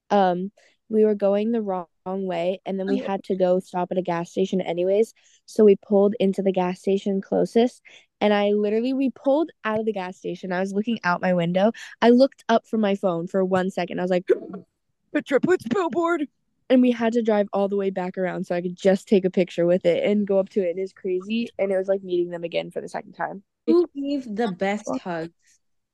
um 0.10 0.52
we 0.90 1.04
were 1.04 1.16
going 1.16 1.52
the 1.52 1.62
wrong, 1.62 1.88
wrong 2.06 2.28
way 2.28 2.62
and 2.66 2.80
then 2.80 2.88
we 2.88 2.98
had 2.98 3.24
to 3.24 3.36
go 3.36 3.60
stop 3.60 3.88
at 3.92 3.98
a 3.98 4.02
gas 4.04 4.32
station 4.32 4.62
anyways. 4.62 5.14
So 5.46 5.66
we 5.66 5.76
pulled 5.88 6.16
into 6.20 6.42
the 6.42 6.52
gas 6.52 6.80
station 6.80 7.22
closest 7.22 7.82
and 8.22 8.34
I 8.34 8.52
literally 8.52 8.94
we 8.94 9.10
pulled 9.12 9.50
out 9.64 9.80
of 9.80 9.86
the 9.86 9.94
gas 9.94 10.18
station. 10.18 10.52
I 10.52 10.60
was 10.60 10.74
looking 10.74 11.00
out 11.04 11.22
my 11.22 11.34
window. 11.34 11.72
I 12.02 12.12
looked 12.12 12.44
up 12.50 12.68
from 12.68 12.82
my 12.82 12.96
phone 12.96 13.28
for 13.28 13.44
one 13.44 13.72
second. 13.72 14.00
I 14.00 14.04
was 14.04 14.12
like 14.12 14.28
the 15.12 15.22
triplets 15.22 15.66
billboard. 15.68 16.28
And 16.68 16.82
we 16.82 16.90
had 16.90 17.14
to 17.14 17.22
drive 17.22 17.48
all 17.54 17.68
the 17.68 17.76
way 17.76 17.92
back 17.92 18.18
around 18.18 18.48
so 18.48 18.56
I 18.56 18.62
could 18.62 18.76
just 18.76 19.08
take 19.08 19.24
a 19.24 19.30
picture 19.30 19.68
with 19.68 19.86
it 19.86 20.04
and 20.04 20.26
go 20.26 20.40
up 20.40 20.50
to 20.50 20.62
it. 20.62 20.78
It 20.78 20.82
is 20.82 20.94
crazy. 20.94 21.48
And 21.60 21.72
it 21.72 21.78
was 21.78 21.88
like 21.88 22.02
meeting 22.02 22.32
them 22.32 22.44
again 22.44 22.72
for 22.72 22.82
the 22.82 22.90
second 22.90 23.14
time. 23.14 23.44
Who 23.68 23.88
gave 23.96 24.36
the 24.36 24.52
best 24.52 24.90
hugs? 25.04 25.34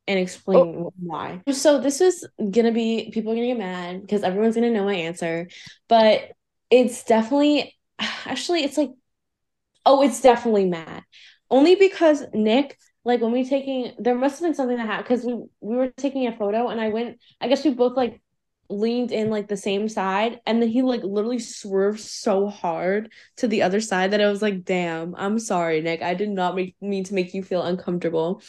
and 0.07 0.19
oh. 0.19 0.21
explain 0.21 0.88
why. 0.99 1.41
So 1.51 1.79
this 1.79 2.01
is 2.01 2.27
gonna 2.38 2.71
be 2.71 3.12
people 3.13 3.31
are 3.31 3.36
gonna 3.36 3.47
get 3.47 3.57
mad 3.57 4.01
because 4.01 4.23
everyone's 4.23 4.55
gonna 4.55 4.71
know 4.71 4.86
my 4.86 4.95
answer, 4.95 5.47
but 5.88 6.31
it's 6.69 7.03
definitely 7.03 7.77
actually 8.25 8.63
it's 8.63 8.77
like 8.77 8.91
oh 9.86 10.01
it's 10.03 10.21
definitely 10.21 10.65
Matt. 10.65 11.03
Only 11.49 11.75
because 11.75 12.23
Nick 12.34 12.77
like 13.03 13.21
when 13.21 13.31
we 13.31 13.47
taking 13.47 13.93
there 13.99 14.15
must 14.15 14.39
have 14.39 14.47
been 14.47 14.55
something 14.55 14.77
that 14.77 14.88
happened 14.88 15.07
because 15.07 15.25
we 15.25 15.34
we 15.62 15.75
were 15.75 15.89
taking 15.97 16.27
a 16.27 16.36
photo 16.36 16.67
and 16.67 16.79
I 16.79 16.89
went 16.89 17.19
I 17.39 17.47
guess 17.47 17.63
we 17.63 17.73
both 17.73 17.95
like 17.95 18.21
leaned 18.71 19.12
in 19.12 19.29
like 19.29 19.47
the 19.47 19.57
same 19.57 19.88
side 19.89 20.39
and 20.45 20.62
then 20.62 20.69
he 20.69 20.81
like 20.81 21.03
literally 21.03 21.39
swerved 21.39 21.99
so 21.99 22.47
hard 22.47 23.12
to 23.38 23.47
the 23.47 23.62
other 23.62 23.81
side 23.81 24.12
that 24.12 24.21
I 24.21 24.29
was 24.29 24.41
like 24.41 24.63
damn 24.63 25.15
I'm 25.15 25.39
sorry 25.39 25.81
Nick. 25.81 26.01
I 26.01 26.13
did 26.13 26.29
not 26.29 26.55
make, 26.55 26.75
mean 26.81 27.03
to 27.05 27.13
make 27.13 27.34
you 27.34 27.43
feel 27.43 27.63
uncomfortable. 27.63 28.41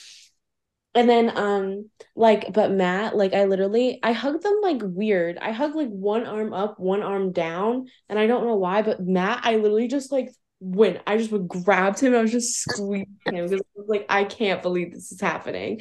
And 0.94 1.08
then 1.08 1.36
um 1.36 1.90
like 2.14 2.52
but 2.52 2.70
Matt 2.70 3.16
like 3.16 3.32
I 3.34 3.44
literally 3.44 3.98
I 4.02 4.12
hugged 4.12 4.42
them 4.42 4.60
like 4.62 4.80
weird. 4.82 5.38
I 5.38 5.52
hugged 5.52 5.74
like 5.74 5.88
one 5.88 6.26
arm 6.26 6.52
up 6.52 6.78
one 6.78 7.02
arm 7.02 7.32
down 7.32 7.88
and 8.08 8.18
I 8.18 8.26
don't 8.26 8.46
know 8.46 8.56
why 8.56 8.82
but 8.82 9.00
Matt 9.00 9.40
I 9.44 9.56
literally 9.56 9.88
just 9.88 10.12
like 10.12 10.30
went 10.64 11.00
I 11.08 11.16
just 11.18 11.32
would 11.32 11.48
grabbed 11.48 11.98
him 11.98 12.14
I 12.14 12.22
was 12.22 12.30
just 12.30 12.54
squeezing 12.60 13.08
him 13.26 13.44
because 13.48 13.52
I 13.60 13.64
was 13.74 13.88
like 13.88 14.06
I 14.08 14.22
can't 14.22 14.62
believe 14.62 14.92
this 14.92 15.10
is 15.10 15.20
happening 15.20 15.80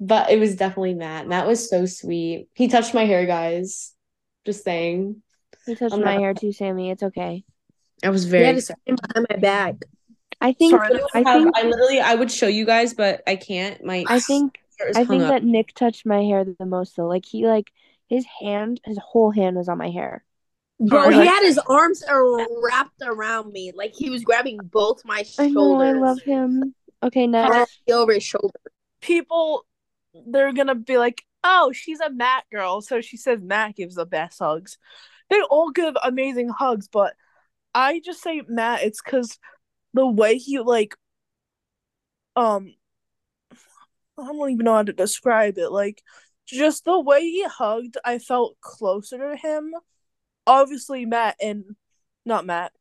but 0.00 0.30
it 0.30 0.38
was 0.40 0.56
definitely 0.56 0.94
Matt 0.94 1.28
Matt 1.28 1.46
was 1.46 1.68
so 1.68 1.84
sweet 1.84 2.48
he 2.54 2.66
touched 2.68 2.94
my 2.94 3.04
hair 3.04 3.26
guys 3.26 3.92
just 4.46 4.64
saying 4.64 5.22
He 5.66 5.74
touched 5.74 5.92
I'm 5.94 6.00
my 6.00 6.14
not- 6.14 6.20
hair 6.22 6.34
too, 6.34 6.50
Sammy. 6.52 6.90
It's 6.90 7.02
okay. 7.02 7.44
I 8.02 8.08
was 8.08 8.24
very 8.24 8.46
had 8.46 8.56
excited. 8.56 8.80
behind 8.86 9.26
my 9.30 9.36
back. 9.36 9.74
I 10.40 10.52
think 10.54 10.72
Sorry, 10.72 10.98
I 11.14 11.20
I, 11.20 11.22
think 11.24 11.56
I 11.56 11.62
literally 11.62 12.00
I 12.00 12.14
would 12.16 12.30
show 12.32 12.48
you 12.48 12.64
guys 12.64 12.94
but 12.94 13.22
I 13.26 13.36
can't 13.36 13.84
my 13.84 14.04
I 14.08 14.18
think 14.18 14.58
I 14.96 15.04
think 15.04 15.22
up. 15.24 15.28
that 15.30 15.44
Nick 15.44 15.74
touched 15.74 16.04
my 16.06 16.22
hair 16.24 16.44
the 16.44 16.66
most 16.66 16.96
though. 16.96 17.06
Like 17.06 17.24
he 17.26 17.46
like 17.46 17.70
his 18.08 18.24
hand, 18.40 18.80
his 18.84 18.98
whole 18.98 19.30
hand 19.30 19.56
was 19.56 19.68
on 19.68 19.78
my 19.78 19.90
hair. 19.90 20.24
Bro, 20.80 21.02
Sorry. 21.04 21.14
he 21.14 21.26
had 21.26 21.42
his 21.44 21.58
arms 21.58 22.02
ar- 22.02 22.46
wrapped 22.62 23.02
around 23.02 23.52
me. 23.52 23.72
Like 23.74 23.94
he 23.94 24.10
was 24.10 24.24
grabbing 24.24 24.58
both 24.62 25.04
my 25.04 25.18
I 25.18 25.22
shoulders. 25.22 25.54
know, 25.54 25.80
I 25.80 25.92
love 25.92 26.20
him. 26.22 26.74
Okay, 27.02 27.24
And 27.24 27.32
next. 27.32 27.80
over 27.90 28.12
his 28.14 28.22
shoulder. 28.24 28.58
people 29.00 29.64
they're 30.26 30.52
gonna 30.52 30.74
be 30.74 30.98
like, 30.98 31.22
oh, 31.44 31.72
she's 31.72 32.00
a 32.00 32.10
Matt 32.10 32.44
girl, 32.52 32.80
so 32.82 33.00
she 33.00 33.16
says 33.16 33.40
Matt 33.42 33.76
gives 33.76 33.94
the 33.94 34.06
best 34.06 34.38
hugs. 34.40 34.76
They 35.30 35.40
all 35.40 35.70
give 35.70 35.94
amazing 36.02 36.48
hugs, 36.50 36.88
but 36.92 37.14
I 37.74 38.00
just 38.04 38.22
say 38.22 38.42
Matt. 38.48 38.82
It's 38.82 39.00
because 39.02 39.38
the 39.94 40.06
way 40.06 40.36
he 40.36 40.58
like, 40.58 40.94
um, 42.36 42.74
I 44.18 44.26
don't 44.26 44.50
even 44.50 44.64
know 44.64 44.74
how 44.74 44.82
to 44.82 44.92
describe 44.92 45.56
it. 45.58 45.70
Like, 45.70 46.02
just 46.46 46.84
the 46.84 47.00
way 47.00 47.22
he 47.22 47.44
hugged, 47.44 47.96
I 48.04 48.18
felt 48.18 48.56
closer 48.60 49.16
to 49.18 49.36
him. 49.36 49.72
Obviously, 50.46 51.06
Matt 51.06 51.36
and 51.40 51.76
not 52.24 52.46
Matt, 52.46 52.72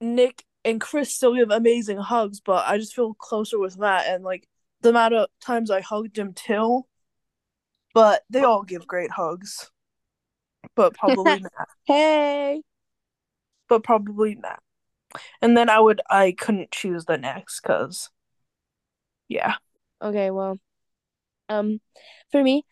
Nick 0.00 0.44
and 0.64 0.80
Chris 0.80 1.14
still 1.14 1.34
give 1.34 1.50
amazing 1.50 1.98
hugs, 1.98 2.40
but 2.40 2.66
I 2.66 2.78
just 2.78 2.94
feel 2.94 3.14
closer 3.14 3.58
with 3.58 3.78
Matt 3.78 4.06
and 4.06 4.24
like 4.24 4.48
the 4.80 4.90
amount 4.90 5.14
of 5.14 5.28
times 5.40 5.70
I 5.70 5.80
hugged 5.80 6.18
him 6.18 6.32
too. 6.32 6.86
But 7.94 8.22
they 8.30 8.42
all 8.42 8.62
give 8.62 8.86
great 8.86 9.10
hugs. 9.10 9.70
But 10.74 10.94
probably 10.94 11.24
Matt. 11.40 11.68
Hey. 11.84 12.62
But 13.68 13.84
probably 13.84 14.34
Matt. 14.34 14.60
And 15.42 15.56
then 15.56 15.68
I 15.68 15.78
would 15.78 16.00
I 16.08 16.32
couldn't 16.32 16.70
choose 16.70 17.04
the 17.04 17.18
next 17.18 17.60
because 17.60 18.10
yeah. 19.28 19.54
Okay, 20.00 20.30
well, 20.30 20.58
um, 21.48 21.80
for 22.30 22.42
me, 22.42 22.64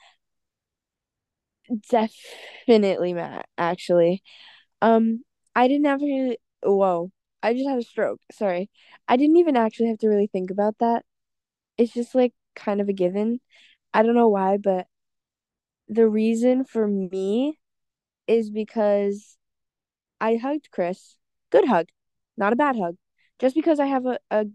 definitely 1.90 3.14
Matt, 3.14 3.46
actually. 3.58 4.22
Um, 4.82 5.24
I 5.56 5.68
didn't 5.68 5.86
have 5.86 6.00
to, 6.00 6.36
whoa, 6.64 7.12
I 7.42 7.54
just 7.54 7.68
had 7.68 7.78
a 7.78 7.82
stroke. 7.82 8.20
Sorry. 8.32 8.70
I 9.08 9.16
didn't 9.16 9.36
even 9.38 9.56
actually 9.56 9.88
have 9.90 9.98
to 10.00 10.08
really 10.08 10.28
think 10.28 10.50
about 10.50 10.76
that. 10.80 11.04
It's 11.78 11.92
just 11.94 12.14
like 12.14 12.34
kind 12.56 12.80
of 12.80 12.88
a 12.88 12.92
given. 12.94 13.40
I 13.94 14.02
don't 14.02 14.16
know 14.16 14.28
why, 14.28 14.58
but 14.58 14.88
the 15.88 16.08
reason 16.08 16.64
for 16.64 16.86
me 16.86 17.58
is 18.26 18.50
because 18.50 19.36
I 20.20 20.36
hugged 20.36 20.70
Chris. 20.72 21.16
Good 21.50 21.66
hug, 21.66 21.88
not 22.36 22.52
a 22.52 22.56
bad 22.56 22.76
hug. 22.76 22.96
Just 23.40 23.54
because 23.54 23.80
I 23.80 23.86
have 23.86 24.06
a, 24.06 24.18
a 24.30 24.46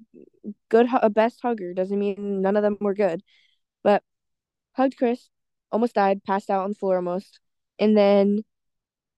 good, 0.69 0.88
a 1.01 1.10
best 1.10 1.41
hugger 1.41 1.73
doesn't 1.73 1.99
mean 1.99 2.41
none 2.41 2.58
of 2.58 2.63
them 2.63 2.78
were 2.82 2.95
good. 2.95 3.23
But 3.84 4.04
hugged 4.73 4.97
Chris, 4.97 5.30
almost 5.76 5.96
died, 5.96 6.24
passed 6.24 6.50
out 6.50 6.64
on 6.64 6.70
the 6.70 6.76
floor 6.76 6.96
almost. 6.96 7.42
And 7.80 7.98
then 7.98 8.46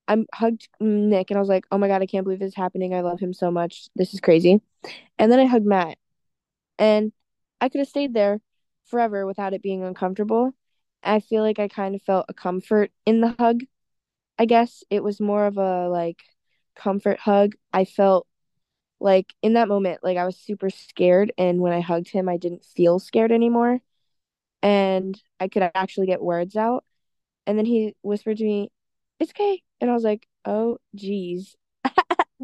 I 0.07 0.25
hugged 0.33 0.67
Nick 0.79 1.29
and 1.29 1.37
I 1.37 1.39
was 1.39 1.49
like, 1.49 1.65
oh 1.71 1.77
my 1.77 1.87
God, 1.87 2.01
I 2.01 2.07
can't 2.07 2.23
believe 2.23 2.39
this 2.39 2.49
is 2.49 2.55
happening. 2.55 2.95
I 2.95 3.01
love 3.01 3.19
him 3.19 3.31
so 3.31 3.51
much. 3.51 3.89
This 3.95 4.15
is 4.15 4.19
crazy. 4.19 4.61
And 5.19 5.31
then 5.31 5.39
I 5.39 5.45
hugged 5.45 5.67
Matt. 5.67 5.99
And 6.79 7.11
I 7.61 7.69
could 7.69 7.77
have 7.77 7.87
stayed 7.87 8.15
there 8.15 8.39
forever 8.87 9.27
without 9.27 9.53
it 9.53 9.61
being 9.61 9.83
uncomfortable. 9.83 10.51
I 11.03 11.19
feel 11.19 11.43
like 11.43 11.59
I 11.59 11.67
kind 11.67 11.93
of 11.93 12.01
felt 12.01 12.25
a 12.27 12.33
comfort 12.33 12.91
in 13.05 13.21
the 13.21 13.35
hug. 13.37 13.61
I 14.39 14.45
guess 14.45 14.83
it 14.89 15.03
was 15.03 15.21
more 15.21 15.45
of 15.45 15.57
a 15.57 15.89
like 15.89 16.23
comfort 16.75 17.19
hug. 17.19 17.53
I 17.71 17.85
felt 17.85 18.25
like 18.99 19.31
in 19.43 19.53
that 19.53 19.67
moment, 19.67 20.03
like 20.03 20.17
I 20.17 20.25
was 20.25 20.37
super 20.37 20.71
scared. 20.71 21.33
And 21.37 21.61
when 21.61 21.73
I 21.73 21.81
hugged 21.81 22.09
him, 22.09 22.27
I 22.27 22.37
didn't 22.37 22.65
feel 22.65 22.97
scared 22.97 23.31
anymore. 23.31 23.81
And 24.61 25.19
I 25.39 25.47
could 25.47 25.69
actually 25.75 26.07
get 26.07 26.21
words 26.21 26.55
out. 26.55 26.83
And 27.45 27.57
then 27.57 27.65
he 27.65 27.95
whispered 28.01 28.37
to 28.37 28.43
me, 28.43 28.69
It's 29.19 29.31
okay. 29.31 29.61
And 29.79 29.89
I 29.89 29.93
was 29.93 30.03
like, 30.03 30.27
Oh, 30.45 30.77
geez. 30.95 31.55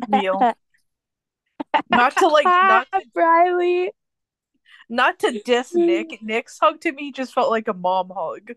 Real. 0.08 0.54
Not 1.90 2.16
to 2.18 2.28
like 2.28 2.46
not 2.46 2.88
to, 2.94 3.02
Riley. 3.16 3.92
not 4.90 5.20
to 5.20 5.42
diss 5.44 5.74
Nick. 5.74 6.22
Nick's 6.22 6.60
hug 6.60 6.80
to 6.82 6.92
me 6.92 7.12
just 7.12 7.34
felt 7.34 7.50
like 7.50 7.68
a 7.68 7.74
mom 7.74 8.12
hug. 8.16 8.52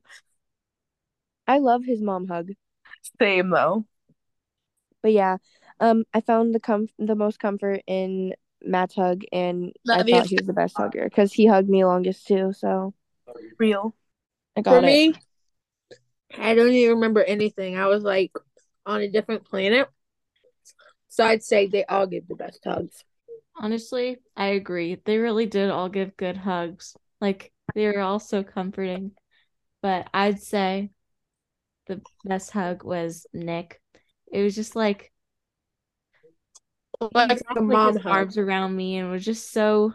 I 1.46 1.58
love 1.58 1.84
his 1.84 2.02
mom 2.02 2.28
hug. 2.28 2.52
Same 3.20 3.50
though. 3.50 3.86
But 5.02 5.12
yeah, 5.12 5.36
um, 5.80 6.04
I 6.12 6.20
found 6.20 6.54
the 6.54 6.60
com 6.60 6.88
the 6.98 7.14
most 7.14 7.38
comfort 7.38 7.82
in 7.86 8.34
Matt's 8.62 8.94
hug, 8.94 9.22
and 9.32 9.72
I 9.88 10.02
thought 10.02 10.26
he 10.26 10.36
was 10.36 10.46
the 10.46 10.52
best 10.52 10.76
hugger 10.76 11.04
because 11.04 11.32
he 11.32 11.46
hugged 11.46 11.68
me 11.68 11.84
longest 11.84 12.26
too. 12.26 12.52
So 12.52 12.92
Real. 13.58 13.94
I 14.56 14.62
For 14.64 14.80
got 14.80 14.84
it. 14.84 15.00
me, 15.00 15.14
I 16.38 16.54
don't 16.54 16.72
even 16.72 16.96
remember 16.96 17.22
anything. 17.22 17.76
I 17.76 17.86
was 17.86 18.02
like 18.02 18.32
on 18.84 19.00
a 19.00 19.08
different 19.08 19.44
planet. 19.44 19.88
So 21.08 21.24
I'd 21.24 21.42
say 21.42 21.66
they 21.66 21.84
all 21.84 22.06
give 22.06 22.28
the 22.28 22.34
best 22.34 22.60
hugs. 22.64 23.04
Honestly, 23.56 24.18
I 24.36 24.48
agree. 24.48 24.96
They 25.04 25.18
really 25.18 25.46
did 25.46 25.70
all 25.70 25.88
give 25.88 26.16
good 26.16 26.36
hugs. 26.36 26.94
Like 27.20 27.52
they 27.74 27.86
were 27.86 28.00
all 28.00 28.18
so 28.18 28.42
comforting. 28.44 29.12
But 29.82 30.08
I'd 30.14 30.40
say 30.42 30.90
the 31.86 32.02
best 32.24 32.50
hug 32.50 32.84
was 32.84 33.26
Nick. 33.32 33.80
It 34.32 34.42
was 34.42 34.54
just 34.54 34.76
like 34.76 35.12
Like 37.12 37.38
he 37.38 37.58
a 37.58 37.62
wrapped, 37.62 37.70
mom 37.72 37.94
his 37.94 37.98
hug. 37.98 38.14
arms 38.14 38.38
around 38.38 38.74
me 38.74 38.96
and 38.96 39.10
was 39.10 39.24
just 39.24 39.52
so 39.52 39.94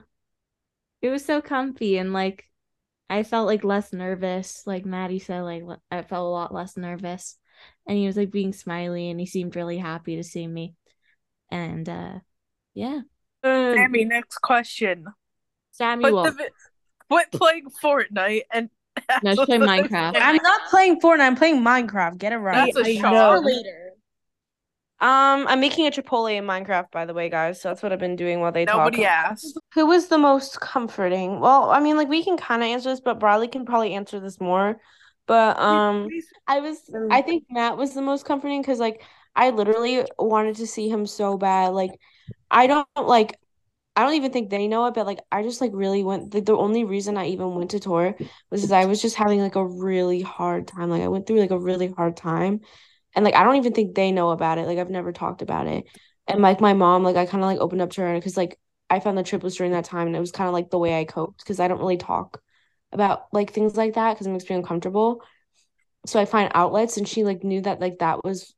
it 1.02 1.10
was 1.10 1.26
so 1.26 1.42
comfy 1.42 1.98
and 1.98 2.14
like 2.14 2.46
I 3.12 3.24
felt 3.24 3.46
like 3.46 3.66
less 3.66 3.92
nervous. 3.92 4.64
Like 4.66 4.86
Maddie 4.86 5.20
said, 5.20 5.42
like 5.42 5.64
I 5.92 6.02
felt 6.02 6.26
a 6.26 6.30
lot 6.30 6.54
less 6.54 6.78
nervous. 6.78 7.38
And 7.86 7.98
he 7.98 8.08
was 8.08 8.16
like 8.16 8.32
being 8.32 8.54
smiley 8.54 9.10
and 9.10 9.20
he 9.20 9.26
seemed 9.26 9.58
really 9.58 9.78
happy 9.78 10.16
to 10.16 10.24
see 10.24 10.48
me. 10.48 10.76
And 11.50 11.88
uh 11.90 12.20
yeah. 12.74 13.02
Sammy, 13.44 14.06
next 14.06 14.38
question. 14.38 15.08
Sammy 15.72 16.04
Quit, 16.04 16.14
what? 16.14 16.38
the, 16.38 16.50
quit 17.10 17.32
playing 17.32 17.66
Fortnite 17.84 18.44
and 18.50 18.70
No, 19.24 19.36
she's 19.36 19.46
playing 19.46 19.62
Minecraft. 19.74 20.16
I'm 20.16 20.38
not 20.42 20.70
playing 20.70 21.02
Fortnite. 21.02 21.20
I'm 21.20 21.36
playing 21.36 21.62
Minecraft. 21.62 22.18
Get 22.18 22.32
it 22.32 22.38
right. 22.38 22.74
That's 22.74 22.88
a 22.88 22.92
I 22.92 22.96
shock. 22.96 23.14
know. 23.14 23.40
later. 23.46 23.81
Um, 25.02 25.48
I'm 25.48 25.60
making 25.60 25.88
a 25.88 25.92
Chipotle 25.92 26.32
in 26.32 26.46
Minecraft, 26.46 26.92
by 26.92 27.06
the 27.06 27.14
way, 27.14 27.28
guys. 27.28 27.60
So 27.60 27.70
that's 27.70 27.82
what 27.82 27.92
I've 27.92 28.00
been 28.00 28.16
doing 28.16 28.40
while 28.40 28.52
they 28.52 28.66
Nobody 28.66 28.98
talk. 28.98 29.08
asked. 29.08 29.60
Who 29.74 29.88
was 29.88 30.08
the 30.08 30.20
most 30.20 30.62
comforting? 30.62 31.40
Well, 31.40 31.72
I 31.72 31.80
mean, 31.80 31.98
like 31.98 32.08
we 32.08 32.24
can 32.24 32.38
kind 32.38 32.62
of 32.62 32.68
answer 32.68 32.92
this, 32.92 33.00
but 33.00 33.20
Bradley 33.20 33.48
can 33.48 33.66
probably 33.66 33.96
answer 33.96 34.20
this 34.20 34.40
more. 34.40 34.80
But 35.26 35.60
um, 35.60 36.08
I 36.48 36.60
was, 36.60 36.78
I 37.10 37.22
think 37.22 37.46
Matt 37.50 37.78
was 37.78 37.94
the 37.94 38.02
most 38.02 38.26
comforting 38.26 38.62
because 38.62 38.80
like 38.80 39.04
I 39.36 39.50
literally 39.50 40.06
wanted 40.20 40.58
to 40.58 40.68
see 40.68 40.88
him 40.88 41.06
so 41.06 41.38
bad. 41.38 41.70
Like 41.70 41.92
I 42.52 42.68
don't 42.68 42.88
like, 42.96 43.36
I 43.96 44.04
don't 44.04 44.16
even 44.16 44.32
think 44.32 44.50
they 44.50 44.68
know 44.68 44.86
it, 44.86 44.94
but 44.94 45.06
like 45.06 45.20
I 45.32 45.44
just 45.44 45.62
like 45.62 45.72
really 45.74 46.04
went. 46.04 46.34
Like 46.34 46.46
the 46.46 46.56
only 46.58 46.84
reason 46.84 47.18
I 47.18 47.28
even 47.28 47.56
went 47.56 47.72
to 47.72 47.80
tour 47.80 48.16
was 48.52 48.62
because 48.62 48.72
I 48.72 48.86
was 48.86 49.02
just 49.02 49.16
having 49.16 49.40
like 49.40 49.56
a 49.56 49.66
really 49.66 50.22
hard 50.22 50.68
time. 50.68 50.90
Like 50.90 51.02
I 51.02 51.08
went 51.08 51.28
through 51.28 51.40
like 51.40 51.52
a 51.52 51.60
really 51.60 51.88
hard 51.88 52.18
time, 52.18 52.62
and 53.16 53.26
like 53.26 53.36
I 53.36 53.44
don't 53.44 53.58
even 53.58 53.74
think 53.74 53.96
they 53.96 54.12
know 54.12 54.32
about 54.32 54.58
it. 54.58 54.68
Like 54.68 54.78
I've 54.78 54.90
never 54.90 55.12
talked 55.12 55.42
about 55.42 55.68
it, 55.68 55.86
and 56.28 56.42
like 56.42 56.62
my 56.62 56.74
mom, 56.74 57.04
like 57.04 57.16
I 57.16 57.26
kind 57.26 57.44
of 57.44 57.50
like 57.50 57.60
opened 57.60 57.82
up 57.82 57.92
to 57.92 58.02
her 58.02 58.16
because 58.16 58.38
like 58.38 58.58
I 58.90 59.00
found 59.00 59.18
the 59.18 59.24
trip 59.24 59.44
was 59.44 59.56
during 59.56 59.74
that 59.74 59.86
time, 59.86 60.08
and 60.08 60.16
it 60.16 60.20
was 60.20 60.32
kind 60.32 60.48
of 60.48 60.54
like 60.54 60.70
the 60.70 60.80
way 60.80 61.00
I 61.00 61.06
coped 61.06 61.40
because 61.40 61.60
I 61.60 61.68
don't 61.68 61.80
really 61.80 61.98
talk 61.98 62.42
about 62.92 63.24
like 63.32 63.54
things 63.54 63.76
like 63.78 63.94
that 63.96 64.14
because 64.14 64.28
it 64.28 64.32
makes 64.32 64.50
me 64.50 64.56
uncomfortable. 64.56 65.24
So 66.06 66.20
I 66.20 66.26
find 66.26 66.52
outlets 66.54 66.98
and 66.98 67.08
she 67.08 67.24
like 67.24 67.44
knew 67.44 67.62
that 67.62 67.80
like 67.80 68.00
that 68.00 68.24
was 68.24 68.54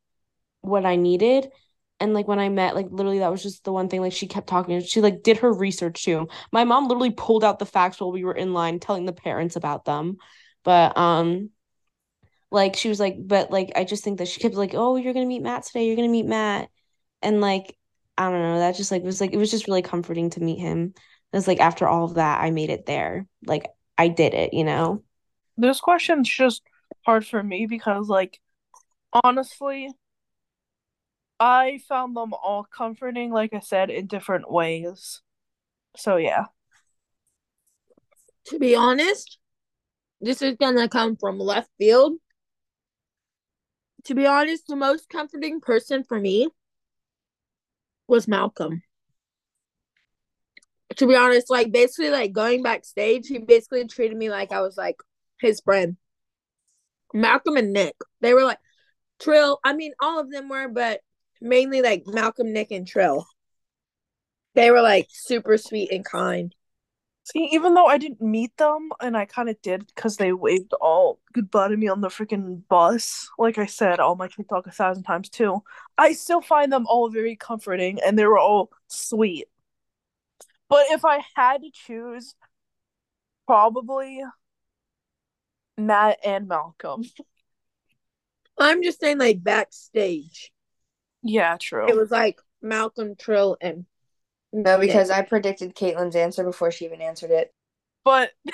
what 0.61 0.85
I 0.85 0.95
needed. 0.95 1.49
And 1.99 2.13
like 2.13 2.27
when 2.27 2.39
I 2.39 2.49
met, 2.49 2.75
like 2.75 2.87
literally 2.89 3.19
that 3.19 3.31
was 3.31 3.43
just 3.43 3.63
the 3.63 3.71
one 3.71 3.87
thing 3.89 4.01
like 4.01 4.13
she 4.13 4.27
kept 4.27 4.47
talking. 4.47 4.81
She 4.81 5.01
like 5.01 5.23
did 5.23 5.37
her 5.37 5.53
research 5.53 6.03
too. 6.03 6.27
My 6.51 6.63
mom 6.63 6.87
literally 6.87 7.11
pulled 7.11 7.43
out 7.43 7.59
the 7.59 7.65
facts 7.65 7.99
while 7.99 8.11
we 8.11 8.23
were 8.25 8.33
in 8.35 8.53
line 8.53 8.79
telling 8.79 9.05
the 9.05 9.13
parents 9.13 9.55
about 9.55 9.85
them. 9.85 10.17
But 10.63 10.97
um 10.97 11.49
like 12.53 12.75
she 12.75 12.87
was 12.87 12.99
like, 12.99 13.15
but 13.19 13.51
like 13.51 13.71
I 13.75 13.83
just 13.83 14.03
think 14.03 14.19
that 14.19 14.27
she 14.27 14.39
kept 14.39 14.55
like, 14.55 14.75
oh, 14.75 14.95
you're 14.95 15.13
gonna 15.13 15.25
meet 15.25 15.41
Matt 15.41 15.63
today. 15.63 15.87
You're 15.87 15.95
gonna 15.95 16.07
meet 16.07 16.27
Matt, 16.27 16.69
and 17.21 17.41
like 17.41 17.75
I 18.17 18.29
don't 18.29 18.41
know. 18.41 18.59
That 18.59 18.75
just 18.75 18.91
like 18.91 19.03
was 19.03 19.19
like 19.19 19.33
it 19.33 19.37
was 19.37 19.51
just 19.51 19.67
really 19.67 19.81
comforting 19.81 20.29
to 20.31 20.39
meet 20.39 20.59
him. 20.59 20.93
It 20.95 21.35
was 21.35 21.47
like 21.47 21.59
after 21.59 21.87
all 21.87 22.05
of 22.05 22.15
that, 22.15 22.41
I 22.41 22.51
made 22.51 22.69
it 22.69 22.85
there. 22.85 23.27
Like 23.45 23.67
I 23.97 24.07
did 24.07 24.35
it, 24.35 24.53
you 24.53 24.63
know. 24.63 25.03
This 25.57 25.81
question's 25.81 26.29
just 26.29 26.61
hard 27.01 27.25
for 27.25 27.41
me 27.41 27.65
because 27.65 28.07
like 28.07 28.39
honestly, 29.23 29.89
I 31.39 31.79
found 31.89 32.15
them 32.15 32.33
all 32.33 32.65
comforting, 32.71 33.31
like 33.31 33.53
I 33.53 33.59
said, 33.61 33.89
in 33.89 34.05
different 34.05 34.49
ways. 34.51 35.21
So 35.97 36.17
yeah. 36.17 36.45
To 38.47 38.59
be 38.59 38.75
honest, 38.75 39.39
this 40.21 40.43
is 40.43 40.55
gonna 40.59 40.87
come 40.87 41.15
from 41.15 41.39
left 41.39 41.69
field 41.79 42.19
to 44.05 44.15
be 44.15 44.25
honest, 44.25 44.67
the 44.67 44.75
most 44.75 45.09
comforting 45.09 45.61
person 45.61 46.03
for 46.03 46.19
me 46.19 46.49
was 48.07 48.27
Malcolm. 48.27 48.83
To 50.97 51.07
be 51.07 51.15
honest, 51.15 51.49
like 51.49 51.71
basically 51.71 52.11
like 52.11 52.33
going 52.33 52.61
backstage, 52.61 53.27
he 53.27 53.39
basically 53.39 53.87
treated 53.87 54.17
me 54.17 54.29
like 54.29 54.51
I 54.51 54.61
was 54.61 54.77
like 54.77 54.97
his 55.39 55.61
friend. 55.61 55.97
Malcolm 57.13 57.57
and 57.57 57.73
Nick. 57.73 57.95
They 58.21 58.33
were 58.33 58.43
like 58.43 58.59
Trill. 59.19 59.59
I 59.63 59.73
mean, 59.73 59.93
all 60.01 60.19
of 60.19 60.31
them 60.31 60.49
were, 60.49 60.67
but 60.67 61.01
mainly 61.41 61.81
like 61.81 62.03
Malcolm, 62.05 62.53
Nick, 62.53 62.71
and 62.71 62.87
Trill. 62.87 63.25
They 64.55 64.69
were 64.69 64.81
like 64.81 65.07
super 65.09 65.57
sweet 65.57 65.91
and 65.91 66.05
kind. 66.05 66.53
See, 67.26 67.49
even 67.53 67.74
though 67.74 67.86
I 67.86 67.97
didn't 67.97 68.21
meet 68.21 68.55
them, 68.57 68.89
and 68.99 69.15
I 69.15 69.26
kind 69.26 69.47
of 69.47 69.61
did 69.61 69.88
because 69.88 70.17
they 70.17 70.34
waved 70.34 70.74
all 70.82 71.19
goodbye 71.32 71.69
to 71.69 71.78
me 71.78 71.88
on 71.88 72.01
the 72.01 72.09
freaking 72.09 72.67
bus, 72.67 73.30
like 73.38 73.57
I 73.57 73.65
said 73.65 74.01
on 74.01 74.17
my 74.17 74.28
TikTok 74.28 74.67
a 74.67 74.71
thousand 74.71 75.03
times 75.03 75.30
too, 75.30 75.63
I 75.97 76.13
still 76.13 76.41
find 76.41 76.71
them 76.71 76.86
all 76.86 77.09
very 77.09 77.38
comforting 77.38 77.99
and 78.05 78.19
they 78.19 78.26
were 78.26 78.38
all 78.38 78.71
sweet. 78.88 79.47
But 80.67 80.88
if 80.89 81.05
I 81.05 81.24
had 81.36 81.61
to 81.61 81.71
choose, 81.71 82.36
probably 83.47 84.21
Matt 85.78 86.19
and 86.26 86.47
Malcolm. 86.47 87.03
I'm 88.57 88.84
just 88.84 88.99
saying, 88.99 89.17
like 89.17 89.41
backstage. 89.41 90.51
Yeah, 91.21 91.57
true. 91.59 91.88
It 91.88 91.95
was 91.95 92.11
like 92.11 92.39
Malcolm, 92.61 93.15
Trill, 93.15 93.57
and 93.61 93.86
no, 94.53 94.77
because 94.77 95.09
I 95.09 95.23
predicted 95.23 95.75
Caitlin's 95.75 96.15
answer 96.15 96.43
before 96.43 96.71
she 96.71 96.85
even 96.85 97.01
answered 97.01 97.31
it. 97.31 97.53
But 98.05 98.31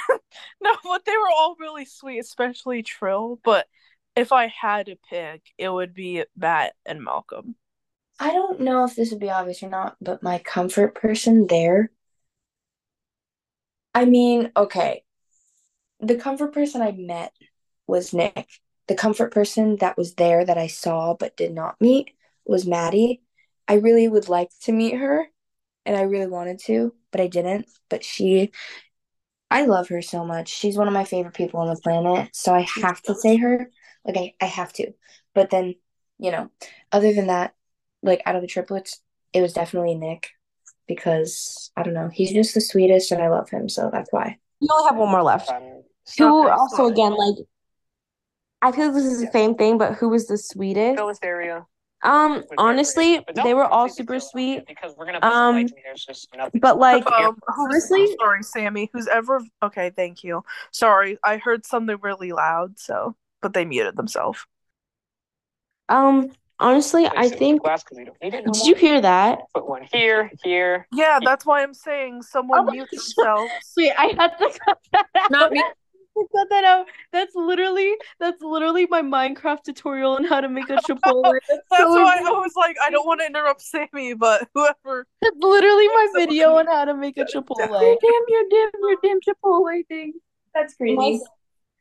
no, 0.61 0.75
but 0.83 1.05
they 1.05 1.17
were 1.17 1.29
all 1.37 1.55
really 1.59 1.83
sweet, 1.85 2.19
especially 2.19 2.83
Trill. 2.83 3.39
But 3.43 3.67
if 4.15 4.31
I 4.31 4.47
had 4.47 4.85
to 4.85 4.95
pick, 5.09 5.41
it 5.57 5.67
would 5.69 5.93
be 5.93 6.23
Matt 6.37 6.73
and 6.85 7.03
Malcolm. 7.03 7.55
I 8.17 8.31
don't 8.31 8.61
know 8.61 8.85
if 8.85 8.95
this 8.95 9.11
would 9.11 9.19
be 9.19 9.29
obvious 9.29 9.61
or 9.61 9.69
not, 9.69 9.97
but 9.99 10.23
my 10.23 10.39
comfort 10.39 10.95
person 10.95 11.47
there. 11.47 11.91
I 13.93 14.05
mean, 14.05 14.51
okay. 14.55 15.03
The 15.99 16.15
comfort 16.15 16.53
person 16.53 16.81
I 16.81 16.91
met 16.91 17.33
was 17.87 18.13
Nick. 18.13 18.47
The 18.87 18.95
comfort 18.95 19.33
person 19.33 19.77
that 19.77 19.97
was 19.97 20.15
there 20.15 20.45
that 20.45 20.57
I 20.57 20.67
saw 20.67 21.13
but 21.13 21.35
did 21.35 21.53
not 21.53 21.81
meet 21.81 22.11
was 22.45 22.65
Maddie. 22.65 23.21
I 23.67 23.75
really 23.75 24.07
would 24.07 24.29
like 24.29 24.49
to 24.61 24.71
meet 24.71 24.95
her 24.95 25.27
and 25.89 25.97
I 25.97 26.03
really 26.03 26.27
wanted 26.27 26.59
to, 26.65 26.93
but 27.11 27.19
I 27.19 27.25
didn't. 27.25 27.65
But 27.89 28.03
she, 28.03 28.51
I 29.49 29.65
love 29.65 29.89
her 29.89 30.03
so 30.03 30.23
much. 30.23 30.47
She's 30.47 30.77
one 30.77 30.87
of 30.87 30.93
my 30.93 31.03
favorite 31.03 31.33
people 31.33 31.61
on 31.61 31.67
the 31.67 31.81
planet. 31.81 32.29
So 32.31 32.53
I 32.53 32.67
have 32.79 33.01
to 33.03 33.15
say 33.15 33.37
her. 33.37 33.71
Like, 34.05 34.15
I, 34.15 34.33
I 34.39 34.45
have 34.45 34.71
to. 34.73 34.91
But 35.33 35.49
then, 35.49 35.73
you 36.19 36.29
know, 36.29 36.51
other 36.91 37.11
than 37.11 37.25
that, 37.27 37.55
like 38.03 38.21
out 38.27 38.35
of 38.35 38.43
the 38.43 38.47
triplets, 38.47 39.01
it 39.33 39.41
was 39.41 39.53
definitely 39.53 39.95
Nick 39.95 40.29
because 40.87 41.71
I 41.75 41.81
don't 41.81 41.95
know. 41.95 42.09
He's 42.13 42.31
just 42.31 42.53
the 42.53 42.61
sweetest 42.61 43.11
and 43.11 43.23
I 43.23 43.29
love 43.29 43.49
him. 43.49 43.67
So 43.67 43.89
that's 43.91 44.13
why. 44.13 44.37
We 44.61 44.67
only 44.71 44.89
have 44.89 44.97
one 44.97 45.09
more 45.09 45.23
left. 45.23 45.51
Who 46.19 46.49
also, 46.49 46.85
again, 46.85 47.15
like, 47.15 47.47
I 48.61 48.71
feel 48.71 48.85
like 48.85 48.93
this 48.93 49.05
is 49.05 49.21
the 49.21 49.31
same 49.31 49.55
thing, 49.55 49.79
but 49.79 49.95
who 49.95 50.09
was 50.09 50.27
the 50.27 50.37
sweetest? 50.37 50.97
Philasteria. 50.97 51.65
Um, 52.01 52.43
honestly, 52.57 53.25
they 53.43 53.53
were 53.53 53.65
all 53.65 53.89
super 53.89 54.19
sweet. 54.19 54.65
Because 54.67 54.95
we're 54.97 55.05
gonna 55.05 55.19
um, 55.21 55.67
but 56.61 56.77
like 56.77 57.05
um, 57.11 57.37
honestly, 57.57 58.15
sorry, 58.19 58.43
Sammy. 58.43 58.89
Who's 58.93 59.07
ever 59.07 59.41
okay? 59.61 59.91
Thank 59.95 60.23
you. 60.23 60.43
Sorry, 60.71 61.17
I 61.23 61.37
heard 61.37 61.65
something 61.65 61.97
really 62.01 62.31
loud. 62.31 62.79
So, 62.79 63.15
but 63.41 63.53
they 63.53 63.65
muted 63.65 63.97
themselves. 63.97 64.45
Um, 65.89 66.31
honestly, 66.59 67.05
I 67.07 67.27
think. 67.29 67.61
Did 68.21 68.65
you 68.65 68.75
hear 68.75 69.01
that? 69.01 69.39
Put 69.53 69.67
one 69.67 69.85
here, 69.91 70.31
here. 70.43 70.87
Yeah, 70.93 71.19
that's 71.23 71.45
why 71.45 71.63
I'm 71.63 71.73
saying 71.73 72.21
someone 72.21 72.61
oh 72.61 72.71
mute 72.71 72.89
themselves. 72.91 73.51
Wait, 73.75 73.91
I 73.97 74.13
had 74.17 74.37
to 74.37 74.59
cut 74.65 74.77
that 74.93 75.05
out. 75.15 75.31
Not 75.31 75.51
me. 75.51 75.63
Cut 76.35 76.49
that 76.49 76.63
out. 76.63 76.87
That's 77.11 77.35
literally 77.35 77.95
that's 78.19 78.41
literally 78.41 78.87
my 78.87 79.01
Minecraft 79.01 79.63
tutorial 79.63 80.13
on 80.13 80.23
how 80.23 80.41
to 80.41 80.49
make 80.49 80.69
a 80.69 80.75
Chipotle. 80.89 81.33
That's, 81.47 81.61
that's 81.69 81.83
so 81.83 82.03
why 82.03 82.17
I 82.17 82.31
was 82.31 82.53
like, 82.55 82.75
I 82.81 82.89
don't 82.89 83.05
want 83.05 83.21
to 83.21 83.27
interrupt 83.27 83.61
Sammy, 83.61 84.13
but 84.13 84.47
whoever. 84.53 85.05
That's 85.21 85.35
literally 85.39 85.87
my 85.87 86.07
video 86.15 86.55
on 86.55 86.67
how 86.67 86.85
to 86.85 86.93
make 86.93 87.17
a 87.17 87.25
Chipotle. 87.25 87.69
Your 87.69 87.97
damn, 88.01 88.21
your 88.27 88.43
damn, 88.49 88.71
your 88.81 88.97
damn 89.03 89.19
Chipotle 89.21 89.87
thing. 89.87 90.13
That's 90.53 90.73
crazy. 90.75 90.95
My, 90.95 91.19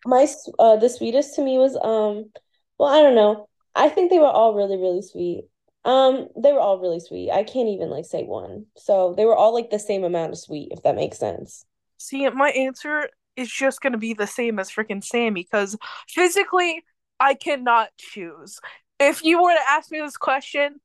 my 0.06 0.28
uh, 0.58 0.76
the 0.76 0.88
sweetest 0.88 1.34
to 1.36 1.42
me 1.42 1.58
was 1.58 1.76
um, 1.76 2.30
well, 2.78 2.88
I 2.88 3.02
don't 3.02 3.14
know. 3.14 3.48
I 3.74 3.88
think 3.88 4.10
they 4.10 4.18
were 4.18 4.26
all 4.26 4.54
really, 4.54 4.76
really 4.76 5.02
sweet. 5.02 5.44
Um, 5.84 6.28
they 6.36 6.52
were 6.52 6.60
all 6.60 6.78
really 6.78 7.00
sweet. 7.00 7.30
I 7.30 7.44
can't 7.44 7.68
even 7.68 7.90
like 7.90 8.04
say 8.04 8.24
one. 8.24 8.66
So 8.76 9.14
they 9.16 9.24
were 9.24 9.36
all 9.36 9.54
like 9.54 9.70
the 9.70 9.78
same 9.78 10.04
amount 10.04 10.32
of 10.32 10.38
sweet, 10.38 10.68
if 10.72 10.82
that 10.82 10.96
makes 10.96 11.18
sense. 11.18 11.64
See, 11.98 12.28
my 12.30 12.50
answer 12.50 13.08
is 13.38 13.50
just 13.50 13.80
going 13.80 13.92
to 13.92 13.98
be 13.98 14.14
the 14.14 14.26
same 14.26 14.58
as 14.58 14.70
freaking 14.70 15.02
Sammy 15.02 15.42
because 15.42 15.76
physically, 16.08 16.84
I 17.20 17.34
cannot 17.34 17.90
choose. 17.96 18.60
If 18.98 19.22
you 19.22 19.42
were 19.42 19.52
to 19.52 19.70
ask 19.70 19.90
me 19.90 20.00
this 20.00 20.16
question, 20.16 20.80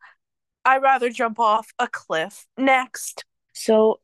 I'd 0.63 0.81
rather 0.81 1.09
jump 1.09 1.39
off 1.39 1.67
a 1.79 1.87
cliff. 1.87 2.45
Next. 2.57 3.25
So 3.53 3.99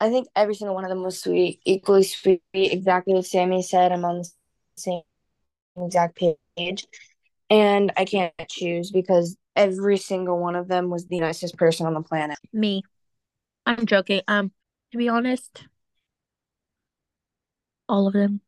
I 0.00 0.10
think 0.10 0.28
every 0.36 0.54
single 0.54 0.74
one 0.74 0.84
of 0.84 0.90
them 0.90 1.02
was 1.02 1.20
sweet, 1.20 1.60
equally 1.64 2.02
sweet, 2.02 2.42
exactly 2.52 3.14
what 3.14 3.26
Sammy 3.26 3.62
said. 3.62 3.90
I'm 3.90 4.04
on 4.04 4.18
the 4.18 4.30
same 4.76 5.02
exact 5.76 6.16
page. 6.56 6.86
And 7.50 7.92
I 7.96 8.04
can't 8.04 8.32
choose 8.48 8.90
because 8.90 9.36
every 9.56 9.98
single 9.98 10.38
one 10.38 10.56
of 10.56 10.68
them 10.68 10.90
was 10.90 11.06
the 11.06 11.20
nicest 11.20 11.56
person 11.56 11.86
on 11.86 11.94
the 11.94 12.02
planet. 12.02 12.38
Me. 12.52 12.82
I'm 13.66 13.86
joking. 13.86 14.22
Um, 14.28 14.52
to 14.92 14.98
be 14.98 15.08
honest, 15.08 15.66
all 17.88 18.06
of 18.06 18.12
them. 18.12 18.40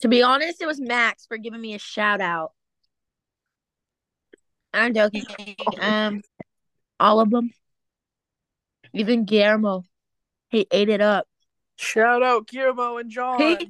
To 0.00 0.08
be 0.08 0.22
honest, 0.22 0.60
it 0.60 0.66
was 0.66 0.80
Max 0.80 1.26
for 1.26 1.36
giving 1.36 1.60
me 1.60 1.74
a 1.74 1.78
shout 1.78 2.20
out. 2.20 2.52
I'm 4.72 4.94
joking. 4.94 5.24
Um, 5.80 6.22
all 6.98 7.20
of 7.20 7.30
them. 7.30 7.50
Even 8.94 9.24
Guillermo, 9.24 9.84
he 10.48 10.66
ate 10.70 10.88
it 10.88 11.00
up. 11.00 11.26
Shout 11.76 12.22
out 12.22 12.46
Guillermo 12.46 12.98
and 12.98 13.10
John. 13.10 13.40
He, 13.40 13.68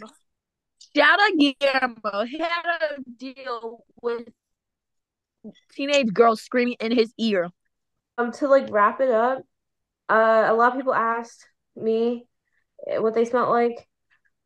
shout 0.97 1.21
out 1.21 1.39
Guillermo. 1.39 2.25
He 2.25 2.39
had 2.39 2.63
a 2.65 3.11
deal 3.17 3.85
with 4.01 4.29
teenage 5.73 6.13
girls 6.13 6.43
screaming 6.43 6.77
in 6.81 6.93
his 6.93 7.13
ear. 7.19 7.51
Um, 8.19 8.33
to 8.33 8.49
like 8.49 8.67
wrap 8.71 9.01
it 9.01 9.11
up, 9.11 9.43
uh, 10.09 10.45
a 10.49 10.55
lot 10.55 10.73
of 10.73 10.79
people 10.79 10.95
asked 10.95 11.47
me 11.77 12.27
what 12.87 13.15
they 13.15 13.25
smelled 13.25 13.49
like. 13.49 13.89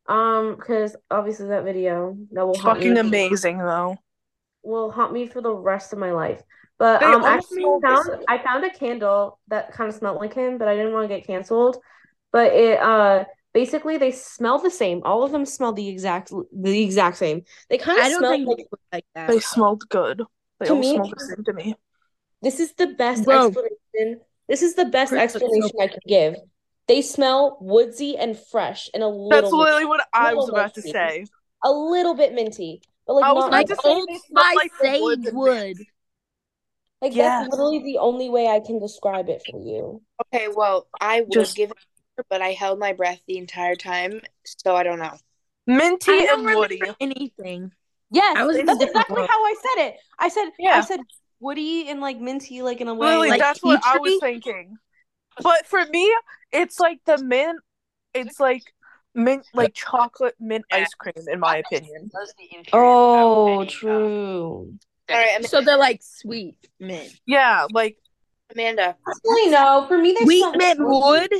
Um, 0.07 0.55
because 0.55 0.95
obviously 1.11 1.49
that 1.49 1.65
video 1.65 2.17
that 2.31 2.45
will 2.45 2.53
fucking 2.55 2.97
amazing 2.97 3.57
though. 3.57 3.97
Will 4.63 4.91
haunt 4.91 5.13
me 5.13 5.27
for 5.27 5.41
the 5.41 5.53
rest 5.53 5.93
of 5.93 5.99
my 5.99 6.11
life. 6.11 6.41
But 6.79 7.01
um, 7.01 7.23
actually 7.23 7.63
found 7.81 8.25
I 8.27 8.37
found 8.37 8.63
a 8.63 8.69
candle 8.69 9.39
that 9.47 9.71
kind 9.73 9.89
of 9.89 9.95
smelled 9.95 10.17
like 10.17 10.33
him, 10.33 10.57
but 10.57 10.67
I 10.67 10.75
didn't 10.75 10.93
want 10.93 11.09
to 11.09 11.15
get 11.15 11.25
canceled. 11.25 11.77
But 12.31 12.53
it 12.53 12.79
uh 12.79 13.25
basically 13.53 13.97
they 13.97 14.11
smell 14.11 14.59
the 14.59 14.69
same. 14.69 15.01
All 15.03 15.23
of 15.23 15.31
them 15.31 15.45
smell 15.45 15.73
the 15.73 15.87
exact 15.87 16.31
the 16.53 16.83
exact 16.83 17.17
same. 17.17 17.43
They 17.69 17.77
kind 17.77 17.97
of 17.97 18.05
I 18.05 18.09
smell 18.09 18.45
like, 18.45 18.67
like 18.91 19.05
that. 19.15 19.27
They 19.27 19.39
smelled 19.39 19.89
good. 19.89 20.23
They 20.59 20.69
all 20.69 20.79
me, 20.79 20.93
smelled 20.93 21.13
the 21.15 21.25
same 21.25 21.43
to 21.43 21.53
me. 21.53 21.75
This 22.41 22.59
is 22.59 22.73
the 22.73 22.87
best 22.87 23.25
Bro. 23.25 23.47
explanation. 23.47 24.21
This 24.47 24.61
is 24.61 24.75
the 24.75 24.85
best 24.85 25.11
explanation 25.13 25.71
I 25.81 25.87
can 25.87 25.99
give. 26.07 26.35
They 26.87 27.01
smell 27.01 27.57
woodsy 27.59 28.17
and 28.17 28.37
fresh 28.37 28.89
and 28.93 29.03
a 29.03 29.07
little 29.07 29.29
That's 29.29 29.51
literally 29.51 29.85
what 29.85 30.01
I 30.13 30.33
was 30.33 30.45
little 30.45 30.59
about 30.59 30.73
to 30.75 30.81
say. 30.81 31.25
a 31.63 31.71
little 31.71 32.13
bit 32.15 32.33
minty. 32.33 32.81
But 33.05 33.15
like 33.15 33.25
I 33.25 33.31
was 33.33 33.41
not 33.43 33.47
about 33.49 33.57
like, 33.57 33.67
to 33.67 33.73
Like 33.73 33.81
say 33.83 33.89
Old 33.89 34.07
they 34.09 34.17
smell 34.17 34.43
Spice 34.43 34.55
like 34.55 34.71
sage 34.81 35.33
wood. 35.33 35.77
like 37.01 37.15
Yes. 37.15 37.43
that's 37.43 37.51
literally 37.51 37.83
the 37.83 37.97
only 37.99 38.29
way 38.29 38.47
I 38.47 38.59
can 38.59 38.79
describe 38.79 39.29
it 39.29 39.43
for 39.49 39.59
you. 39.59 40.01
Okay, 40.33 40.47
well, 40.53 40.87
I 40.99 41.21
would 41.21 41.31
Just- 41.31 41.55
give 41.55 41.71
it, 41.71 41.77
but 42.29 42.41
I 42.41 42.49
held 42.53 42.79
my 42.79 42.93
breath 42.93 43.19
the 43.27 43.37
entire 43.37 43.75
time, 43.75 44.21
so 44.45 44.75
I 44.75 44.83
don't 44.83 44.99
know. 44.99 45.15
Minty 45.67 46.11
I 46.11 46.25
don't 46.27 46.47
and 46.47 46.57
woody. 46.57 46.81
anything. 46.99 47.71
Yes, 48.11 48.37
I 48.37 48.45
was 48.45 48.55
that's 48.57 48.81
exactly 48.81 49.15
boat. 49.17 49.29
how 49.29 49.43
I 49.43 49.55
said 49.61 49.87
it. 49.87 49.95
I 50.17 50.29
said 50.29 50.45
Yeah. 50.57 50.77
I 50.77 50.81
said 50.81 51.01
woody 51.41 51.89
and 51.89 51.99
like 51.99 52.19
minty, 52.19 52.61
like 52.61 52.79
in 52.79 52.87
a 52.87 52.93
way. 52.93 53.07
Literally, 53.07 53.29
Like 53.31 53.41
that's 53.41 53.61
what 53.61 53.81
I 53.85 53.97
was 53.97 54.17
thinking. 54.21 54.77
But 55.41 55.65
for 55.65 55.85
me, 55.85 56.13
it's 56.51 56.79
like 56.79 56.99
the 57.05 57.17
mint. 57.17 57.59
It's 58.13 58.39
like 58.39 58.63
mint, 59.13 59.45
like 59.53 59.73
chocolate 59.73 60.35
mint 60.39 60.65
ice 60.71 60.93
cream, 60.93 61.13
in 61.31 61.39
my 61.39 61.57
opinion. 61.57 62.09
oh, 62.73 63.65
true. 63.65 64.73
All 65.09 65.15
right, 65.15 65.29
Am- 65.35 65.43
So 65.43 65.61
they're 65.61 65.77
like 65.77 66.01
sweet 66.03 66.57
mint. 66.79 67.13
Yeah, 67.25 67.67
like 67.71 67.97
Amanda. 68.53 68.95
Personally, 69.03 69.51
no. 69.51 69.85
For 69.87 69.97
me, 69.97 70.13
they 70.13 70.25
Sweet 70.25 70.39
smell 70.39 70.53
mint 70.55 70.79
wood? 70.81 71.33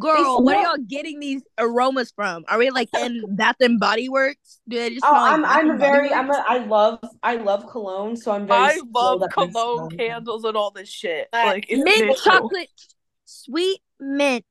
Girl, 0.00 0.42
where 0.42 0.56
are 0.56 0.62
y'all 0.62 0.76
getting 0.78 1.20
these 1.20 1.42
aromas 1.58 2.12
from? 2.16 2.44
Are 2.48 2.58
we 2.58 2.70
like 2.70 2.88
in 2.94 3.22
Bath 3.36 3.56
and 3.60 3.78
Body 3.78 4.08
Works? 4.08 4.60
Do 4.66 4.76
they 4.78 4.90
just 4.90 5.04
Oh, 5.04 5.10
smell 5.10 5.22
like 5.22 5.32
I'm 5.34 5.42
Bath 5.42 5.56
I'm 5.56 5.78
very 5.78 6.12
I'm 6.12 6.30
a, 6.30 6.44
I 6.48 6.58
love 6.64 6.98
I 7.22 7.36
love 7.36 7.68
cologne, 7.70 8.16
so 8.16 8.32
I'm 8.32 8.46
very. 8.46 8.58
I 8.58 8.78
love 8.92 9.22
cologne 9.30 9.90
candles 9.96 10.44
and 10.44 10.56
all 10.56 10.70
this 10.70 10.88
shit. 10.88 11.28
Uh, 11.32 11.42
Like 11.44 11.66
it's 11.68 11.84
mint 11.84 12.06
mint 12.06 12.18
chocolate, 12.18 12.68
sweet 13.32 13.80
mint 14.00 14.44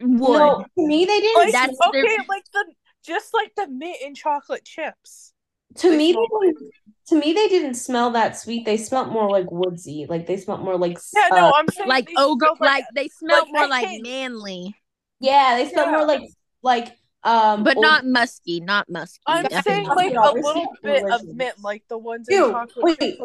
wood. 0.00 0.38
No, 0.38 0.64
to 0.78 0.86
me 0.86 1.04
they 1.04 1.20
didn't. 1.20 1.42
Like 1.44 1.52
That's 1.52 1.76
smell- 1.76 1.88
okay, 1.90 2.02
their- 2.02 2.24
like 2.28 2.44
the 2.52 2.64
just 3.04 3.34
like 3.34 3.52
the 3.56 3.68
mint 3.68 3.98
and 4.04 4.16
chocolate 4.16 4.64
chips. 4.64 5.32
to 5.76 5.90
they 5.90 5.96
me 5.96 6.12
they 6.12 6.46
didn't, 6.46 6.70
to 7.08 7.14
me 7.16 7.32
they 7.32 7.48
didn't 7.48 7.74
smell 7.74 8.10
that 8.12 8.36
sweet. 8.38 8.64
They 8.64 8.76
smelled 8.76 9.12
more 9.12 9.28
like 9.30 9.50
woodsy. 9.50 10.06
Like 10.08 10.26
they 10.26 10.36
smelled 10.36 10.62
more 10.64 10.78
like 10.78 10.98
Yeah, 11.14 11.28
uh, 11.32 11.36
no, 11.36 11.52
I'm 11.54 11.68
saying 11.68 11.88
like 11.88 12.06
they 12.06 12.14
ogre, 12.16 12.46
smell 12.56 12.70
like, 12.70 12.84
they 12.94 13.08
smelled 13.08 13.48
like 13.48 13.52
more 13.52 13.64
a 13.64 13.68
like 13.68 13.88
hint. 13.88 14.02
manly, 14.04 14.74
yeah, 15.20 15.56
they 15.56 15.68
smelled 15.68 15.90
Yeah. 15.90 15.96
more 15.98 16.06
like 16.06 16.22
like 16.62 16.96
um 17.24 17.62
but 17.64 17.76
old- 17.76 17.82
not 17.82 18.06
musky, 18.06 18.60
not 18.60 18.88
musky. 18.88 19.20
I'm 19.26 19.46
saying 19.62 19.86
like 19.86 20.14
a 20.14 20.32
little 20.32 20.42
saying 20.54 20.66
bit 20.82 21.04
of 21.10 21.24
mint, 21.34 21.54
like 21.62 21.82
the 21.88 21.98
ones 21.98 22.28
in 22.28 22.38
Dude, 22.38 22.52
chocolate 22.52 22.98
wait. 23.00 23.18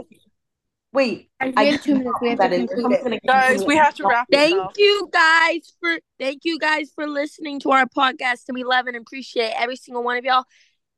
Chip 0.97 0.99
cookies. 0.99 1.29
Wait, 1.29 1.29
Guys, 1.39 1.53
I 1.57 1.63
we 1.63 1.69
have 1.71 1.83
two 1.83 1.95
minutes. 1.95 2.17
We 2.21 2.29
have 2.29 2.39
to 2.39 2.53
is. 2.53 2.69
conclude 2.69 3.13
it. 3.13 3.21
Guys, 3.27 3.63
we 3.65 3.77
have 3.77 3.93
to 3.95 4.07
wrap 4.07 4.27
Thank 4.31 4.55
up. 4.57 4.73
you 4.77 5.09
guys 5.11 5.73
for 5.79 5.99
thank 6.19 6.41
you 6.45 6.59
guys 6.59 6.91
for 6.93 7.07
listening 7.07 7.59
to 7.61 7.71
our 7.71 7.85
podcast, 7.85 8.43
and 8.47 8.55
we 8.55 8.63
love 8.63 8.87
and 8.87 8.95
appreciate 8.95 9.53
every 9.55 9.75
single 9.75 10.03
one 10.03 10.17
of 10.17 10.25
y'all. 10.25 10.45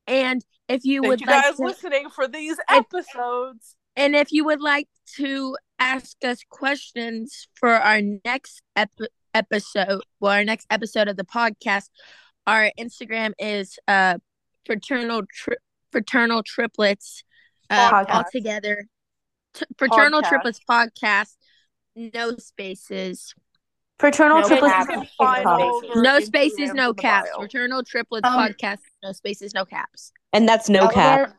And 0.08 0.44
if 0.68 0.86
you 0.86 1.02
Thank 1.02 1.10
would 1.10 1.22
you 1.22 1.28
like 1.28 1.44
guys 1.44 1.58
to, 1.58 1.64
listening 1.64 2.10
for 2.10 2.28
these 2.28 2.58
episodes. 2.70 3.76
and 3.96 4.16
if 4.16 4.32
you 4.32 4.46
would 4.46 4.62
like 4.62 4.88
to 5.18 5.58
ask 5.80 6.16
us 6.24 6.40
questions 6.50 7.48
for 7.54 7.70
our 7.70 8.02
next 8.26 8.62
ep- 8.76 8.90
episode, 9.34 10.02
well, 10.20 10.32
our 10.32 10.44
next 10.44 10.68
episode 10.70 11.08
of 11.08 11.18
the 11.18 11.24
podcast, 11.26 11.90
our 12.48 12.72
Instagram 12.80 13.34
is 13.40 13.78
uh 13.88 14.18
fraternal 14.66 15.24
tri- 15.34 15.56
fraternal 15.92 16.44
triplets 16.44 17.24
uh, 17.70 18.06
all 18.10 18.24
together. 18.32 18.86
T- 19.54 19.66
fraternal 19.78 20.22
Podcast. 20.22 20.30
triplets 20.30 20.60
podcast, 20.70 21.36
no 21.96 22.36
spaces. 22.38 23.34
Fraternal 24.00 24.42
No 24.42 24.48
triplets. 24.48 24.74
cap. 24.74 24.88
You 24.90 24.96
can 24.98 25.08
find 25.18 25.46
Podcast. 25.46 25.96
No 26.04 26.20
spaces, 26.22 26.74
no 26.74 26.90
in 26.90 26.96
the 26.96 27.02
caps. 27.02 27.30
Fraternal 27.38 27.84
triplets 27.84 28.28
Um, 28.28 28.34
podcast, 28.40 28.80
no 29.04 29.12
spaces, 29.12 29.54
no 29.54 29.66
caps. 29.66 30.12
And 30.34 30.48
that's 30.48 30.70
no 30.70 30.82
all 30.82 30.88
of 30.88 30.94
cap. 30.94 31.20
our 31.20 31.38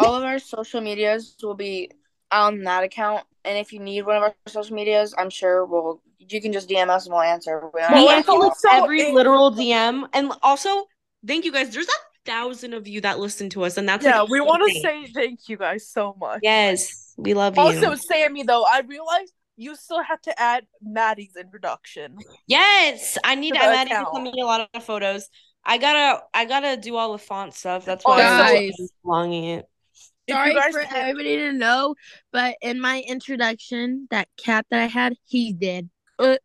all 0.00 0.14
of 0.14 0.22
our 0.22 0.38
social 0.38 0.80
medias 0.80 1.34
will 1.42 1.54
be 1.54 1.90
on 2.30 2.62
that 2.64 2.84
account. 2.84 3.24
And 3.44 3.56
if 3.56 3.72
you 3.72 3.80
need 3.80 4.02
one 4.02 4.16
of 4.16 4.22
our 4.22 4.34
social 4.46 4.74
medias, 4.76 5.14
I'm 5.16 5.30
sure 5.30 5.64
we'll 5.64 6.02
you 6.18 6.40
can 6.42 6.52
just 6.52 6.68
DM 6.68 6.88
us 6.90 7.06
and 7.06 7.12
we'll 7.14 7.22
answer. 7.22 7.60
We 7.72 7.80
We 7.80 7.80
Well, 8.04 8.10
answer 8.10 8.32
also, 8.32 8.68
every 8.70 9.00
it- 9.02 9.14
literal 9.14 9.50
DM, 9.52 10.06
and 10.12 10.32
also 10.42 10.86
thank 11.26 11.44
you 11.46 11.52
guys. 11.52 11.70
There's 11.72 11.88
a 11.88 11.90
thousand 12.26 12.74
of 12.74 12.86
you 12.86 13.00
that 13.00 13.18
listen 13.18 13.48
to 13.50 13.64
us, 13.64 13.78
and 13.78 13.88
that's 13.88 14.04
Yeah, 14.04 14.20
like, 14.20 14.28
we 14.30 14.40
want 14.42 14.62
to 14.70 14.80
say 14.80 15.06
thank 15.06 15.48
you 15.48 15.56
guys 15.56 15.88
so 15.88 16.14
much. 16.20 16.40
yes, 16.42 17.07
we 17.18 17.34
love 17.34 17.56
you. 17.56 17.62
Also, 17.62 17.94
Sammy, 17.94 18.42
though, 18.44 18.64
I 18.64 18.80
realized 18.80 19.32
you 19.56 19.74
still 19.76 20.02
have 20.02 20.20
to 20.22 20.40
add 20.40 20.64
Maddie's 20.80 21.34
introduction. 21.38 22.16
yes, 22.46 23.18
I 23.24 23.34
need 23.34 23.52
To 23.54 23.58
to. 23.58 23.64
the 23.66 23.70
Maddie 23.72 23.90
to 23.90 23.96
account. 23.96 24.14
send 24.14 24.24
me 24.34 24.40
a 24.40 24.46
lot 24.46 24.68
of 24.72 24.82
photos. 24.84 25.28
I 25.64 25.76
gotta, 25.78 26.22
I 26.32 26.44
gotta 26.46 26.76
do 26.76 26.96
all 26.96 27.12
the 27.12 27.18
font 27.18 27.52
stuff. 27.54 27.84
That's 27.84 28.04
why 28.04 28.18
Guys. 28.22 28.72
I'm 28.78 28.86
longing 29.04 29.44
it. 29.44 29.66
Sorry 30.30 30.54
for 30.72 30.80
can't- 30.82 30.92
everybody 30.96 31.36
to 31.38 31.52
know, 31.52 31.94
but 32.32 32.56
in 32.62 32.80
my 32.80 33.00
introduction, 33.06 34.06
that 34.10 34.28
cat 34.36 34.64
that 34.70 34.80
I 34.80 34.86
had, 34.86 35.14
he's 35.26 35.54
dead. 35.54 35.88
Uh, 36.18 36.36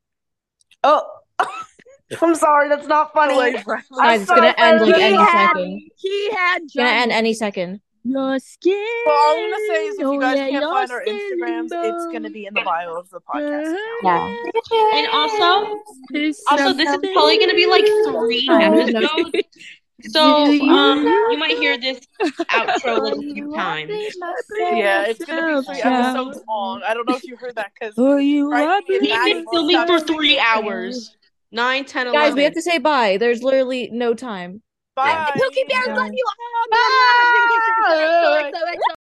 Oh, 0.85 1.03
I'm 2.21 2.35
sorry. 2.35 2.67
That's 2.69 2.87
not 2.87 3.13
funny. 3.13 3.35
Like, 3.35 3.65
right- 3.67 3.83
Guys, 3.95 4.21
it's 4.21 4.29
gonna 4.29 4.53
end 4.57 4.81
like 4.81 4.95
he 4.95 5.01
any 5.01 5.15
had, 5.17 5.47
second. 5.53 5.81
he 5.97 6.31
had 6.31 6.61
It's 6.63 6.75
gonna 6.75 6.89
end 6.89 7.11
any 7.11 7.33
second. 7.33 7.81
Your 8.05 8.37
skin. 8.39 8.85
Well, 9.05 9.15
all 9.15 9.37
I'm 9.37 9.49
gonna 9.51 9.63
say 9.67 9.85
is 9.87 9.99
if 9.99 10.05
oh 10.05 10.11
you 10.13 10.19
guys 10.19 10.35
yeah, 10.37 10.49
can't 10.49 10.61
your 10.63 10.73
find 10.73 10.91
our 10.91 11.01
skin 11.03 11.19
Instagrams, 11.39 11.69
it's 11.71 12.13
gonna 12.13 12.29
be 12.29 12.45
in 12.47 12.53
the 12.53 12.61
bio 12.61 12.97
of 12.99 13.09
the 13.09 13.21
podcast. 13.21 13.61
account. 14.01 14.37
Yeah. 14.71 14.97
And 14.97 15.07
also, 15.13 15.79
It's 16.11 16.43
also, 16.51 16.73
this 16.73 16.89
is 16.89 16.99
probably 17.13 17.39
gonna 17.39 17.53
be 17.53 17.65
like 17.65 17.85
three 18.05 18.45
something. 18.45 18.95
episodes. 18.95 19.31
So, 20.09 20.21
um, 20.21 21.05
you 21.05 21.37
might 21.37 21.55
hear 21.57 21.77
this 21.79 22.05
outro 22.49 22.99
like 23.03 23.13
a 23.13 23.21
few 23.21 23.53
times. 23.55 23.91
Yeah, 24.59 25.05
it's 25.05 25.23
gonna 25.23 25.61
be 25.61 25.65
three 25.65 25.81
episodes 25.81 26.39
long. 26.45 26.81
I 26.85 26.93
don't 26.93 27.07
know 27.07 27.15
if 27.15 27.23
you 27.23 27.37
heard 27.37 27.55
that 27.55 27.71
because 27.73 27.93
Oh, 27.97 28.17
you 28.17 28.51
Right, 28.51 28.63
are 28.67 28.81
we've 28.89 29.01
We've 29.01 29.23
been 29.23 29.45
filming 29.49 29.87
for 29.87 30.01
three 30.01 30.37
hours. 30.37 31.15
Nine, 31.53 31.85
ten, 31.85 32.07
eleven. 32.07 32.27
Guys, 32.31 32.35
we 32.35 32.43
have 32.43 32.53
to 32.55 32.61
say 32.61 32.79
bye. 32.79 33.15
There's 33.17 33.43
literally 33.43 33.91
no 33.93 34.13
time. 34.13 34.61
Bye. 34.95 35.31
Pookie 35.35 35.67
Bears 35.67 35.87
love 35.87 36.11
you 36.13 36.25
all. 36.27 36.67
Bye. 36.71 38.51
XOXO. 38.53 39.02